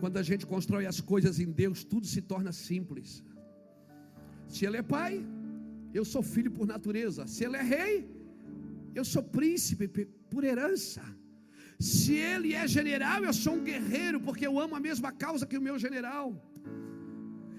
Quando 0.00 0.16
a 0.16 0.22
gente 0.22 0.44
constrói 0.46 0.84
as 0.86 1.00
coisas 1.00 1.38
em 1.38 1.50
Deus, 1.50 1.84
tudo 1.84 2.06
se 2.06 2.20
torna 2.20 2.52
simples. 2.52 3.24
Se 4.48 4.66
Ele 4.66 4.76
é 4.76 4.82
pai, 4.82 5.24
eu 5.94 6.04
sou 6.04 6.22
filho 6.22 6.50
por 6.50 6.66
natureza. 6.66 7.26
Se 7.26 7.44
Ele 7.44 7.56
é 7.56 7.62
rei, 7.62 7.94
eu 8.94 9.04
sou 9.04 9.22
príncipe 9.22 9.88
por 10.30 10.44
herança. 10.44 11.02
Se 11.78 12.14
Ele 12.14 12.52
é 12.52 12.66
general, 12.66 13.24
eu 13.24 13.32
sou 13.32 13.54
um 13.54 13.64
guerreiro, 13.64 14.20
porque 14.20 14.46
eu 14.46 14.58
amo 14.64 14.74
a 14.76 14.80
mesma 14.80 15.10
causa 15.10 15.46
que 15.46 15.58
o 15.58 15.66
meu 15.68 15.78
general. 15.78 16.26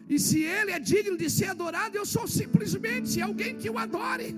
E 0.09 0.19
se 0.19 0.39
Ele 0.43 0.71
é 0.71 0.79
digno 0.79 1.17
de 1.17 1.29
ser 1.29 1.49
adorado, 1.55 1.97
eu 1.97 2.05
sou 2.05 2.27
simplesmente 2.27 3.21
alguém 3.21 3.55
que 3.55 3.69
o 3.69 3.77
adore, 3.77 4.35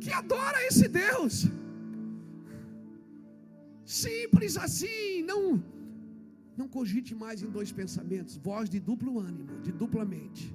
que 0.00 0.12
adora 0.12 0.58
esse 0.66 0.86
Deus. 0.86 1.46
Simples 3.86 4.56
assim, 4.56 5.22
não 5.22 5.62
não 6.56 6.66
cogite 6.66 7.14
mais 7.14 7.42
em 7.42 7.50
dois 7.50 7.70
pensamentos, 7.70 8.36
voz 8.36 8.68
de 8.68 8.80
duplo 8.80 9.18
ânimo, 9.20 9.60
de 9.60 9.70
dupla 9.70 10.04
mente. 10.04 10.54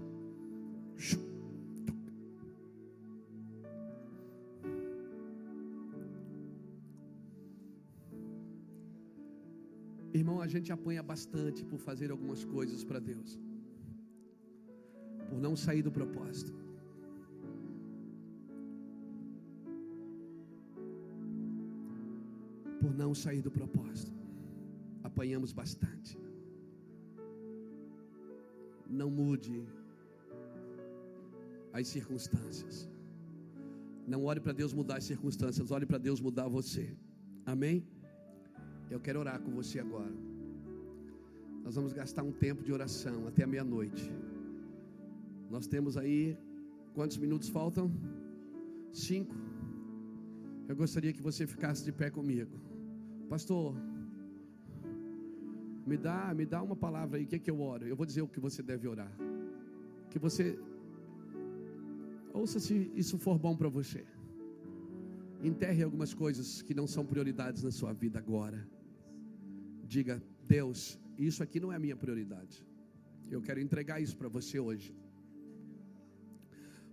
Irmão, 10.14 10.42
a 10.42 10.48
gente 10.48 10.72
apanha 10.72 11.02
bastante 11.02 11.64
por 11.64 11.80
fazer 11.80 12.12
algumas 12.12 12.44
coisas 12.44 12.84
para 12.84 13.00
Deus, 13.00 13.40
por 15.30 15.40
não 15.40 15.56
sair 15.56 15.84
do 15.84 15.92
propósito. 15.92 16.71
Por 22.82 22.92
não 23.02 23.12
sair 23.24 23.42
do 23.48 23.52
propósito. 23.60 24.12
Apanhamos 25.10 25.52
bastante. 25.62 26.18
Não 29.02 29.10
mude 29.10 29.58
as 31.74 31.88
circunstâncias. 31.88 32.90
Não 34.14 34.26
ore 34.26 34.42
para 34.46 34.54
Deus 34.62 34.74
mudar 34.74 34.98
as 34.98 35.06
circunstâncias, 35.12 35.72
ore 35.72 35.86
para 35.86 35.98
Deus 36.08 36.20
mudar 36.20 36.48
você. 36.48 36.86
Amém? 37.46 37.86
Eu 38.90 39.00
quero 39.00 39.20
orar 39.20 39.40
com 39.40 39.52
você 39.52 39.80
agora. 39.80 40.14
Nós 41.64 41.76
vamos 41.76 41.94
gastar 41.94 42.24
um 42.24 42.32
tempo 42.32 42.64
de 42.64 42.74
oração 42.74 43.28
até 43.28 43.44
a 43.44 43.48
meia-noite. 43.48 44.12
Nós 45.50 45.68
temos 45.68 45.96
aí, 45.96 46.38
quantos 46.96 47.18
minutos 47.18 47.48
faltam? 47.48 47.92
Cinco. 48.92 49.36
Eu 50.68 50.76
gostaria 50.76 51.14
que 51.14 51.22
você 51.22 51.46
ficasse 51.46 51.84
de 51.86 51.92
pé 51.92 52.10
comigo. 52.10 52.71
Pastor, 53.32 53.74
me 55.90 55.96
dá, 55.96 56.34
me 56.40 56.46
dá 56.46 56.62
uma 56.62 56.76
palavra 56.76 57.18
aí, 57.18 57.24
o 57.24 57.28
que, 57.28 57.38
é 57.38 57.40
que 57.40 57.50
eu 57.50 57.62
oro? 57.62 57.88
Eu 57.88 57.96
vou 57.96 58.06
dizer 58.06 58.22
o 58.22 58.28
que 58.28 58.42
você 58.42 58.62
deve 58.62 58.90
orar. 58.90 59.12
Que 60.10 60.20
você 60.20 60.60
ouça 62.34 62.60
se 62.60 62.92
isso 62.94 63.18
for 63.18 63.40
bom 63.40 63.56
para 63.56 63.70
você. 63.70 64.04
Enterre 65.42 65.82
algumas 65.82 66.14
coisas 66.14 66.62
que 66.62 66.74
não 66.74 66.86
são 66.86 67.06
prioridades 67.06 67.64
na 67.64 67.72
sua 67.72 67.94
vida 67.94 68.20
agora. 68.20 68.68
Diga, 69.86 70.22
Deus, 70.46 71.00
isso 71.18 71.42
aqui 71.42 71.58
não 71.62 71.72
é 71.72 71.78
a 71.78 71.84
minha 71.86 71.96
prioridade. 71.96 72.68
Eu 73.30 73.42
quero 73.42 73.62
entregar 73.62 74.02
isso 74.02 74.18
para 74.18 74.28
você 74.28 74.60
hoje. 74.60 74.94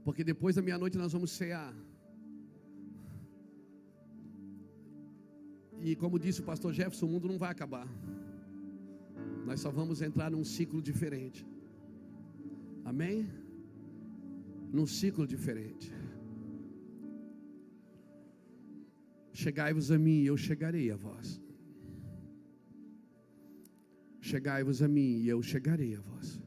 Porque 0.04 0.22
depois 0.22 0.54
da 0.54 0.62
meia-noite 0.62 0.96
nós 0.96 1.12
vamos 1.12 1.32
cear. 1.32 1.74
E 5.80 5.94
como 5.94 6.18
disse 6.18 6.40
o 6.40 6.44
pastor 6.44 6.72
Jefferson, 6.72 7.06
o 7.06 7.10
mundo 7.10 7.28
não 7.28 7.38
vai 7.38 7.50
acabar. 7.50 7.88
Nós 9.46 9.60
só 9.60 9.70
vamos 9.70 10.02
entrar 10.02 10.30
num 10.30 10.44
ciclo 10.44 10.82
diferente. 10.82 11.46
Amém? 12.84 13.28
Num 14.72 14.86
ciclo 14.86 15.26
diferente. 15.26 15.92
Chegai-vos 19.32 19.90
a 19.92 19.98
mim 19.98 20.22
e 20.22 20.26
eu 20.26 20.36
chegarei 20.36 20.90
a 20.90 20.96
vós. 20.96 21.40
Chegai-vos 24.20 24.82
a 24.82 24.88
mim 24.88 25.20
e 25.22 25.28
eu 25.28 25.40
chegarei 25.42 25.94
a 25.94 26.00
vós. 26.00 26.42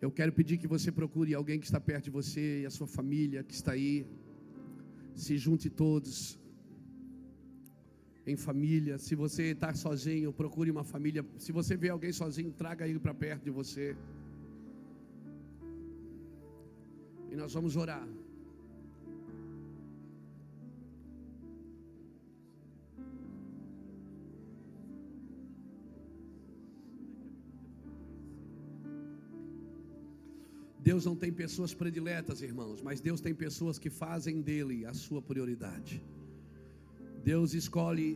Eu 0.00 0.10
quero 0.12 0.32
pedir 0.32 0.58
que 0.58 0.68
você 0.68 0.92
procure 0.92 1.34
alguém 1.34 1.58
que 1.58 1.66
está 1.66 1.80
perto 1.80 2.04
de 2.04 2.10
você 2.10 2.62
e 2.62 2.66
a 2.66 2.70
sua 2.70 2.86
família 2.86 3.42
que 3.42 3.52
está 3.52 3.72
aí. 3.72 4.06
Se 5.12 5.36
junte 5.36 5.68
todos 5.68 6.38
em 8.30 8.36
família. 8.36 8.98
Se 8.98 9.14
você 9.14 9.44
está 9.56 9.72
sozinho, 9.74 10.32
procure 10.32 10.70
uma 10.70 10.84
família. 10.84 11.24
Se 11.38 11.50
você 11.52 11.76
vê 11.76 11.88
alguém 11.88 12.12
sozinho, 12.12 12.52
traga 12.52 12.86
ele 12.86 12.98
para 12.98 13.14
perto 13.14 13.44
de 13.44 13.50
você. 13.50 13.96
E 17.30 17.36
nós 17.36 17.52
vamos 17.52 17.76
orar. 17.76 18.06
Deus 30.88 31.04
não 31.04 31.14
tem 31.14 31.30
pessoas 31.30 31.74
prediletas, 31.74 32.40
irmãos, 32.40 32.80
mas 32.80 32.98
Deus 32.98 33.20
tem 33.20 33.34
pessoas 33.34 33.78
que 33.78 33.90
fazem 33.90 34.40
dele 34.40 34.86
a 34.86 34.94
sua 34.94 35.20
prioridade. 35.20 36.02
Deus 37.30 37.52
escolhe, 37.62 38.08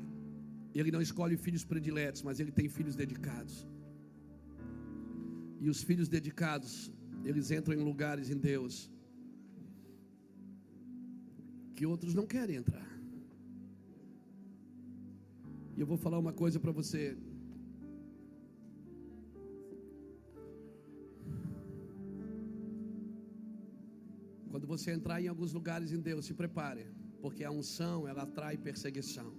Ele 0.78 0.90
não 0.94 1.02
escolhe 1.06 1.36
filhos 1.46 1.64
prediletos, 1.70 2.20
mas 2.26 2.38
Ele 2.40 2.52
tem 2.58 2.66
filhos 2.76 2.94
dedicados. 3.02 3.54
E 5.64 5.68
os 5.72 5.80
filhos 5.88 6.08
dedicados, 6.16 6.72
eles 7.28 7.50
entram 7.56 7.74
em 7.78 7.82
lugares 7.90 8.28
em 8.34 8.38
Deus 8.50 8.74
que 11.76 11.84
outros 11.92 12.14
não 12.18 12.26
querem 12.34 12.56
entrar. 12.62 12.88
E 15.76 15.80
eu 15.82 15.88
vou 15.92 15.98
falar 16.06 16.18
uma 16.24 16.34
coisa 16.42 16.58
para 16.64 16.72
você. 16.80 17.02
Quando 24.50 24.66
você 24.74 24.90
entrar 24.98 25.20
em 25.22 25.30
alguns 25.34 25.52
lugares 25.60 25.92
em 25.96 26.02
Deus, 26.10 26.24
se 26.30 26.34
prepare 26.42 26.84
porque 27.22 27.44
a 27.44 27.50
unção 27.52 28.08
ela 28.08 28.24
atrai 28.24 28.58
perseguição. 28.58 29.32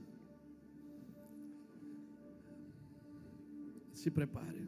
Se 3.94 4.10
prepare. 4.10 4.64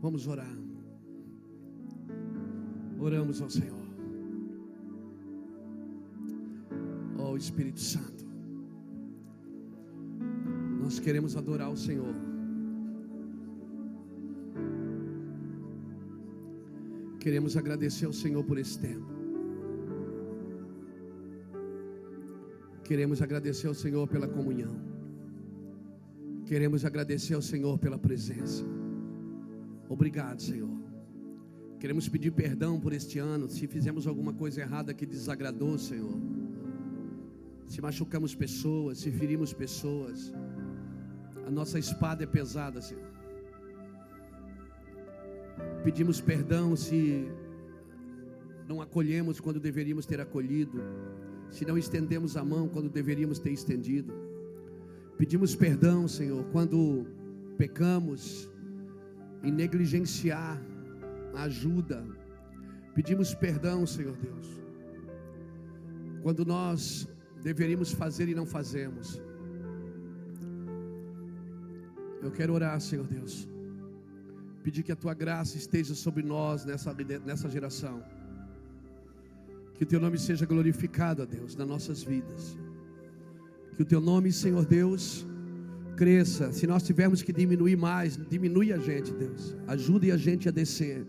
Vamos 0.00 0.28
orar. 0.28 0.56
Oramos 3.00 3.42
ao 3.42 3.50
Senhor. 3.50 3.86
Oh 7.18 7.36
Espírito 7.36 7.80
Santo. 7.80 8.24
Nós 10.80 11.00
queremos 11.00 11.36
adorar 11.36 11.68
o 11.68 11.76
Senhor. 11.76 12.35
Queremos 17.26 17.56
agradecer 17.56 18.06
ao 18.06 18.12
Senhor 18.12 18.44
por 18.44 18.56
esse 18.56 18.78
tempo. 18.78 19.08
Queremos 22.84 23.20
agradecer 23.20 23.66
ao 23.66 23.74
Senhor 23.74 24.06
pela 24.06 24.28
comunhão. 24.28 24.76
Queremos 26.44 26.84
agradecer 26.84 27.34
ao 27.34 27.42
Senhor 27.42 27.76
pela 27.80 27.98
presença. 27.98 28.62
Obrigado, 29.88 30.40
Senhor. 30.40 30.70
Queremos 31.80 32.08
pedir 32.08 32.30
perdão 32.30 32.78
por 32.78 32.92
este 32.92 33.18
ano, 33.18 33.48
se 33.48 33.66
fizemos 33.66 34.06
alguma 34.06 34.32
coisa 34.32 34.60
errada 34.60 34.94
que 34.94 35.04
desagradou, 35.04 35.76
Senhor. 35.76 36.16
Se 37.66 37.80
machucamos 37.80 38.36
pessoas, 38.36 38.98
se 38.98 39.10
ferimos 39.10 39.52
pessoas. 39.52 40.32
A 41.44 41.50
nossa 41.50 41.76
espada 41.76 42.22
é 42.22 42.26
pesada, 42.38 42.80
Senhor. 42.80 43.15
Pedimos 45.86 46.20
perdão 46.20 46.74
se 46.74 47.30
não 48.68 48.80
acolhemos 48.82 49.38
quando 49.38 49.60
deveríamos 49.60 50.04
ter 50.04 50.20
acolhido, 50.20 50.82
se 51.48 51.64
não 51.64 51.78
estendemos 51.78 52.36
a 52.36 52.44
mão 52.44 52.68
quando 52.68 52.90
deveríamos 52.90 53.38
ter 53.38 53.52
estendido. 53.52 54.12
Pedimos 55.16 55.54
perdão, 55.54 56.08
Senhor, 56.08 56.44
quando 56.50 57.06
pecamos 57.56 58.50
em 59.44 59.52
negligenciar 59.52 60.60
a 61.32 61.44
ajuda. 61.44 62.04
Pedimos 62.92 63.32
perdão, 63.32 63.86
Senhor 63.86 64.16
Deus, 64.16 64.60
quando 66.20 66.44
nós 66.44 67.08
deveríamos 67.44 67.92
fazer 67.92 68.28
e 68.28 68.34
não 68.34 68.44
fazemos. 68.44 69.22
Eu 72.20 72.32
quero 72.32 72.54
orar, 72.54 72.80
Senhor 72.80 73.06
Deus, 73.06 73.48
pedir 74.66 74.82
que 74.82 74.90
a 74.90 74.96
tua 74.96 75.14
graça 75.14 75.56
esteja 75.56 75.94
sobre 75.94 76.24
nós 76.24 76.64
nessa, 76.64 76.92
nessa 77.24 77.48
geração. 77.48 78.02
Que 79.76 79.84
o 79.84 79.86
teu 79.86 80.00
nome 80.00 80.18
seja 80.18 80.44
glorificado, 80.44 81.22
a 81.22 81.24
Deus, 81.24 81.54
nas 81.54 81.68
nossas 81.68 82.02
vidas. 82.02 82.58
Que 83.76 83.82
o 83.82 83.84
teu 83.84 84.00
nome, 84.00 84.32
Senhor 84.32 84.64
Deus, 84.66 85.24
cresça. 85.96 86.50
Se 86.50 86.66
nós 86.66 86.82
tivermos 86.82 87.22
que 87.22 87.32
diminuir 87.32 87.76
mais, 87.76 88.18
diminui 88.28 88.72
a 88.72 88.78
gente, 88.78 89.12
Deus. 89.12 89.54
Ajude 89.68 90.10
a 90.10 90.16
gente 90.16 90.48
a 90.48 90.50
descer. 90.50 91.06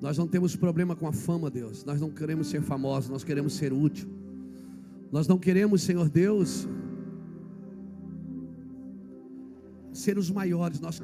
Nós 0.00 0.16
não 0.16 0.26
temos 0.26 0.56
problema 0.56 0.96
com 0.96 1.06
a 1.06 1.12
fama, 1.12 1.50
Deus. 1.50 1.84
Nós 1.84 2.00
não 2.00 2.10
queremos 2.10 2.46
ser 2.46 2.62
famosos, 2.62 3.10
nós 3.10 3.22
queremos 3.22 3.52
ser 3.52 3.74
útil. 3.74 4.08
Nós 5.12 5.28
não 5.28 5.38
queremos, 5.38 5.82
Senhor 5.82 6.08
Deus, 6.08 6.66
ser 9.92 10.16
os 10.16 10.30
maiores. 10.30 10.80
Nós 10.80 11.02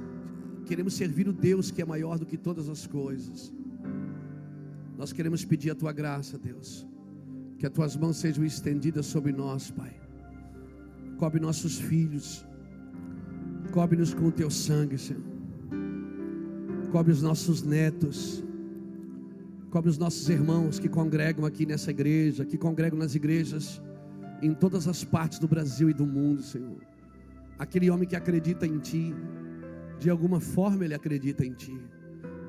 queremos 0.71 0.95
servir 0.95 1.27
o 1.27 1.33
Deus 1.33 1.69
que 1.73 1.83
é 1.83 1.85
maior 1.85 2.17
do 2.17 2.25
que 2.25 2.37
todas 2.37 2.69
as 2.69 2.87
coisas. 2.87 3.53
Nós 4.97 5.13
queremos 5.13 5.45
pedir 5.45 5.71
a 5.73 5.75
tua 5.75 5.93
graça, 5.93 6.39
Deus. 6.39 6.87
Que 7.59 7.67
as 7.67 7.73
tuas 7.73 7.97
mãos 7.97 8.19
sejam 8.19 8.45
estendidas 8.45 9.07
sobre 9.07 9.33
nós, 9.33 9.69
Pai. 9.73 9.93
Cobre 11.19 11.41
nossos 11.41 11.81
filhos. 11.81 12.47
Cobre-nos 13.73 14.15
com 14.15 14.27
o 14.27 14.31
teu 14.31 14.49
sangue, 14.49 14.97
Senhor. 14.97 15.25
Cobre 16.93 17.11
os 17.11 17.21
nossos 17.21 17.65
netos. 17.65 18.45
Cobre 19.71 19.91
os 19.91 19.99
nossos 19.99 20.29
irmãos 20.29 20.79
que 20.79 20.89
congregam 20.89 21.45
aqui 21.45 21.67
nessa 21.67 21.91
igreja, 21.91 22.45
que 22.45 22.57
congregam 22.57 22.97
nas 22.97 23.17
igrejas 23.17 23.83
em 24.41 24.55
todas 24.55 24.87
as 24.87 25.03
partes 25.03 25.41
do 25.41 25.49
Brasil 25.49 25.91
e 25.91 25.93
do 25.93 26.07
mundo, 26.07 26.43
Senhor. 26.43 26.79
Aquele 27.59 27.91
homem 27.91 28.07
que 28.07 28.15
acredita 28.15 28.69
em 28.69 28.79
Ti, 28.79 29.13
de 30.01 30.11
alguma 30.11 30.41
forma 30.41 30.85
ele 30.85 30.95
acredita 30.95 31.47
em 31.47 31.53
Ti 31.53 31.79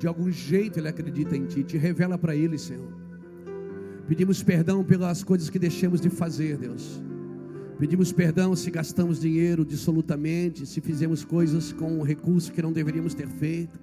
de 0.02 0.08
algum 0.08 0.32
jeito 0.32 0.80
ele 0.80 0.88
acredita 0.88 1.36
em 1.36 1.46
Ti, 1.46 1.62
te 1.62 1.78
revela 1.78 2.18
para 2.18 2.34
ele, 2.34 2.58
Senhor. 2.58 2.92
Pedimos 4.08 4.42
perdão 4.42 4.82
pelas 4.82 5.22
coisas 5.22 5.48
que 5.48 5.60
deixamos 5.60 6.00
de 6.00 6.10
fazer, 6.10 6.58
Deus. 6.58 7.00
Pedimos 7.78 8.10
perdão 8.10 8.56
se 8.56 8.68
gastamos 8.68 9.20
dinheiro 9.20 9.64
dissolutamente, 9.64 10.66
se 10.66 10.80
fizemos 10.80 11.24
coisas 11.24 11.72
com 11.72 12.02
recursos 12.02 12.50
que 12.50 12.60
não 12.60 12.72
deveríamos 12.72 13.14
ter 13.14 13.28
feito. 13.28 13.78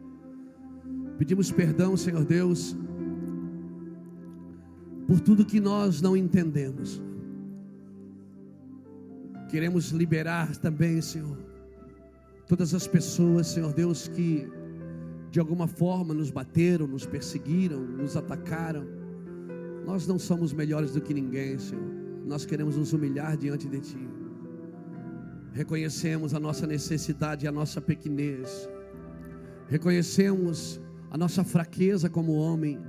Pedimos 1.18 1.54
perdão, 1.54 1.96
Senhor 1.96 2.26
Deus, 2.26 2.76
por 5.08 5.22
tudo 5.22 5.46
que 5.46 5.62
nós 5.62 6.02
não 6.02 6.18
entendemos. 6.18 7.02
Queremos 9.48 9.92
liberar 9.92 10.54
também, 10.58 11.02
Senhor, 11.02 11.38
todas 12.50 12.74
as 12.74 12.88
pessoas, 12.88 13.46
Senhor 13.46 13.72
Deus, 13.72 14.08
que 14.08 14.50
de 15.30 15.40
alguma 15.40 15.68
forma 15.68 16.16
nos 16.16 16.32
bateram, 16.32 16.88
nos 16.88 17.06
perseguiram, 17.06 17.80
nos 17.80 18.18
atacaram. 18.18 18.88
Nós 19.86 20.08
não 20.08 20.18
somos 20.18 20.52
melhores 20.52 20.94
do 20.94 21.00
que 21.00 21.14
ninguém, 21.14 21.60
Senhor. 21.60 21.94
Nós 22.26 22.48
queremos 22.48 22.76
nos 22.76 22.92
humilhar 22.92 23.38
diante 23.38 23.68
de 23.68 23.80
Ti. 23.80 24.10
Reconhecemos 25.54 26.34
a 26.34 26.40
nossa 26.40 26.66
necessidade 26.66 27.48
a 27.48 27.52
nossa 27.52 27.80
pequenez. 27.80 28.68
Reconhecemos 29.68 30.82
a 31.12 31.18
nossa 31.20 31.44
fraqueza 31.44 32.10
como 32.10 32.34
homem. 32.34 32.80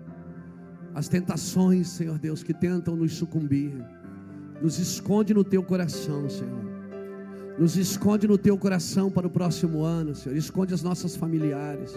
As 0.94 1.06
tentações, 1.06 1.86
Senhor 1.88 2.18
Deus, 2.18 2.42
que 2.42 2.54
tentam 2.54 2.96
nos 2.96 3.12
sucumbir. 3.12 3.74
Nos 4.62 4.78
esconde 4.78 5.34
no 5.34 5.44
Teu 5.44 5.62
coração, 5.62 6.30
Senhor. 6.30 6.69
Nos 7.60 7.76
esconde 7.76 8.26
no 8.26 8.38
Teu 8.38 8.56
coração 8.56 9.10
para 9.10 9.26
o 9.26 9.30
próximo 9.30 9.82
ano, 9.82 10.14
Senhor. 10.14 10.34
Esconde 10.34 10.72
as 10.72 10.82
nossas 10.82 11.14
familiares. 11.14 11.92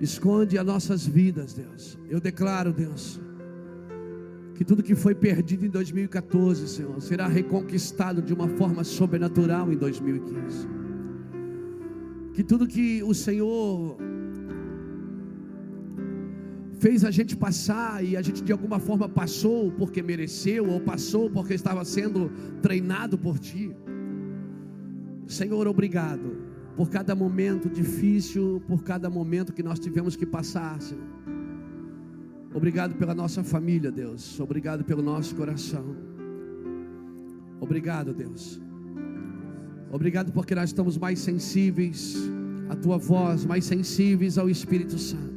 Esconde 0.00 0.56
as 0.56 0.64
nossas 0.64 1.04
vidas, 1.04 1.52
Deus. 1.52 1.98
Eu 2.08 2.20
declaro, 2.20 2.72
Deus, 2.72 3.20
que 4.54 4.64
tudo 4.64 4.84
que 4.84 4.94
foi 4.94 5.16
perdido 5.16 5.66
em 5.66 5.68
2014, 5.68 6.68
Senhor, 6.68 7.02
será 7.02 7.26
reconquistado 7.26 8.22
de 8.22 8.32
uma 8.32 8.46
forma 8.50 8.84
sobrenatural 8.84 9.72
em 9.72 9.76
2015. 9.76 10.68
Que 12.32 12.44
tudo 12.44 12.68
que 12.68 13.02
o 13.02 13.14
Senhor 13.14 13.96
fez 16.78 17.04
a 17.04 17.10
gente 17.10 17.36
passar 17.36 18.04
e 18.04 18.16
a 18.16 18.22
gente 18.22 18.44
de 18.44 18.52
alguma 18.52 18.78
forma 18.78 19.08
passou 19.08 19.72
porque 19.72 20.00
mereceu 20.02 20.70
ou 20.70 20.80
passou 20.80 21.28
porque 21.28 21.54
estava 21.54 21.84
sendo 21.84 22.30
treinado 22.62 23.18
por 23.18 23.40
Ti. 23.40 23.74
Senhor, 25.26 25.66
obrigado 25.66 26.36
por 26.76 26.90
cada 26.90 27.14
momento 27.14 27.68
difícil, 27.68 28.62
por 28.66 28.82
cada 28.84 29.08
momento 29.10 29.52
que 29.52 29.62
nós 29.62 29.78
tivemos 29.78 30.14
que 30.14 30.26
passar, 30.26 30.80
Senhor. 30.80 31.02
Obrigado 32.54 32.94
pela 32.94 33.14
nossa 33.14 33.42
família, 33.42 33.90
Deus. 33.90 34.38
Obrigado 34.40 34.84
pelo 34.84 35.02
nosso 35.02 35.34
coração. 35.34 35.84
Obrigado, 37.60 38.14
Deus. 38.14 38.60
Obrigado 39.90 40.32
porque 40.32 40.54
nós 40.54 40.70
estamos 40.70 40.96
mais 40.96 41.18
sensíveis 41.18 42.16
à 42.68 42.76
tua 42.76 42.98
voz, 42.98 43.44
mais 43.44 43.64
sensíveis 43.64 44.38
ao 44.38 44.48
Espírito 44.48 44.98
Santo. 44.98 45.36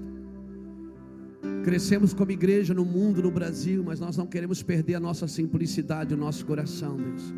Crescemos 1.63 2.13
como 2.13 2.31
igreja 2.31 2.73
no 2.73 2.85
mundo, 2.85 3.21
no 3.21 3.31
Brasil, 3.31 3.83
mas 3.83 3.99
nós 3.99 4.15
não 4.17 4.25
queremos 4.25 4.63
perder 4.63 4.95
a 4.95 4.99
nossa 4.99 5.27
simplicidade, 5.27 6.13
o 6.13 6.17
nosso 6.17 6.45
coração, 6.45 6.97
Deus. 6.97 7.33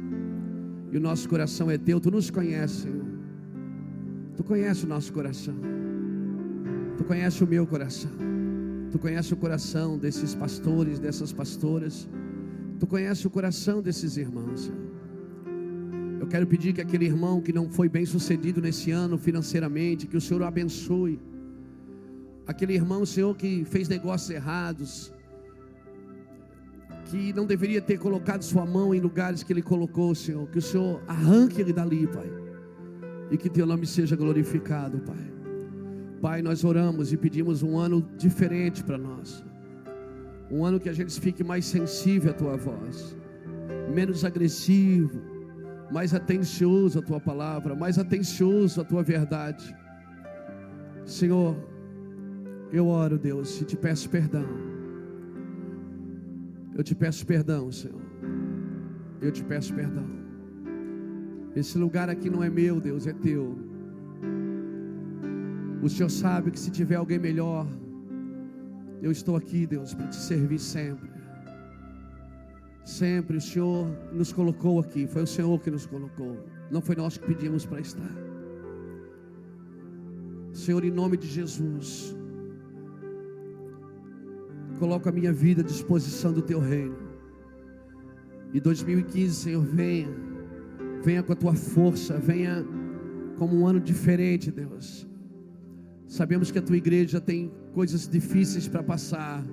E 0.91 0.97
o 0.97 0.99
nosso 0.99 1.27
coração 1.29 1.71
é 1.71 1.77
teu, 1.77 1.99
tu 1.99 2.11
nos 2.11 2.29
conheces, 2.29 2.81
Senhor. 2.81 3.05
Tu 4.35 4.43
conhece 4.43 4.85
o 4.85 4.87
nosso 4.87 5.13
coração. 5.13 5.55
Tu 6.97 7.03
conhece 7.03 7.43
o 7.43 7.47
meu 7.47 7.65
coração. 7.65 8.11
Tu 8.91 8.99
conhece 8.99 9.33
o 9.33 9.37
coração 9.37 9.97
desses 9.97 10.35
pastores, 10.35 10.99
dessas 10.99 11.31
pastoras. 11.31 12.09
Tu 12.79 12.85
conhece 12.85 13.25
o 13.25 13.29
coração 13.29 13.81
desses 13.81 14.17
irmãos. 14.17 14.65
Senhor. 14.65 14.91
Eu 16.19 16.27
quero 16.27 16.45
pedir 16.45 16.73
que 16.73 16.81
aquele 16.81 17.05
irmão 17.05 17.41
que 17.41 17.53
não 17.53 17.69
foi 17.69 17.89
bem 17.89 18.05
sucedido 18.05 18.61
nesse 18.61 18.91
ano 18.91 19.17
financeiramente, 19.17 20.05
que 20.05 20.17
o 20.17 20.21
Senhor 20.21 20.41
o 20.41 20.45
abençoe. 20.45 21.19
Aquele 22.45 22.73
irmão, 22.73 23.05
Senhor, 23.05 23.35
que 23.35 23.65
fez 23.65 23.87
negócios 23.87 24.29
errados, 24.29 25.11
que 27.11 27.33
não 27.33 27.45
deveria 27.45 27.81
ter 27.81 27.99
colocado 27.99 28.41
sua 28.41 28.65
mão 28.65 28.95
em 28.95 28.99
lugares 28.99 29.43
que 29.43 29.51
ele 29.51 29.61
colocou, 29.61 30.15
Senhor, 30.15 30.47
que 30.47 30.57
o 30.59 30.61
Senhor 30.61 31.01
arranque 31.07 31.61
ele 31.61 31.73
dali, 31.73 32.07
Pai 32.07 32.41
e 33.31 33.37
que 33.37 33.49
teu 33.49 33.65
nome 33.65 33.87
seja 33.87 34.15
glorificado, 34.15 34.99
Pai. 34.99 35.31
Pai, 36.21 36.41
nós 36.41 36.65
oramos 36.65 37.13
e 37.13 37.17
pedimos 37.17 37.63
um 37.63 37.77
ano 37.77 38.05
diferente 38.17 38.83
para 38.83 38.97
nós. 38.97 39.43
Um 40.51 40.65
ano 40.65 40.79
que 40.79 40.89
a 40.89 40.93
gente 40.93 41.19
fique 41.19 41.41
mais 41.41 41.65
sensível 41.65 42.31
à 42.31 42.33
tua 42.33 42.57
voz, 42.57 43.15
menos 43.95 44.25
agressivo, 44.25 45.21
mais 45.89 46.13
atencioso 46.13 46.99
à 46.99 47.01
tua 47.01 47.21
palavra, 47.21 47.73
mais 47.73 47.97
atencioso 47.97 48.81
à 48.81 48.83
tua 48.83 49.01
verdade. 49.01 49.73
Senhor, 51.05 51.55
eu 52.71 52.87
oro, 52.87 53.17
Deus, 53.17 53.61
e 53.61 53.65
te 53.65 53.77
peço 53.77 54.09
perdão. 54.09 54.70
Eu 56.81 56.83
te 56.83 56.95
peço 56.95 57.23
perdão, 57.27 57.71
Senhor. 57.71 58.01
Eu 59.21 59.31
te 59.31 59.43
peço 59.43 59.71
perdão. 59.71 60.03
Esse 61.55 61.77
lugar 61.77 62.09
aqui 62.09 62.27
não 62.27 62.43
é 62.43 62.49
meu, 62.49 62.81
Deus, 62.81 63.05
é 63.05 63.13
teu. 63.13 63.55
O 65.79 65.87
Senhor 65.87 66.09
sabe 66.09 66.49
que 66.49 66.59
se 66.59 66.71
tiver 66.71 66.95
alguém 66.95 67.19
melhor, 67.19 67.67
eu 68.99 69.11
estou 69.11 69.35
aqui, 69.35 69.67
Deus, 69.67 69.93
para 69.93 70.07
te 70.07 70.15
servir 70.15 70.57
sempre. 70.57 71.11
Sempre 72.83 73.37
o 73.37 73.41
Senhor 73.41 73.87
nos 74.11 74.33
colocou 74.33 74.79
aqui, 74.79 75.05
foi 75.05 75.21
o 75.21 75.27
Senhor 75.27 75.61
que 75.61 75.69
nos 75.69 75.85
colocou, 75.85 76.43
não 76.71 76.81
foi 76.81 76.95
nós 76.95 77.15
que 77.15 77.27
pedimos 77.27 77.63
para 77.63 77.79
estar. 77.79 78.15
Senhor, 80.51 80.83
em 80.83 80.89
nome 80.89 81.15
de 81.15 81.27
Jesus, 81.27 82.15
coloco 84.81 85.07
a 85.07 85.11
minha 85.11 85.31
vida 85.31 85.61
à 85.61 85.63
disposição 85.63 86.33
do 86.33 86.41
teu 86.41 86.59
reino. 86.59 86.97
E 88.51 88.59
2015, 88.59 89.35
Senhor, 89.35 89.63
venha, 89.63 90.09
venha 91.03 91.21
com 91.21 91.31
a 91.33 91.35
tua 91.35 91.53
força, 91.53 92.17
venha 92.17 92.65
como 93.37 93.55
um 93.59 93.67
ano 93.67 93.79
diferente, 93.79 94.49
Deus. 94.49 95.07
Sabemos 96.07 96.49
que 96.49 96.57
a 96.57 96.63
tua 96.63 96.77
igreja 96.77 97.21
tem 97.21 97.51
coisas 97.73 98.07
difíceis 98.07 98.67
para 98.67 98.81
passar, 98.81 99.45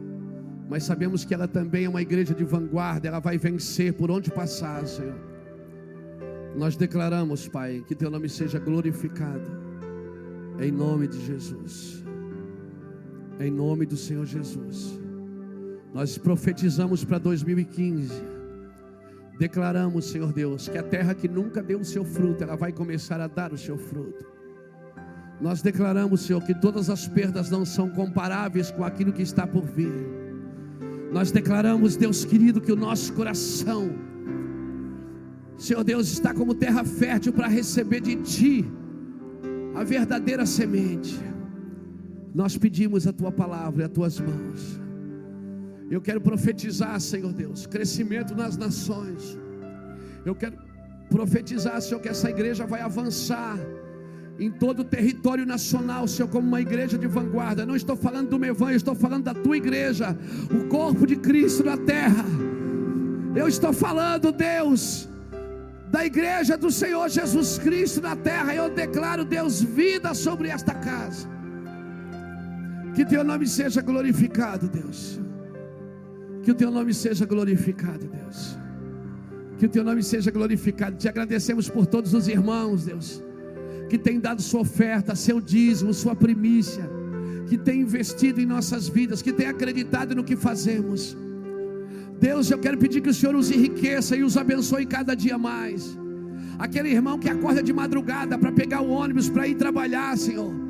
mas 0.67 0.85
sabemos 0.85 1.27
que 1.27 1.35
ela 1.35 1.47
também 1.47 1.85
é 1.85 1.89
uma 1.91 2.01
igreja 2.01 2.35
de 2.35 2.43
vanguarda, 2.43 3.07
ela 3.07 3.21
vai 3.21 3.37
vencer 3.37 3.93
por 3.93 4.11
onde 4.11 4.31
passar, 4.31 4.87
Senhor. 4.87 5.21
Nós 6.57 6.75
declaramos, 6.75 7.47
Pai, 7.47 7.85
que 7.87 7.95
teu 7.95 8.11
nome 8.11 8.31
seja 8.31 8.59
glorificado, 8.59 9.51
em 10.59 10.73
nome 10.73 11.07
de 11.07 11.21
Jesus, 11.21 12.03
em 13.39 13.51
nome 13.51 13.85
do 13.85 13.97
Senhor 13.97 14.25
Jesus. 14.25 15.08
Nós 15.93 16.19
profetizamos 16.19 17.05
para 17.05 17.19
2015, 17.19 18.13
declaramos, 19.39 20.05
Senhor 20.07 20.33
Deus, 20.33 20.69
que 20.69 20.77
a 20.77 20.83
terra 20.83 21.15
que 21.15 21.27
nunca 21.27 21.63
deu 21.63 21.81
o 21.81 21.85
seu 21.85 22.05
fruto, 22.05 22.45
ela 22.45 22.57
vai 22.57 22.73
começar 22.73 23.21
a 23.21 23.27
dar 23.27 23.53
o 23.53 23.59
seu 23.59 23.79
fruto. 23.79 24.27
Nós 25.41 25.63
declaramos, 25.63 26.23
Senhor, 26.23 26.43
que 26.43 26.55
todas 26.55 26.91
as 26.91 27.07
perdas 27.07 27.49
não 27.49 27.65
são 27.65 27.89
comparáveis 27.89 28.71
com 28.71 28.85
aquilo 28.85 29.13
que 29.13 29.23
está 29.23 29.47
por 29.47 29.65
vir. 29.65 29.93
Nós 31.13 31.31
declaramos, 31.31 31.97
Deus 31.97 32.25
querido, 32.25 32.61
que 32.61 32.73
o 32.73 32.77
nosso 32.77 33.13
coração, 33.15 33.91
Senhor 35.57 35.83
Deus, 35.85 36.09
está 36.11 36.35
como 36.35 36.55
terra 36.55 36.85
fértil 36.85 37.33
para 37.33 37.49
receber 37.49 38.01
de 38.01 38.17
Ti 38.17 38.65
a 39.75 39.85
verdadeira 39.85 40.45
semente. 40.45 41.19
Nós 42.35 42.59
pedimos 42.59 43.07
a 43.07 43.13
Tua 43.13 43.33
palavra 43.33 43.83
e 43.83 43.87
as 43.87 43.93
Tuas 43.93 44.21
mãos. 44.21 44.88
Eu 45.91 46.01
quero 46.01 46.21
profetizar, 46.21 47.01
Senhor 47.01 47.33
Deus, 47.33 47.67
crescimento 47.67 48.35
nas 48.35 48.57
nações. 48.57 49.39
Eu 50.25 50.35
quero 50.35 50.57
profetizar, 51.09 51.81
Senhor, 51.81 52.01
que 52.01 52.09
essa 52.09 52.29
igreja 52.29 52.67
vai 52.67 52.81
avançar 52.81 53.59
em 54.39 54.51
todo 54.51 54.81
o 54.81 54.85
território 54.85 55.45
nacional, 55.45 56.07
Senhor, 56.07 56.29
como 56.29 56.47
uma 56.47 56.61
igreja 56.61 56.97
de 56.97 57.07
vanguarda. 57.07 57.67
Não 57.67 57.75
estou 57.75 57.97
falando 57.97 58.31
do 58.31 58.39
meu 58.39 58.51
evangelho, 58.51 58.77
estou 58.77 58.95
falando 58.95 59.25
da 59.25 59.35
tua 59.35 59.57
igreja, 59.57 60.17
o 60.51 60.69
corpo 60.69 61.07
de 61.07 61.17
Cristo 61.17 61.65
na 61.65 61.77
terra. 61.77 62.25
Eu 63.35 63.49
estou 63.49 63.73
falando, 63.73 64.31
Deus, 64.31 65.09
da 65.91 66.05
igreja 66.05 66.57
do 66.57 66.71
Senhor 66.71 67.09
Jesus 67.09 67.59
Cristo 67.59 68.01
na 68.01 68.15
terra. 68.15 68.55
Eu 68.55 68.69
declaro, 68.69 69.25
Deus, 69.25 69.63
vida 69.63 70.13
sobre 70.15 70.49
esta 70.49 70.75
casa. 70.75 71.27
Que 72.95 73.05
teu 73.05 73.25
nome 73.25 73.47
seja 73.47 73.81
glorificado, 73.81 74.69
Deus. 74.69 75.21
Que 76.49 76.53
o 76.53 76.55
teu 76.55 76.71
nome 76.71 76.95
seja 76.95 77.27
glorificado, 77.27 78.09
Deus. 78.09 78.57
Que 79.59 79.67
o 79.67 79.69
teu 79.69 79.85
nome 79.85 80.03
seja 80.03 80.31
glorificado. 80.31 80.97
Te 80.97 81.07
agradecemos 81.07 81.69
por 81.69 81.85
todos 81.85 82.15
os 82.15 82.27
irmãos, 82.27 82.87
Deus 82.87 83.23
que 83.91 83.99
tem 83.99 84.19
dado 84.19 84.41
sua 84.43 84.61
oferta, 84.61 85.15
seu 85.15 85.41
dízimo, 85.41 85.93
sua 85.93 86.15
primícia, 86.15 86.89
que 87.49 87.57
tem 87.57 87.81
investido 87.81 88.41
em 88.41 88.47
nossas 88.47 88.89
vidas, 88.89 89.23
que 89.23 89.33
tem 89.33 89.47
acreditado 89.47 90.15
no 90.15 90.25
que 90.25 90.37
fazemos. 90.37 91.17
Deus, 92.21 92.51
eu 92.51 92.59
quero 92.59 92.79
pedir 92.79 93.01
que 93.01 93.11
o 93.11 93.15
Senhor 93.15 93.35
os 93.35 93.51
enriqueça 93.51 94.17
e 94.17 94.23
os 94.23 94.37
abençoe 94.37 94.87
cada 94.87 95.15
dia 95.15 95.39
mais. 95.39 95.99
Aquele 96.59 96.91
irmão 96.91 97.19
que 97.19 97.29
acorda 97.29 97.63
de 97.63 97.73
madrugada 97.73 98.39
para 98.39 98.53
pegar 98.53 98.83
o 98.83 98.91
ônibus 98.91 99.29
para 99.29 99.47
ir 99.47 99.55
trabalhar, 99.55 100.17
Senhor. 100.17 100.68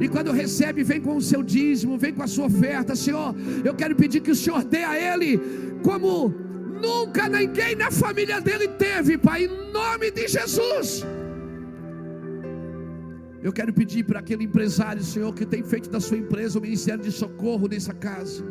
E 0.00 0.08
quando 0.08 0.32
recebe, 0.32 0.82
vem 0.82 1.00
com 1.00 1.16
o 1.16 1.22
seu 1.22 1.42
dízimo, 1.42 1.98
vem 1.98 2.12
com 2.12 2.22
a 2.22 2.26
sua 2.26 2.46
oferta, 2.46 2.96
Senhor. 2.96 3.34
Eu 3.64 3.74
quero 3.74 3.94
pedir 3.94 4.20
que 4.20 4.30
o 4.30 4.34
Senhor 4.34 4.64
dê 4.64 4.84
a 4.84 5.14
ele 5.14 5.40
como 5.82 6.34
nunca 6.80 7.28
ninguém 7.28 7.74
na 7.76 7.90
família 7.90 8.40
dele 8.40 8.68
teve, 8.68 9.16
Pai, 9.16 9.44
em 9.44 9.72
nome 9.72 10.10
de 10.10 10.26
Jesus. 10.28 11.04
Eu 13.42 13.52
quero 13.52 13.72
pedir 13.74 14.04
para 14.04 14.20
aquele 14.20 14.44
empresário, 14.44 15.02
Senhor, 15.02 15.32
que 15.34 15.44
tem 15.44 15.62
feito 15.62 15.90
da 15.90 16.00
sua 16.00 16.16
empresa 16.16 16.58
o 16.58 16.62
ministério 16.62 17.04
de 17.04 17.12
socorro 17.12 17.68
nessa 17.68 17.92
casa. 17.92 18.42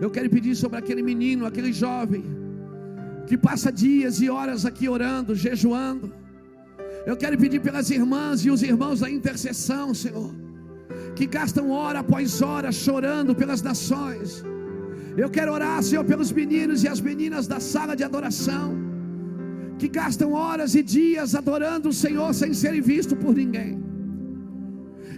Eu 0.00 0.10
quero 0.10 0.30
pedir 0.30 0.54
sobre 0.54 0.78
aquele 0.78 1.02
menino, 1.02 1.44
aquele 1.44 1.72
jovem, 1.72 2.24
que 3.26 3.36
passa 3.36 3.72
dias 3.72 4.20
e 4.20 4.30
horas 4.30 4.64
aqui 4.64 4.88
orando, 4.88 5.34
jejuando. 5.34 6.12
Eu 7.04 7.16
quero 7.16 7.36
pedir 7.36 7.60
pelas 7.60 7.90
irmãs 7.90 8.44
e 8.44 8.50
os 8.50 8.62
irmãos 8.62 9.00
da 9.00 9.10
intercessão, 9.10 9.92
Senhor, 9.92 10.32
que 11.14 11.26
gastam 11.26 11.70
hora 11.70 12.00
após 12.00 12.40
hora 12.42 12.72
chorando 12.72 13.34
pelas 13.34 13.62
nações. 13.62 14.44
Eu 15.16 15.28
quero 15.28 15.52
orar, 15.52 15.82
Senhor, 15.82 16.04
pelos 16.04 16.32
meninos 16.32 16.82
e 16.84 16.88
as 16.88 17.00
meninas 17.00 17.46
da 17.46 17.60
sala 17.60 17.94
de 17.94 18.02
adoração, 18.02 18.74
que 19.78 19.88
gastam 19.88 20.32
horas 20.32 20.74
e 20.74 20.82
dias 20.82 21.34
adorando 21.34 21.90
o 21.90 21.92
Senhor 21.92 22.32
sem 22.32 22.54
serem 22.54 22.80
vistos 22.80 23.18
por 23.18 23.34
ninguém. 23.34 23.82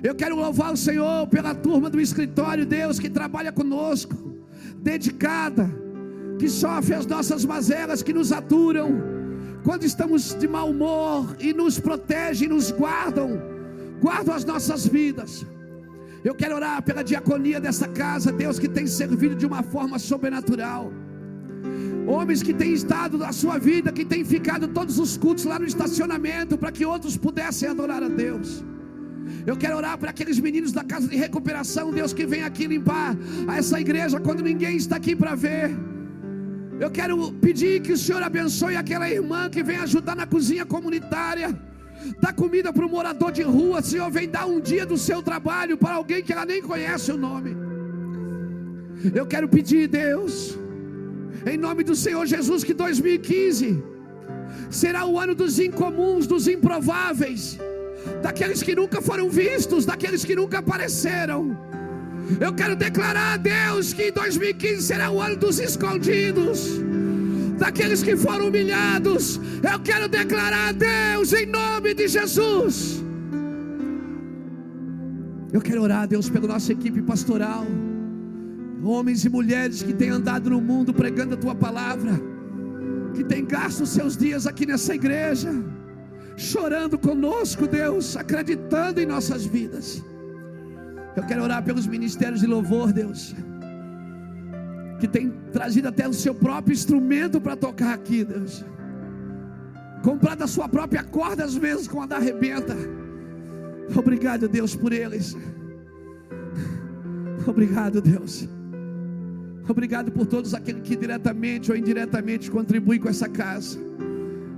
Eu 0.02 0.14
quero 0.14 0.36
louvar 0.36 0.72
o 0.72 0.76
Senhor 0.76 1.26
pela 1.28 1.54
turma 1.54 1.88
do 1.88 2.00
escritório, 2.00 2.66
Deus, 2.66 2.98
que 2.98 3.08
trabalha 3.08 3.52
conosco, 3.52 4.16
dedicada, 4.78 5.70
que 6.38 6.48
sofre 6.48 6.94
as 6.94 7.06
nossas 7.06 7.44
mazelas, 7.44 8.02
que 8.02 8.12
nos 8.12 8.32
aturam 8.32 9.14
quando 9.62 9.84
estamos 9.84 10.34
de 10.34 10.46
mau 10.46 10.70
humor 10.70 11.36
e 11.40 11.54
nos 11.54 11.78
protegem, 11.78 12.48
nos 12.48 12.70
guardam, 12.70 13.40
guardam 14.00 14.34
as 14.34 14.44
nossas 14.44 14.86
vidas. 14.86 15.46
Eu 16.24 16.34
quero 16.34 16.54
orar 16.54 16.82
pela 16.82 17.04
diaconia 17.04 17.60
dessa 17.60 17.86
casa, 17.86 18.32
Deus, 18.32 18.58
que 18.58 18.66
tem 18.76 18.86
servido 18.86 19.34
de 19.34 19.44
uma 19.44 19.62
forma 19.62 19.98
sobrenatural. 19.98 20.90
Homens 22.06 22.42
que 22.42 22.54
têm 22.54 22.72
estado 22.72 23.18
na 23.18 23.30
sua 23.30 23.58
vida, 23.58 23.92
que 23.92 24.06
têm 24.06 24.24
ficado 24.24 24.66
todos 24.68 24.98
os 24.98 25.18
cultos 25.18 25.44
lá 25.44 25.58
no 25.58 25.66
estacionamento, 25.66 26.56
para 26.56 26.72
que 26.72 26.86
outros 26.86 27.14
pudessem 27.18 27.68
adorar 27.68 28.02
a 28.02 28.08
Deus. 28.08 28.64
Eu 29.46 29.56
quero 29.56 29.76
orar 29.76 29.98
para 29.98 30.10
aqueles 30.10 30.38
meninos 30.40 30.72
da 30.72 30.82
casa 30.82 31.06
de 31.06 31.16
recuperação, 31.16 31.92
Deus, 31.92 32.14
que 32.14 32.24
vem 32.24 32.42
aqui 32.42 32.66
limpar 32.66 33.14
essa 33.58 33.78
igreja 33.78 34.18
quando 34.18 34.42
ninguém 34.42 34.76
está 34.76 34.96
aqui 34.96 35.14
para 35.14 35.34
ver. 35.34 35.76
Eu 36.80 36.90
quero 36.90 37.32
pedir 37.34 37.82
que 37.82 37.92
o 37.92 37.98
Senhor 37.98 38.22
abençoe 38.22 38.76
aquela 38.76 39.08
irmã 39.10 39.50
que 39.50 39.62
vem 39.62 39.76
ajudar 39.76 40.16
na 40.16 40.26
cozinha 40.26 40.64
comunitária. 40.64 41.54
Dá 42.20 42.32
comida 42.32 42.72
para 42.72 42.86
o 42.86 42.88
morador 42.88 43.32
de 43.32 43.42
rua, 43.42 43.82
Senhor, 43.82 44.10
vem 44.10 44.28
dar 44.28 44.46
um 44.46 44.60
dia 44.60 44.84
do 44.84 44.96
seu 44.96 45.22
trabalho 45.22 45.76
para 45.76 45.94
alguém 45.94 46.22
que 46.22 46.32
ela 46.32 46.44
nem 46.44 46.62
conhece 46.62 47.10
o 47.12 47.16
nome. 47.16 47.56
Eu 49.14 49.26
quero 49.26 49.48
pedir, 49.48 49.88
Deus, 49.88 50.58
em 51.46 51.56
nome 51.56 51.84
do 51.84 51.94
Senhor 51.94 52.24
Jesus, 52.26 52.62
que 52.64 52.74
2015 52.74 53.82
será 54.70 55.04
o 55.06 55.18
ano 55.18 55.34
dos 55.34 55.58
incomuns, 55.58 56.26
dos 56.26 56.46
improváveis 56.48 57.58
daqueles 58.22 58.62
que 58.62 58.74
nunca 58.74 59.00
foram 59.00 59.28
vistos, 59.28 59.84
daqueles 59.84 60.24
que 60.24 60.34
nunca 60.34 60.58
apareceram. 60.58 61.56
Eu 62.40 62.52
quero 62.54 62.74
declarar 62.74 63.34
a 63.34 63.36
Deus 63.36 63.92
que 63.92 64.10
2015 64.10 64.82
será 64.82 65.10
o 65.10 65.20
ano 65.20 65.36
dos 65.36 65.58
escondidos, 65.58 66.80
daqueles 67.58 68.02
que 68.02 68.16
foram 68.16 68.48
humilhados. 68.48 69.40
Eu 69.62 69.80
quero 69.80 70.08
declarar 70.08 70.68
a 70.68 70.72
Deus 70.72 71.32
em 71.32 71.46
nome 71.46 71.94
de 71.94 72.08
Jesus. 72.08 73.02
Eu 75.52 75.60
quero 75.60 75.82
orar 75.82 76.08
Deus 76.08 76.28
pela 76.28 76.48
nossa 76.48 76.72
equipe 76.72 77.00
pastoral, 77.00 77.64
homens 78.82 79.24
e 79.24 79.28
mulheres 79.28 79.82
que 79.82 79.92
têm 79.92 80.10
andado 80.10 80.50
no 80.50 80.60
mundo 80.60 80.92
pregando 80.92 81.34
a 81.34 81.36
tua 81.36 81.54
palavra, 81.54 82.12
que 83.14 83.22
têm 83.22 83.44
gasto 83.44 83.86
seus 83.86 84.16
dias 84.16 84.46
aqui 84.46 84.66
nessa 84.66 84.94
igreja 84.94 85.50
chorando 86.36 86.98
conosco, 86.98 87.66
Deus, 87.66 88.16
acreditando 88.16 89.00
em 89.00 89.06
nossas 89.06 89.44
vidas. 89.44 90.02
Eu 91.16 91.22
quero 91.24 91.42
orar 91.42 91.62
pelos 91.62 91.86
ministérios 91.86 92.40
de 92.40 92.46
louvor, 92.46 92.92
Deus, 92.92 93.34
que 95.00 95.08
tem 95.08 95.30
trazido 95.52 95.88
até 95.88 96.08
o 96.08 96.12
seu 96.12 96.34
próprio 96.34 96.72
instrumento 96.72 97.40
para 97.40 97.56
tocar 97.56 97.94
aqui, 97.94 98.24
Deus. 98.24 98.64
Comprado 100.02 100.42
a 100.42 100.46
sua 100.46 100.68
própria 100.68 101.02
corda, 101.02 101.44
às 101.44 101.54
vezes 101.54 101.88
com 101.88 102.02
a 102.02 102.06
da 102.06 102.16
arrebenta. 102.16 102.76
Obrigado, 103.96 104.48
Deus, 104.48 104.74
por 104.74 104.92
eles. 104.92 105.36
Obrigado, 107.46 108.00
Deus. 108.00 108.48
Obrigado 109.68 110.12
por 110.12 110.26
todos 110.26 110.54
aqueles 110.54 110.82
que 110.82 110.94
diretamente 110.94 111.70
ou 111.70 111.76
indiretamente 111.76 112.50
contribuem 112.50 113.00
com 113.00 113.08
essa 113.08 113.28
casa 113.28 113.78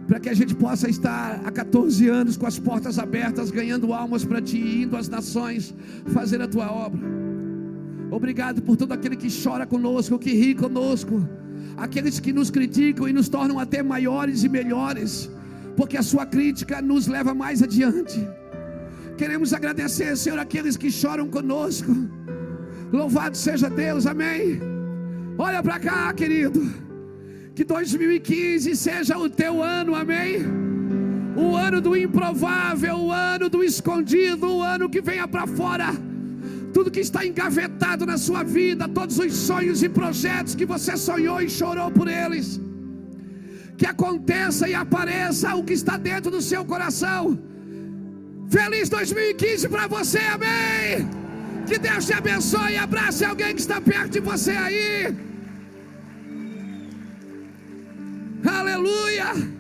para 0.07 0.21
que 0.21 0.29
a 0.29 0.35
gente 0.35 0.55
possa 0.55 0.89
estar 0.89 1.41
há 1.45 1.51
14 1.51 2.09
anos 2.09 2.37
com 2.37 2.47
as 2.47 2.59
portas 2.59 2.99
abertas, 2.99 3.51
ganhando 3.51 3.93
almas 3.93 4.25
para 4.25 4.41
ti, 4.41 4.59
indo 4.59 4.97
às 4.97 5.09
nações, 5.09 5.75
fazer 6.07 6.41
a 6.41 6.47
tua 6.47 6.71
obra. 6.71 7.26
Obrigado 8.17 8.63
por 8.63 8.79
todo 8.79 8.93
aquele 8.93 9.15
que 9.15 9.29
chora 9.29 9.67
conosco, 9.67 10.19
que 10.19 10.33
ri 10.33 10.55
conosco, 10.55 11.29
aqueles 11.77 12.19
que 12.19 12.33
nos 12.33 12.51
criticam 12.51 13.07
e 13.07 13.13
nos 13.13 13.29
tornam 13.29 13.59
até 13.59 13.83
maiores 13.83 14.43
e 14.43 14.49
melhores, 14.49 15.31
porque 15.77 15.99
a 15.99 16.03
sua 16.03 16.25
crítica 16.25 16.81
nos 16.81 17.07
leva 17.07 17.35
mais 17.35 17.63
adiante. 17.63 18.27
Queremos 19.19 19.53
agradecer, 19.53 20.17
Senhor, 20.17 20.39
aqueles 20.39 20.79
que 20.79 20.91
choram 20.91 21.29
conosco. 21.29 21.95
Louvado 22.91 23.37
seja 23.37 23.69
Deus, 23.69 24.07
amém. 24.07 24.63
Olha 25.37 25.63
para 25.63 25.79
cá, 25.79 26.11
querido. 26.15 26.67
Que 27.55 27.65
2015 27.65 28.75
seja 28.77 29.19
o 29.19 29.29
teu 29.29 29.63
ano, 29.63 29.95
amém. 29.95 30.39
O 31.37 31.55
ano 31.55 31.83
do 31.83 31.95
improvável, 31.95 32.97
o 32.97 33.13
ano 33.13 33.51
do 33.51 33.63
escondido, 33.63 34.47
o 34.47 34.63
ano 34.63 34.89
que 34.89 35.03
venha 35.03 35.29
para 35.29 35.47
fora 35.47 36.06
tudo 36.77 36.91
que 36.91 37.05
está 37.09 37.21
engavetado 37.25 38.05
na 38.05 38.19
sua 38.19 38.43
vida, 38.43 38.87
todos 38.87 39.19
os 39.19 39.33
sonhos 39.49 39.83
e 39.83 39.89
projetos 39.89 40.55
que 40.55 40.67
você 40.73 40.95
sonhou 40.95 41.41
e 41.41 41.49
chorou 41.49 41.91
por 41.91 42.07
eles, 42.07 42.61
que 43.79 43.87
aconteça 43.87 44.69
e 44.69 44.75
apareça 44.75 45.55
o 45.55 45.65
que 45.65 45.73
está 45.73 45.97
dentro 45.97 46.31
do 46.31 46.43
seu 46.51 46.63
coração. 46.67 47.23
Feliz 48.51 48.91
2015 48.91 49.71
para 49.71 49.87
você, 49.87 50.19
amém. 50.19 51.09
Que 51.67 51.79
Deus 51.79 52.05
te 52.05 52.13
abençoe 52.13 52.73
e 52.75 52.77
abrace 52.77 53.25
alguém 53.25 53.55
que 53.55 53.63
está 53.63 53.81
perto 53.81 54.11
de 54.11 54.21
você 54.21 54.51
aí. 54.51 55.17
Aleluia. 58.59 59.56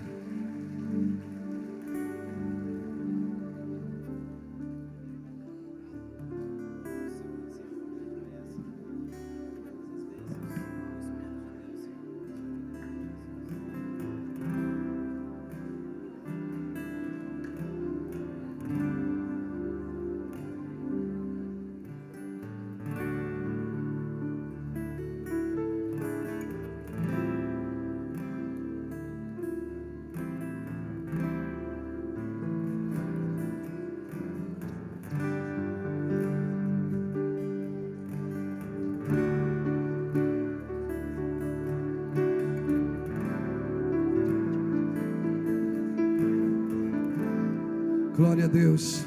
Deus. 48.57 49.04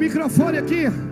Microfone 0.00 0.56
aqui. 0.56 1.09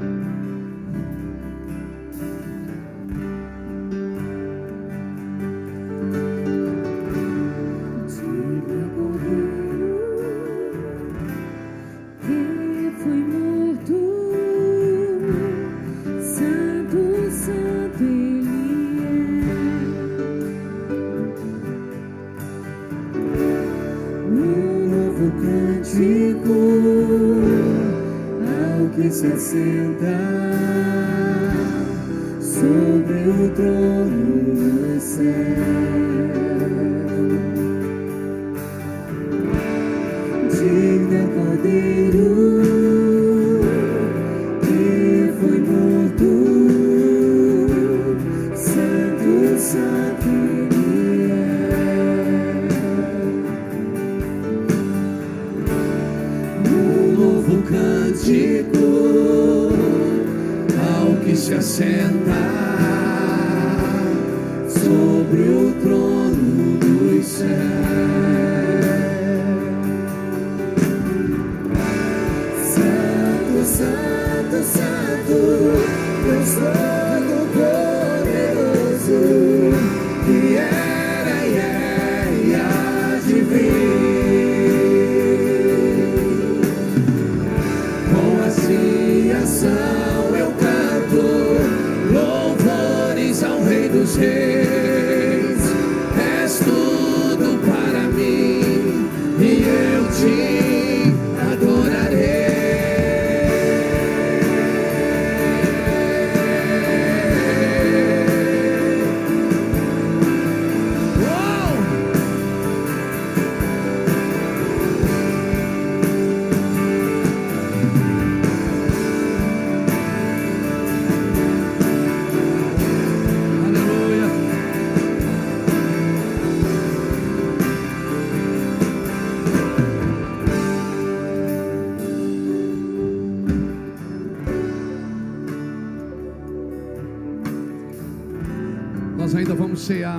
Cear, 29.20 30.77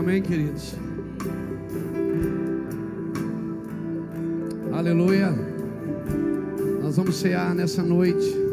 amém, 0.10 0.24
queridos? 0.24 0.74
Aleluia. 4.74 5.30
Nós 6.82 6.98
vamos 6.98 7.16
cear 7.16 7.54
nessa 7.54 7.84
noite. 7.84 8.50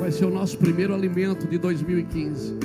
vai 0.00 0.12
ser 0.12 0.26
o 0.26 0.30
nosso 0.30 0.58
primeiro 0.58 0.94
alimento 0.94 1.46
de 1.46 1.56
2015. 1.56 2.58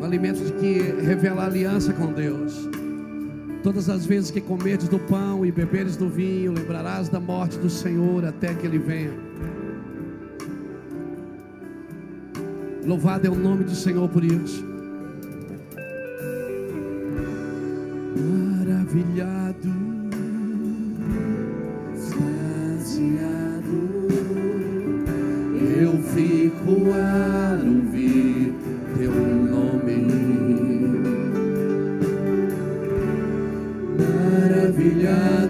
O 0.00 0.04
alimento 0.04 0.52
que 0.60 0.78
revela 1.04 1.46
aliança 1.46 1.92
com 1.92 2.12
Deus. 2.12 2.69
Todas 3.62 3.90
as 3.90 4.06
vezes 4.06 4.30
que 4.30 4.40
comeres 4.40 4.88
do 4.88 4.98
pão 4.98 5.44
e 5.44 5.52
beberes 5.52 5.94
do 5.94 6.08
vinho, 6.08 6.52
lembrarás 6.52 7.10
da 7.10 7.20
morte 7.20 7.58
do 7.58 7.68
Senhor 7.68 8.24
até 8.24 8.54
que 8.54 8.66
ele 8.66 8.78
venha. 8.78 9.12
Louvado 12.86 13.26
é 13.26 13.30
o 13.30 13.34
nome 13.34 13.64
do 13.64 13.74
Senhor 13.74 14.08
por 14.08 14.24
isso. 14.24 14.64
Maravilhado, 18.16 19.70
extasiado, 21.94 23.30
eu 25.78 26.02
fico 26.02 26.94
a 26.94 27.62
ouvir 27.62 28.29
Maravilhado, 34.80 35.49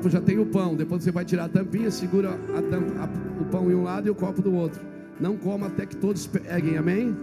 copo 0.00 0.08
já 0.08 0.20
tem 0.20 0.38
o 0.38 0.46
pão. 0.46 0.74
Depois 0.74 1.04
você 1.04 1.12
vai 1.12 1.24
tirar 1.26 1.44
a 1.44 1.48
tampinha, 1.48 1.90
segura 1.90 2.30
a 2.56 2.62
tampa- 2.62 3.04
a- 3.04 3.42
o 3.42 3.44
pão 3.44 3.70
em 3.70 3.74
um 3.74 3.82
lado 3.82 4.06
e 4.08 4.10
o 4.10 4.14
copo 4.14 4.40
do 4.40 4.52
outro. 4.54 4.80
Não 5.20 5.36
coma 5.36 5.66
até 5.66 5.84
que 5.84 5.96
todos 5.96 6.26
peguem, 6.26 6.78
amém? 6.78 7.14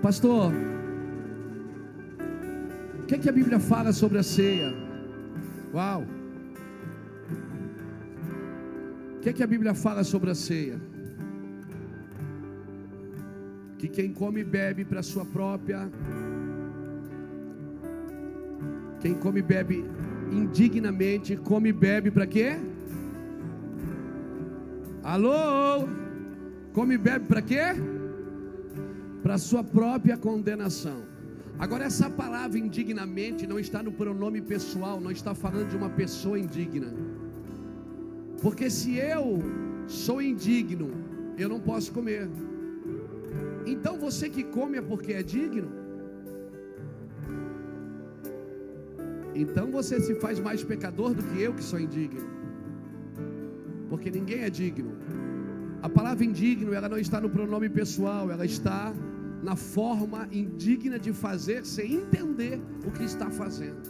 Pastor, 0.00 0.52
o 3.00 3.06
que, 3.06 3.18
que 3.18 3.28
a 3.28 3.32
Bíblia 3.32 3.58
fala 3.58 3.92
sobre 3.92 4.18
a 4.18 4.22
ceia? 4.22 4.72
Uau! 5.74 6.04
O 9.16 9.20
que, 9.20 9.32
que 9.32 9.42
a 9.42 9.46
Bíblia 9.48 9.74
fala 9.74 10.04
sobre 10.04 10.30
a 10.30 10.34
ceia? 10.34 10.80
Que 13.78 13.88
quem 13.88 14.12
come 14.12 14.44
bebe 14.44 14.84
para 14.84 15.02
sua 15.02 15.24
própria. 15.24 15.90
Quem 19.00 19.14
come 19.14 19.40
e 19.40 19.42
bebe 19.42 19.84
indignamente, 20.32 21.36
come 21.36 21.68
e 21.70 21.72
bebe 21.72 22.10
para 22.10 22.26
quê? 22.26 22.58
Alô? 25.02 25.88
Come 26.72 26.94
e 26.94 26.98
bebe 26.98 27.26
para 27.26 27.40
quê? 27.40 27.62
Para 29.22 29.38
sua 29.38 29.62
própria 29.62 30.16
condenação. 30.16 31.02
Agora, 31.58 31.84
essa 31.84 32.08
palavra 32.08 32.58
indignamente 32.58 33.46
não 33.46 33.58
está 33.58 33.82
no 33.82 33.90
pronome 33.90 34.40
pessoal, 34.40 35.00
não 35.00 35.10
está 35.10 35.34
falando 35.34 35.70
de 35.70 35.76
uma 35.76 35.90
pessoa 35.90 36.38
indigna. 36.38 36.92
Porque 38.40 38.70
se 38.70 38.96
eu 38.96 39.42
sou 39.86 40.22
indigno, 40.22 40.90
eu 41.36 41.48
não 41.48 41.58
posso 41.58 41.92
comer. 41.92 42.28
Então 43.66 43.98
você 43.98 44.28
que 44.28 44.44
come 44.44 44.78
é 44.78 44.82
porque 44.82 45.12
é 45.12 45.22
digno? 45.22 45.77
Então 49.42 49.66
você 49.78 49.96
se 50.06 50.14
faz 50.22 50.36
mais 50.46 50.60
pecador 50.70 51.10
do 51.14 51.22
que 51.28 51.36
eu 51.46 51.52
que 51.58 51.64
sou 51.70 51.78
indigno. 51.86 52.26
Porque 53.90 54.10
ninguém 54.10 54.40
é 54.48 54.50
digno. 54.50 54.92
A 55.86 55.88
palavra 55.88 56.24
indigno, 56.30 56.72
ela 56.78 56.88
não 56.92 56.98
está 56.98 57.20
no 57.24 57.30
pronome 57.36 57.68
pessoal, 57.80 58.24
ela 58.34 58.46
está 58.54 58.92
na 59.48 59.54
forma 59.54 60.20
indigna 60.32 60.98
de 60.98 61.12
fazer 61.12 61.60
sem 61.64 61.94
entender 62.00 62.60
o 62.86 62.90
que 62.90 63.04
está 63.04 63.30
fazendo. 63.30 63.82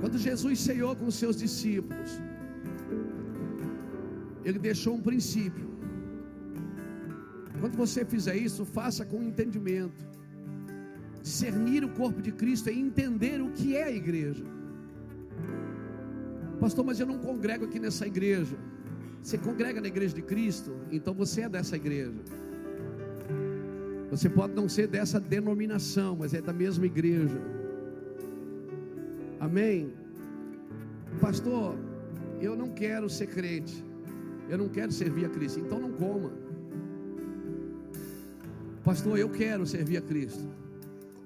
Quando 0.00 0.18
Jesus 0.18 0.60
ceiou 0.60 0.94
com 0.94 1.06
os 1.06 1.16
seus 1.22 1.36
discípulos, 1.44 2.10
ele 4.44 4.58
deixou 4.58 4.94
um 4.96 5.00
princípio. 5.00 5.68
Quando 7.60 7.76
você 7.84 8.04
fizer 8.04 8.36
isso, 8.36 8.64
faça 8.66 9.06
com 9.06 9.22
entendimento. 9.22 10.15
Discernir 11.26 11.84
o 11.84 11.88
corpo 11.88 12.22
de 12.22 12.30
Cristo 12.30 12.68
é 12.68 12.72
entender 12.72 13.42
o 13.42 13.50
que 13.50 13.76
é 13.76 13.82
a 13.82 13.90
igreja. 13.90 14.44
Pastor, 16.60 16.84
mas 16.84 17.00
eu 17.00 17.06
não 17.06 17.18
congrego 17.18 17.64
aqui 17.64 17.80
nessa 17.80 18.06
igreja. 18.06 18.56
Você 19.20 19.36
congrega 19.36 19.80
na 19.80 19.88
igreja 19.88 20.14
de 20.14 20.22
Cristo, 20.22 20.76
então 20.88 21.12
você 21.12 21.40
é 21.40 21.48
dessa 21.48 21.74
igreja. 21.74 22.14
Você 24.08 24.30
pode 24.30 24.54
não 24.54 24.68
ser 24.68 24.86
dessa 24.86 25.18
denominação, 25.18 26.14
mas 26.14 26.32
é 26.32 26.40
da 26.40 26.52
mesma 26.52 26.86
igreja. 26.86 27.40
Amém? 29.40 29.92
Pastor, 31.20 31.76
eu 32.40 32.54
não 32.54 32.70
quero 32.70 33.10
ser 33.10 33.26
crente. 33.26 33.84
Eu 34.48 34.58
não 34.58 34.68
quero 34.68 34.92
servir 34.92 35.24
a 35.24 35.28
Cristo. 35.28 35.58
Então 35.58 35.80
não 35.80 35.90
coma. 35.90 36.30
Pastor, 38.84 39.18
eu 39.18 39.28
quero 39.28 39.66
servir 39.66 39.96
a 39.96 40.02
Cristo. 40.02 40.65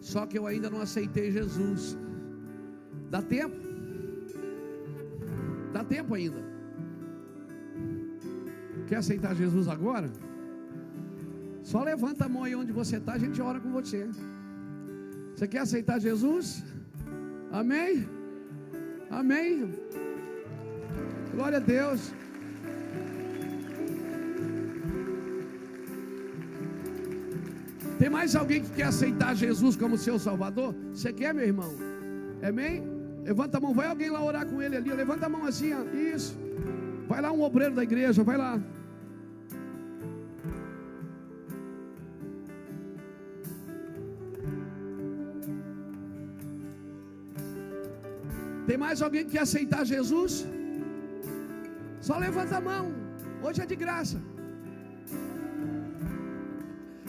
Só 0.00 0.26
que 0.26 0.38
eu 0.38 0.46
ainda 0.46 0.70
não 0.70 0.80
aceitei 0.80 1.30
Jesus. 1.30 1.96
Dá 3.10 3.20
tempo? 3.20 3.56
Dá 5.72 5.84
tempo 5.84 6.14
ainda. 6.14 6.42
Quer 8.88 8.96
aceitar 8.96 9.34
Jesus 9.34 9.68
agora? 9.68 10.10
Só 11.62 11.82
levanta 11.84 12.24
a 12.24 12.28
mão 12.28 12.44
aí 12.44 12.54
onde 12.54 12.72
você 12.72 12.96
está, 12.96 13.12
a 13.12 13.18
gente 13.18 13.40
ora 13.40 13.60
com 13.60 13.70
você. 13.70 14.08
Você 15.34 15.46
quer 15.46 15.60
aceitar 15.60 16.00
Jesus? 16.00 16.64
Amém? 17.52 18.08
Amém. 19.10 19.70
Glória 21.32 21.58
a 21.58 21.60
Deus. 21.60 22.12
Tem 28.00 28.08
mais 28.08 28.34
alguém 28.40 28.60
que 28.64 28.70
quer 28.76 28.86
aceitar 28.90 29.30
Jesus 29.36 29.74
como 29.80 29.98
seu 30.04 30.18
Salvador? 30.26 30.74
Você 30.92 31.10
quer, 31.12 31.32
meu 31.38 31.46
irmão? 31.50 31.72
Amém? 32.50 32.74
Levanta 33.28 33.58
a 33.58 33.60
mão, 33.64 33.72
vai 33.80 33.88
alguém 33.88 34.10
lá 34.14 34.20
orar 34.28 34.44
com 34.50 34.62
ele 34.62 34.76
ali. 34.78 34.90
Levanta 35.00 35.26
a 35.26 35.32
mão 35.34 35.44
assim, 35.50 35.74
ó. 35.78 35.82
Isso. 36.14 36.32
Vai 37.10 37.20
lá 37.20 37.30
um 37.30 37.42
obreiro 37.48 37.74
da 37.74 37.82
igreja, 37.82 38.24
vai 38.30 38.38
lá. 38.38 38.52
Tem 48.68 48.78
mais 48.86 49.02
alguém 49.02 49.24
que 49.26 49.32
quer 49.32 49.44
aceitar 49.48 49.84
Jesus? 49.84 50.46
Só 52.08 52.16
levanta 52.26 52.56
a 52.56 52.64
mão. 52.70 52.84
Hoje 53.42 53.60
é 53.60 53.66
de 53.66 53.76
graça. 53.84 54.18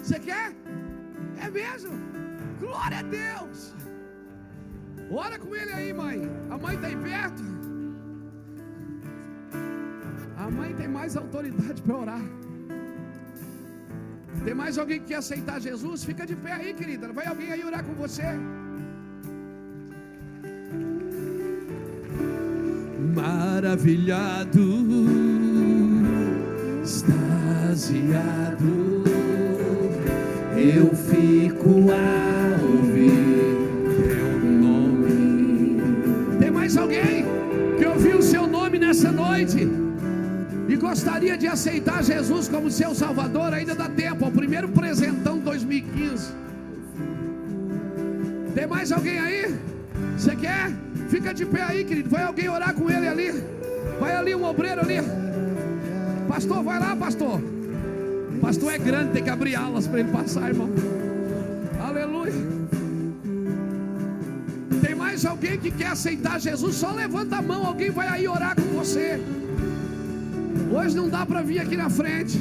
Você 0.04 0.20
quer? 0.20 0.48
Mesmo? 1.54 1.92
Glória 2.60 3.00
a 3.00 3.02
Deus. 3.02 3.74
Ora 5.12 5.38
com 5.38 5.56
ele 5.56 5.74
aí, 5.74 5.94
mãe. 5.94 6.30
A 6.50 6.58
mãe 6.58 6.76
está 6.76 6.88
aí 6.88 6.96
perto. 6.96 7.44
A 10.38 10.50
mãe 10.50 10.74
tem 10.74 10.88
mais 10.88 11.18
autoridade 11.18 11.82
para 11.82 11.98
orar. 11.98 12.22
Tem 14.46 14.54
mais 14.54 14.78
alguém 14.78 15.00
que 15.00 15.08
quer 15.08 15.16
aceitar 15.16 15.60
Jesus? 15.60 16.04
Fica 16.04 16.26
de 16.26 16.36
pé 16.36 16.54
aí, 16.54 16.74
querida. 16.74 17.12
Vai 17.12 17.28
alguém 17.28 17.52
aí 17.52 17.64
orar 17.64 17.84
com 17.84 17.94
você. 17.94 18.24
Maravilhado, 23.14 24.62
extasiado 26.84 28.91
fico 31.12 31.92
a 31.92 32.64
ouvir 32.64 33.12
teu 34.08 34.50
nome. 34.50 35.82
Tem 36.40 36.50
mais 36.50 36.78
alguém 36.78 37.26
que 37.78 37.86
ouviu 37.86 38.20
o 38.20 38.22
seu 38.22 38.48
nome 38.48 38.80
nessa 38.80 39.12
noite 39.12 39.68
e 40.70 40.76
gostaria 40.78 41.38
de 41.38 41.48
aceitar 41.48 42.02
Jesus 42.04 42.48
como 42.48 42.72
seu 42.72 42.96
Salvador? 42.96 43.54
Ainda 43.54 43.76
dá 43.76 43.90
tempo, 43.90 44.26
o 44.26 44.32
primeiro 44.32 44.70
presentão 44.70 45.38
2015. 45.40 46.32
Tem 48.56 48.66
mais 48.68 48.92
alguém 48.92 49.20
aí? 49.20 49.56
Você 50.18 50.36
quer? 50.36 50.72
Fica 51.10 51.34
de 51.34 51.46
pé 51.46 51.64
aí, 51.64 51.84
querido. 51.84 52.10
Vai 52.10 52.24
alguém 52.24 52.48
orar 52.48 52.74
com 52.74 52.90
ele 52.90 53.08
ali. 53.08 53.44
Vai 54.00 54.16
ali 54.16 54.34
um 54.34 54.46
obreiro 54.46 54.82
ali. 54.82 55.00
Pastor, 56.28 56.64
vai 56.64 56.80
lá, 56.80 56.96
pastor. 56.96 57.42
Pastor 58.42 58.74
é 58.74 58.78
grande, 58.78 59.12
tem 59.12 59.24
que 59.24 59.30
abrir 59.30 59.56
alas 59.56 59.88
para 59.88 60.00
ele 60.00 60.12
passar, 60.12 60.50
irmão. 60.50 60.70
Que 65.72 65.78
quer 65.80 65.88
aceitar 65.88 66.40
Jesus? 66.40 66.76
Só 66.76 66.92
levanta 66.92 67.38
a 67.38 67.42
mão, 67.42 67.66
alguém 67.66 67.90
vai 67.90 68.08
aí 68.08 68.28
orar 68.28 68.56
com 68.56 68.68
você. 68.78 69.20
Hoje 70.72 70.96
não 70.96 71.10
dá 71.10 71.26
para 71.26 71.42
vir 71.42 71.60
aqui 71.60 71.76
na 71.76 71.90
frente. 71.90 72.40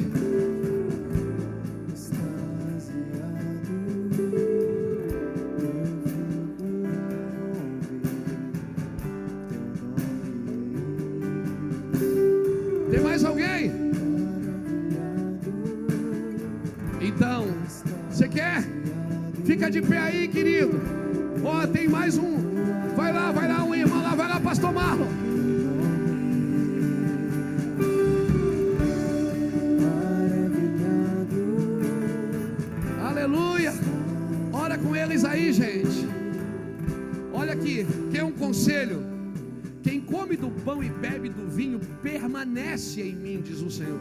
Permanece 42.81 43.03
em 43.03 43.15
mim, 43.15 43.43
diz 43.43 43.61
o 43.61 43.71
Senhor. 43.71 44.01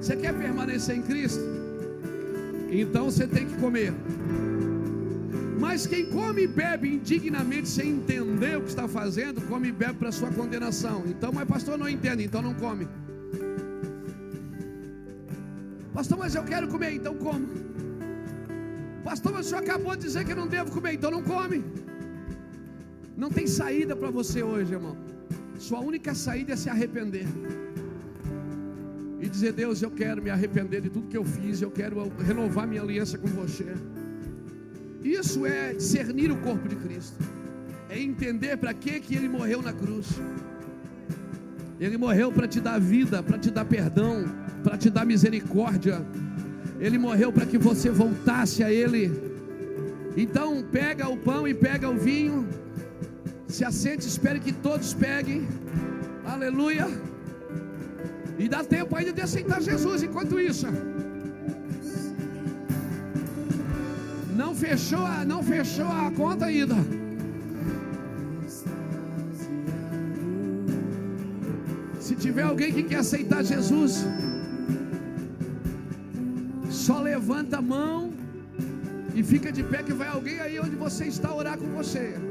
Você 0.00 0.16
quer 0.16 0.32
permanecer 0.32 0.96
em 0.96 1.02
Cristo? 1.02 1.42
Então 2.70 3.06
você 3.10 3.26
tem 3.26 3.46
que 3.46 3.56
comer. 3.56 3.92
Mas 5.58 5.86
quem 5.86 6.06
come 6.06 6.42
e 6.44 6.46
bebe 6.46 6.88
indignamente, 6.88 7.68
sem 7.68 7.90
entender 7.90 8.56
o 8.56 8.62
que 8.62 8.68
está 8.68 8.88
fazendo, 8.88 9.40
come 9.42 9.68
e 9.68 9.72
bebe 9.72 9.94
para 9.94 10.12
sua 10.12 10.30
condenação. 10.30 11.04
Então, 11.06 11.32
mas 11.32 11.46
pastor 11.46 11.76
não 11.76 11.88
entende, 11.88 12.24
então 12.24 12.40
não 12.40 12.54
come. 12.54 12.88
Pastor, 15.92 16.16
mas 16.18 16.34
eu 16.34 16.44
quero 16.44 16.68
comer, 16.68 16.92
então 16.94 17.14
como. 17.14 17.46
Pastor, 19.04 19.32
mas 19.32 19.46
o 19.46 19.48
senhor 19.50 19.62
acabou 19.62 19.94
de 19.96 20.02
dizer 20.02 20.24
que 20.24 20.32
eu 20.32 20.36
não 20.36 20.46
devo 20.46 20.70
comer, 20.70 20.94
então 20.94 21.10
não 21.10 21.22
come. 21.22 21.62
Não 23.16 23.28
tem 23.28 23.46
saída 23.46 23.94
para 23.94 24.10
você 24.10 24.42
hoje, 24.42 24.72
irmão. 24.72 24.96
Sua 25.58 25.80
única 25.80 26.14
saída 26.14 26.54
é 26.54 26.56
se 26.56 26.70
arrepender. 26.70 27.26
E 29.20 29.28
dizer, 29.28 29.52
Deus, 29.52 29.82
eu 29.82 29.90
quero 29.90 30.22
me 30.22 30.30
arrepender 30.30 30.80
de 30.80 30.88
tudo 30.88 31.06
que 31.08 31.16
eu 31.16 31.24
fiz, 31.24 31.60
eu 31.60 31.70
quero 31.70 32.10
renovar 32.18 32.66
minha 32.66 32.80
aliança 32.80 33.18
com 33.18 33.28
você. 33.28 33.74
Isso 35.04 35.44
é 35.44 35.74
discernir 35.74 36.30
o 36.30 36.36
corpo 36.38 36.66
de 36.68 36.76
Cristo. 36.76 37.22
É 37.88 37.98
entender 37.98 38.56
para 38.56 38.72
que 38.72 38.98
que 39.00 39.14
ele 39.14 39.28
morreu 39.28 39.60
na 39.60 39.72
cruz. 39.72 40.06
Ele 41.78 41.96
morreu 41.96 42.30
para 42.30 42.46
te 42.46 42.60
dar 42.60 42.78
vida, 42.78 43.22
para 43.22 43.38
te 43.38 43.50
dar 43.50 43.64
perdão, 43.64 44.24
para 44.62 44.76
te 44.76 44.88
dar 44.88 45.04
misericórdia. 45.04 46.04
Ele 46.78 46.98
morreu 46.98 47.32
para 47.32 47.44
que 47.44 47.58
você 47.58 47.90
voltasse 47.90 48.62
a 48.62 48.72
ele. 48.72 49.10
Então, 50.16 50.62
pega 50.62 51.08
o 51.08 51.16
pão 51.16 51.46
e 51.46 51.54
pega 51.54 51.88
o 51.88 51.96
vinho. 51.96 52.46
Se 53.48 53.64
assente, 53.64 54.06
espere 54.06 54.40
que 54.40 54.52
todos 54.52 54.94
peguem. 54.94 55.46
Aleluia. 56.24 57.09
E 58.42 58.48
dá 58.48 58.60
tempo 58.64 58.96
ainda 58.96 59.12
de 59.12 59.20
aceitar 59.20 59.60
Jesus 59.60 60.02
enquanto 60.02 60.40
isso. 60.40 60.66
Não 64.34 64.54
fechou, 64.54 65.04
a, 65.04 65.26
não 65.26 65.42
fechou 65.42 65.86
a 65.86 66.10
conta 66.10 66.46
ainda. 66.46 66.76
Se 72.00 72.16
tiver 72.16 72.44
alguém 72.44 72.72
que 72.72 72.82
quer 72.84 73.00
aceitar 73.04 73.44
Jesus, 73.44 74.06
só 76.70 76.98
levanta 76.98 77.58
a 77.58 77.62
mão 77.62 78.10
e 79.14 79.22
fica 79.22 79.52
de 79.52 79.62
pé 79.62 79.82
que 79.82 79.92
vai 79.92 80.08
alguém 80.08 80.40
aí 80.40 80.58
onde 80.58 80.76
você 80.76 81.04
está 81.04 81.30
orar 81.34 81.58
com 81.58 81.68
você. 81.76 82.29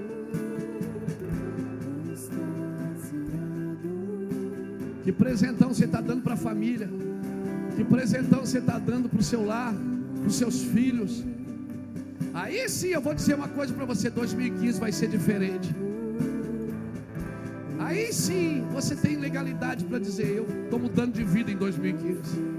Que 5.03 5.11
presentão 5.11 5.73
você 5.73 5.85
está 5.85 6.01
dando 6.01 6.21
para 6.21 6.33
a 6.33 6.37
família? 6.37 6.89
Que 7.75 7.83
presentão 7.83 8.41
você 8.41 8.59
está 8.59 8.77
dando 8.77 9.07
para 9.07 9.19
o 9.19 9.23
seu 9.23 9.45
lar, 9.45 9.73
para 9.73 10.27
os 10.27 10.35
seus 10.35 10.61
filhos? 10.61 11.23
Aí 12.33 12.67
sim 12.69 12.89
eu 12.89 13.01
vou 13.01 13.13
dizer 13.13 13.35
uma 13.35 13.47
coisa 13.47 13.73
para 13.73 13.85
você: 13.85 14.09
2015 14.09 14.79
vai 14.79 14.91
ser 14.91 15.07
diferente. 15.07 15.73
Aí 17.79 18.11
sim 18.11 18.65
você 18.71 18.95
tem 18.95 19.15
legalidade 19.15 19.85
para 19.85 19.99
dizer: 19.99 20.37
Eu 20.37 20.47
estou 20.63 20.79
mudando 20.79 21.13
de 21.13 21.23
vida 21.23 21.49
em 21.49 21.55
2015. 21.55 22.58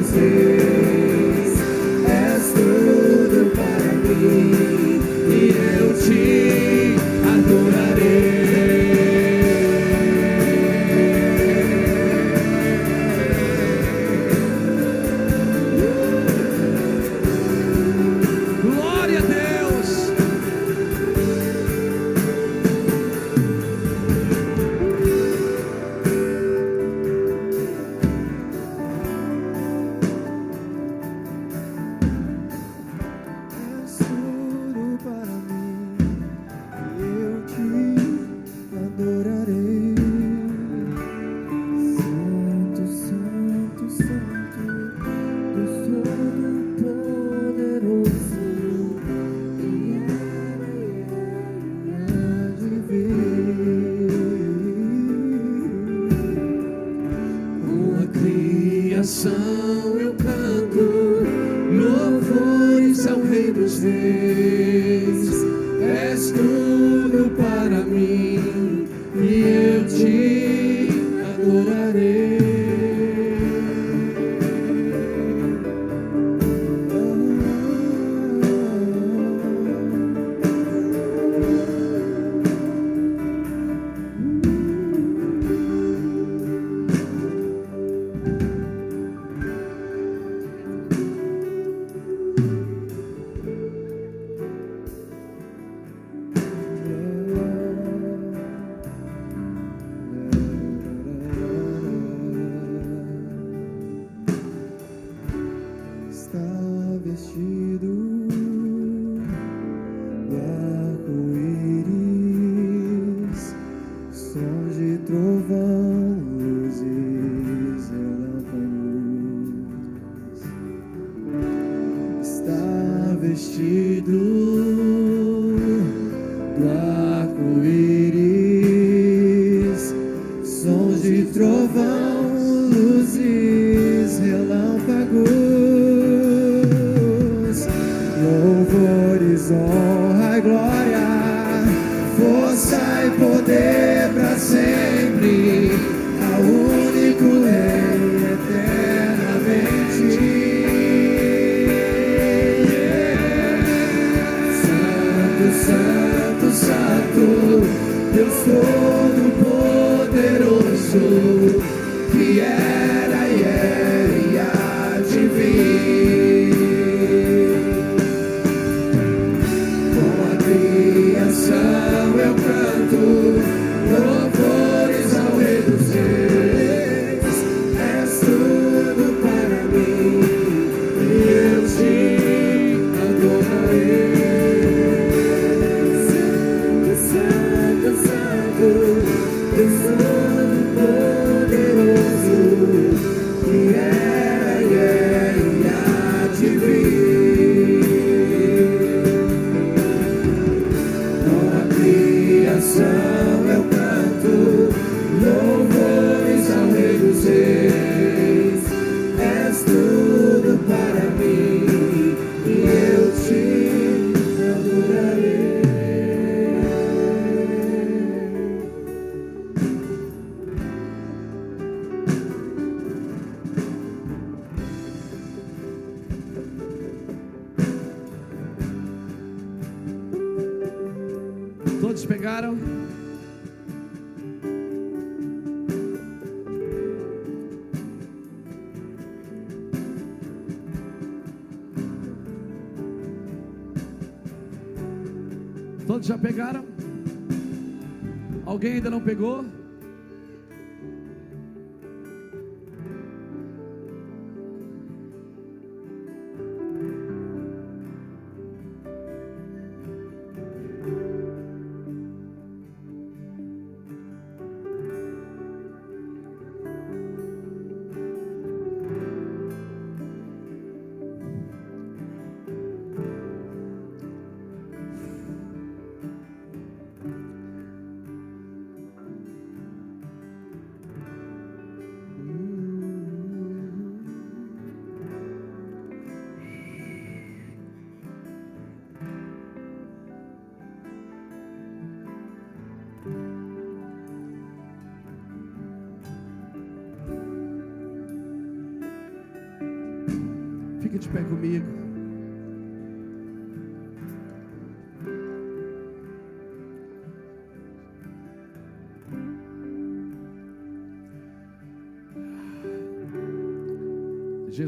dizer. 0.00 0.79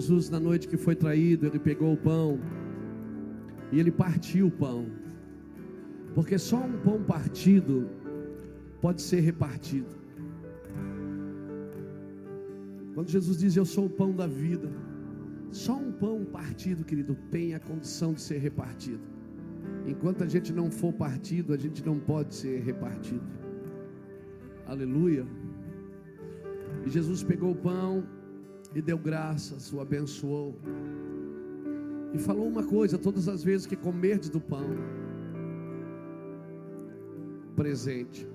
Jesus, 0.02 0.28
na 0.28 0.40
noite 0.40 0.66
que 0.66 0.76
foi 0.76 0.96
traído, 0.96 1.46
ele 1.46 1.60
pegou 1.60 1.92
o 1.92 1.96
pão 1.96 2.40
e 3.70 3.78
ele 3.78 3.92
partiu 3.92 4.48
o 4.48 4.50
pão, 4.50 4.86
porque 6.12 6.36
só 6.36 6.56
um 6.56 6.76
pão 6.86 7.00
partido 7.04 7.88
pode 8.80 9.00
ser 9.00 9.20
repartido. 9.20 9.94
Quando 12.94 13.10
Jesus 13.10 13.38
diz: 13.38 13.54
Eu 13.56 13.64
sou 13.64 13.86
o 13.86 13.90
pão 13.90 14.10
da 14.12 14.26
vida, 14.26 14.68
só 15.52 15.76
um 15.76 15.92
pão 15.92 16.24
partido, 16.24 16.84
querido, 16.84 17.16
tem 17.30 17.54
a 17.54 17.60
condição 17.60 18.12
de 18.12 18.22
ser 18.22 18.38
repartido. 18.38 19.04
Enquanto 19.86 20.24
a 20.24 20.26
gente 20.26 20.52
não 20.52 20.68
for 20.68 20.92
partido, 20.92 21.54
a 21.54 21.56
gente 21.56 21.86
não 21.86 22.00
pode 22.00 22.34
ser 22.34 22.60
repartido. 22.62 23.22
Aleluia. 24.66 25.24
E 26.84 26.90
Jesus 26.90 27.22
pegou 27.22 27.52
o 27.52 27.56
pão 27.70 28.04
e 28.74 28.80
deu 28.80 28.98
graças, 28.98 29.72
o 29.72 29.80
abençoou. 29.80 30.58
E 32.12 32.18
falou 32.18 32.48
uma 32.48 32.64
coisa: 32.64 32.98
todas 32.98 33.28
as 33.28 33.42
vezes 33.42 33.66
que 33.66 33.76
comerdes 33.76 34.28
do 34.28 34.40
pão, 34.40 34.68
presente, 37.54 38.26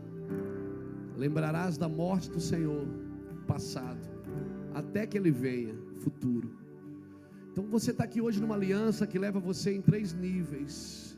lembrarás 1.15 1.77
da 1.77 1.89
morte 1.89 2.29
do 2.29 2.39
Senhor, 2.39 2.87
passado, 3.47 4.07
até 4.73 5.05
que 5.05 5.17
Ele 5.17 5.31
venha, 5.31 5.75
futuro. 5.99 6.49
Então 7.51 7.65
você 7.65 7.91
está 7.91 8.03
aqui 8.03 8.21
hoje 8.21 8.39
numa 8.39 8.55
aliança 8.55 9.07
que 9.07 9.17
leva 9.17 9.39
você 9.39 9.73
em 9.73 9.81
três 9.81 10.13
níveis: 10.13 11.17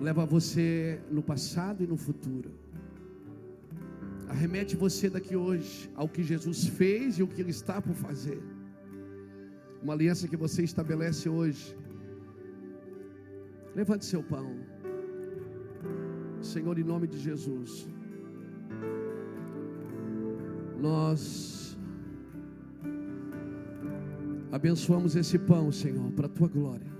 leva 0.00 0.24
você 0.24 1.00
no 1.10 1.22
passado 1.22 1.82
e 1.82 1.86
no 1.86 1.96
futuro. 1.96 2.50
Arremete 4.32 4.74
você 4.84 5.06
daqui 5.16 5.34
hoje 5.36 5.90
ao 5.94 6.08
que 6.08 6.22
Jesus 6.22 6.66
fez 6.66 7.18
e 7.18 7.22
o 7.22 7.28
que 7.32 7.40
Ele 7.42 7.50
está 7.50 7.76
por 7.86 7.94
fazer. 7.94 8.40
Uma 9.82 9.92
aliança 9.92 10.26
que 10.26 10.38
você 10.44 10.62
estabelece 10.62 11.28
hoje. 11.28 11.76
Levante 13.74 14.06
seu 14.06 14.22
pão. 14.22 14.48
Senhor, 16.52 16.78
em 16.78 16.86
nome 16.92 17.06
de 17.06 17.18
Jesus. 17.18 17.86
Nós 20.80 21.76
abençoamos 24.50 25.14
esse 25.14 25.38
pão, 25.38 25.70
Senhor, 25.70 26.10
para 26.12 26.26
a 26.26 26.34
tua 26.38 26.48
glória. 26.48 26.90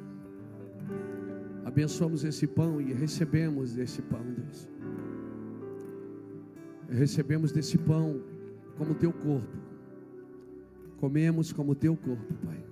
Abençoamos 1.65 2.25
esse 2.25 2.47
pão 2.47 2.79
e 2.79 2.93
recebemos 2.93 3.73
desse 3.73 4.03
pão, 4.03 4.25
Deus 4.35 4.69
recebemos 6.93 7.53
desse 7.53 7.79
pão 7.79 8.21
como 8.77 8.95
teu 8.95 9.13
corpo, 9.13 9.57
comemos 10.99 11.53
como 11.53 11.75
teu 11.75 11.97
corpo, 11.97 12.35
Pai. 12.45 12.63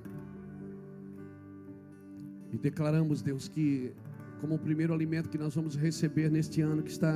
E 2.53 2.59
declaramos, 2.59 3.23
Deus, 3.23 3.49
que 3.49 3.93
como 4.41 4.55
o 4.55 4.59
primeiro 4.59 4.93
alimento 4.93 5.29
que 5.29 5.39
nós 5.39 5.55
vamos 5.55 5.77
receber 5.77 6.31
neste 6.31 6.61
ano 6.61 6.83
que 6.83 6.91
está 6.91 7.15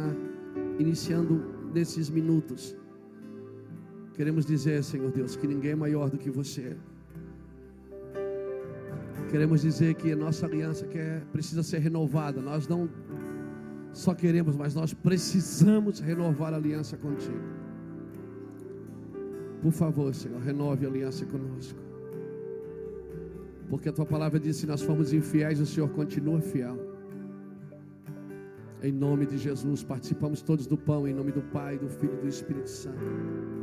iniciando 0.78 1.42
nesses 1.72 2.10
minutos, 2.10 2.76
queremos 4.14 4.44
dizer, 4.44 4.84
Senhor 4.84 5.10
Deus, 5.10 5.34
que 5.34 5.46
ninguém 5.46 5.72
é 5.72 5.76
maior 5.76 6.10
do 6.10 6.18
que 6.18 6.30
você. 6.30 6.76
Queremos 9.30 9.62
dizer 9.62 9.94
que 9.94 10.12
a 10.12 10.16
nossa 10.16 10.46
aliança 10.46 10.86
quer, 10.86 11.24
precisa 11.32 11.62
ser 11.62 11.78
renovada. 11.78 12.40
Nós 12.40 12.68
não 12.68 12.88
só 13.94 14.12
queremos, 14.14 14.56
mas 14.56 14.74
nós 14.74 14.92
precisamos 14.92 16.00
renovar 16.00 16.52
a 16.52 16.56
aliança 16.56 16.96
contigo. 16.96 17.44
Por 19.62 19.72
favor, 19.72 20.12
Senhor, 20.14 20.40
renove 20.40 20.84
a 20.84 20.88
aliança 20.88 21.24
conosco. 21.24 21.78
Porque 23.70 23.88
a 23.88 23.92
tua 23.92 24.04
palavra 24.04 24.38
diz: 24.38 24.56
se 24.56 24.66
nós 24.66 24.82
formos 24.82 25.12
infiéis, 25.12 25.60
o 25.60 25.64
Senhor 25.64 25.88
continua 25.90 26.40
fiel. 26.40 26.76
Em 28.82 28.92
nome 28.92 29.24
de 29.24 29.38
Jesus, 29.38 29.82
participamos 29.82 30.42
todos 30.42 30.66
do 30.66 30.76
pão, 30.76 31.08
em 31.08 31.14
nome 31.14 31.32
do 31.32 31.40
Pai, 31.40 31.78
do 31.78 31.88
Filho 31.88 32.14
e 32.18 32.22
do 32.22 32.28
Espírito 32.28 32.68
Santo. 32.68 33.53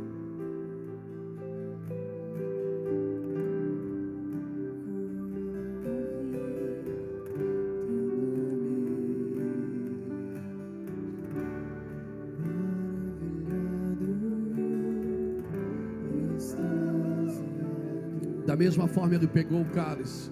Mesma 18.72 18.88
forma, 18.88 19.14
ele 19.14 19.26
pegou 19.26 19.60
o 19.60 19.64
cálice. 19.66 20.30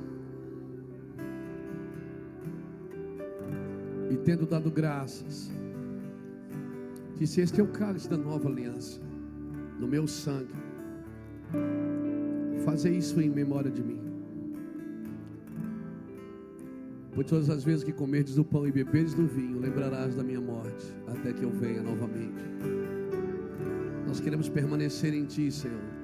E 4.10 4.16
tendo 4.16 4.46
dado 4.46 4.70
graças, 4.70 5.50
disse: 7.18 7.42
Este 7.42 7.60
é 7.60 7.64
o 7.64 7.68
cálice 7.68 8.08
da 8.08 8.16
nova 8.16 8.48
aliança, 8.48 8.98
no 9.78 9.86
meu 9.86 10.06
sangue. 10.06 10.54
Fazer 12.64 12.90
isso 12.90 13.20
em 13.20 13.28
memória 13.28 13.70
de 13.70 13.82
mim. 13.82 14.00
Por 17.12 17.24
todas 17.24 17.50
as 17.50 17.62
vezes 17.62 17.84
que 17.84 17.92
comerdes 17.92 18.36
do 18.36 18.44
pão 18.44 18.66
e 18.66 18.72
beberes 18.72 19.12
do 19.12 19.26
vinho, 19.26 19.58
lembrarás 19.58 20.14
da 20.14 20.22
minha 20.22 20.40
morte, 20.40 20.94
até 21.08 21.32
que 21.32 21.42
eu 21.42 21.50
venha 21.50 21.82
novamente. 21.82 22.42
Nós 24.06 24.18
queremos 24.18 24.48
permanecer 24.48 25.12
em 25.12 25.26
Ti, 25.26 25.52
Senhor. 25.52 25.99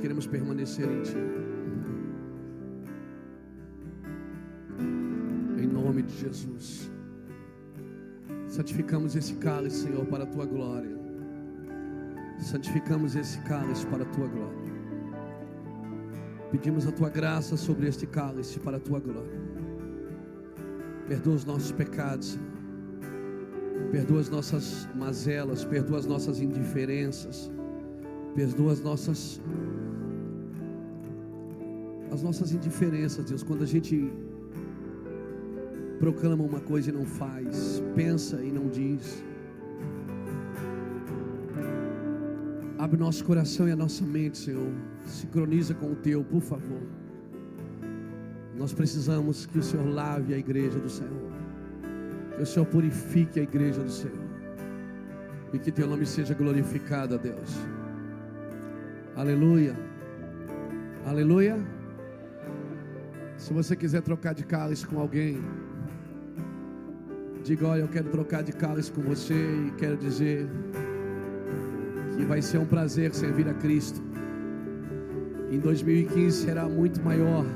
Queremos 0.00 0.26
permanecer 0.26 0.88
em 0.90 1.02
Ti. 1.02 1.16
Em 5.62 5.66
nome 5.66 6.02
de 6.02 6.14
Jesus. 6.16 6.90
Santificamos 8.48 9.14
esse 9.14 9.34
cálice, 9.34 9.84
Senhor, 9.84 10.04
para 10.06 10.24
a 10.24 10.26
Tua 10.26 10.46
glória. 10.46 10.98
Santificamos 12.38 13.14
esse 13.14 13.38
cálice 13.42 13.86
para 13.86 14.02
a 14.02 14.06
Tua 14.06 14.26
glória. 14.26 14.70
Pedimos 16.50 16.86
a 16.86 16.92
Tua 16.92 17.10
graça 17.10 17.56
sobre 17.56 17.86
este 17.86 18.06
cálice 18.06 18.58
para 18.58 18.78
a 18.78 18.80
Tua 18.80 18.98
glória. 18.98 19.40
Perdoa 21.06 21.34
os 21.34 21.44
nossos 21.44 21.72
pecados, 21.72 22.30
Senhor. 22.30 22.50
Perdoa 23.90 24.20
as 24.20 24.28
nossas 24.28 24.88
mazelas, 24.94 25.64
perdoa 25.64 25.98
as 25.98 26.06
nossas 26.06 26.40
indiferenças, 26.40 27.50
perdoa 28.36 28.72
as 28.72 28.80
nossas 28.80 29.40
as 32.12 32.22
nossas 32.22 32.52
indiferenças, 32.52 33.24
Deus, 33.24 33.42
quando 33.42 33.62
a 33.62 33.66
gente 33.66 34.12
proclama 35.98 36.42
uma 36.42 36.60
coisa 36.60 36.90
e 36.90 36.92
não 36.92 37.04
faz, 37.04 37.82
pensa 37.94 38.42
e 38.42 38.50
não 38.50 38.68
diz. 38.68 39.22
Abre 42.78 42.98
nosso 42.98 43.22
coração 43.24 43.68
e 43.68 43.72
a 43.72 43.76
nossa 43.76 44.04
mente, 44.04 44.38
Senhor. 44.38 44.72
Sincroniza 45.04 45.74
com 45.74 45.92
o 45.92 45.96
teu, 45.96 46.24
por 46.24 46.40
favor. 46.40 46.80
Nós 48.56 48.72
precisamos 48.72 49.46
que 49.46 49.58
o 49.58 49.62
Senhor 49.62 49.86
lave 49.86 50.34
a 50.34 50.38
igreja 50.38 50.78
do 50.78 50.88
Senhor. 50.88 51.30
Que 52.36 52.42
o 52.42 52.46
Senhor 52.46 52.66
purifique 52.66 53.38
a 53.38 53.42
igreja 53.42 53.82
do 53.82 53.90
Senhor. 53.90 54.30
E 55.52 55.58
que 55.58 55.70
teu 55.70 55.86
nome 55.86 56.06
seja 56.06 56.32
glorificado, 56.32 57.18
Deus. 57.18 57.58
Aleluia. 59.14 59.76
Aleluia. 61.04 61.79
Se 63.40 63.54
você 63.54 63.74
quiser 63.74 64.02
trocar 64.02 64.34
de 64.34 64.44
cálice 64.44 64.86
com 64.86 65.00
alguém, 65.00 65.42
diga: 67.42 67.68
Olha, 67.68 67.80
eu 67.80 67.88
quero 67.88 68.10
trocar 68.10 68.42
de 68.42 68.52
cálice 68.52 68.92
com 68.92 69.00
você 69.00 69.34
e 69.34 69.70
quero 69.78 69.96
dizer 69.96 70.46
que 72.14 72.24
vai 72.26 72.42
ser 72.42 72.58
um 72.58 72.66
prazer 72.66 73.14
servir 73.14 73.48
a 73.48 73.54
Cristo. 73.54 74.02
Em 75.50 75.58
2015 75.58 76.44
será 76.44 76.68
muito 76.68 77.02
maior 77.02 77.46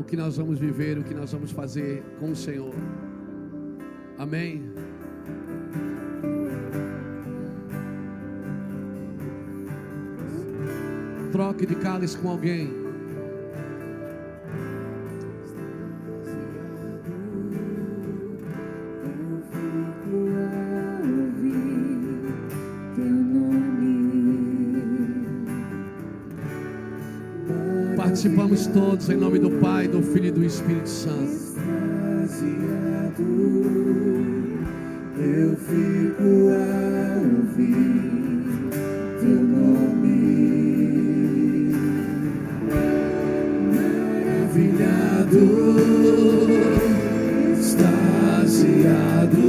o 0.00 0.02
que 0.02 0.16
nós 0.16 0.36
vamos 0.36 0.58
viver, 0.58 0.98
o 0.98 1.04
que 1.04 1.14
nós 1.14 1.30
vamos 1.30 1.52
fazer 1.52 2.02
com 2.18 2.32
o 2.32 2.36
Senhor. 2.36 2.74
Amém. 4.18 4.68
Troque 11.30 11.64
de 11.66 11.76
cálice 11.76 12.18
com 12.18 12.28
alguém. 12.30 12.83
participamos 28.24 28.66
todos 28.68 29.10
em 29.10 29.16
nome 29.16 29.38
do 29.38 29.50
Pai, 29.50 29.86
do 29.86 30.02
Filho 30.02 30.28
e 30.28 30.30
do 30.30 30.42
Espírito 30.44 30.88
Santo. 30.88 31.44
Eu 35.18 35.54
fico 35.56 36.48
a 36.50 37.18
ouvir 37.20 37.84
teu 39.20 39.42
nome, 39.42 40.16
maravilhado, 44.54 45.44
extasiado. 47.60 49.44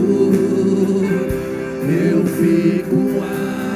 Eu 1.87 2.25
fico 2.25 2.95
a 2.95 3.35
ouvir. 3.39 3.74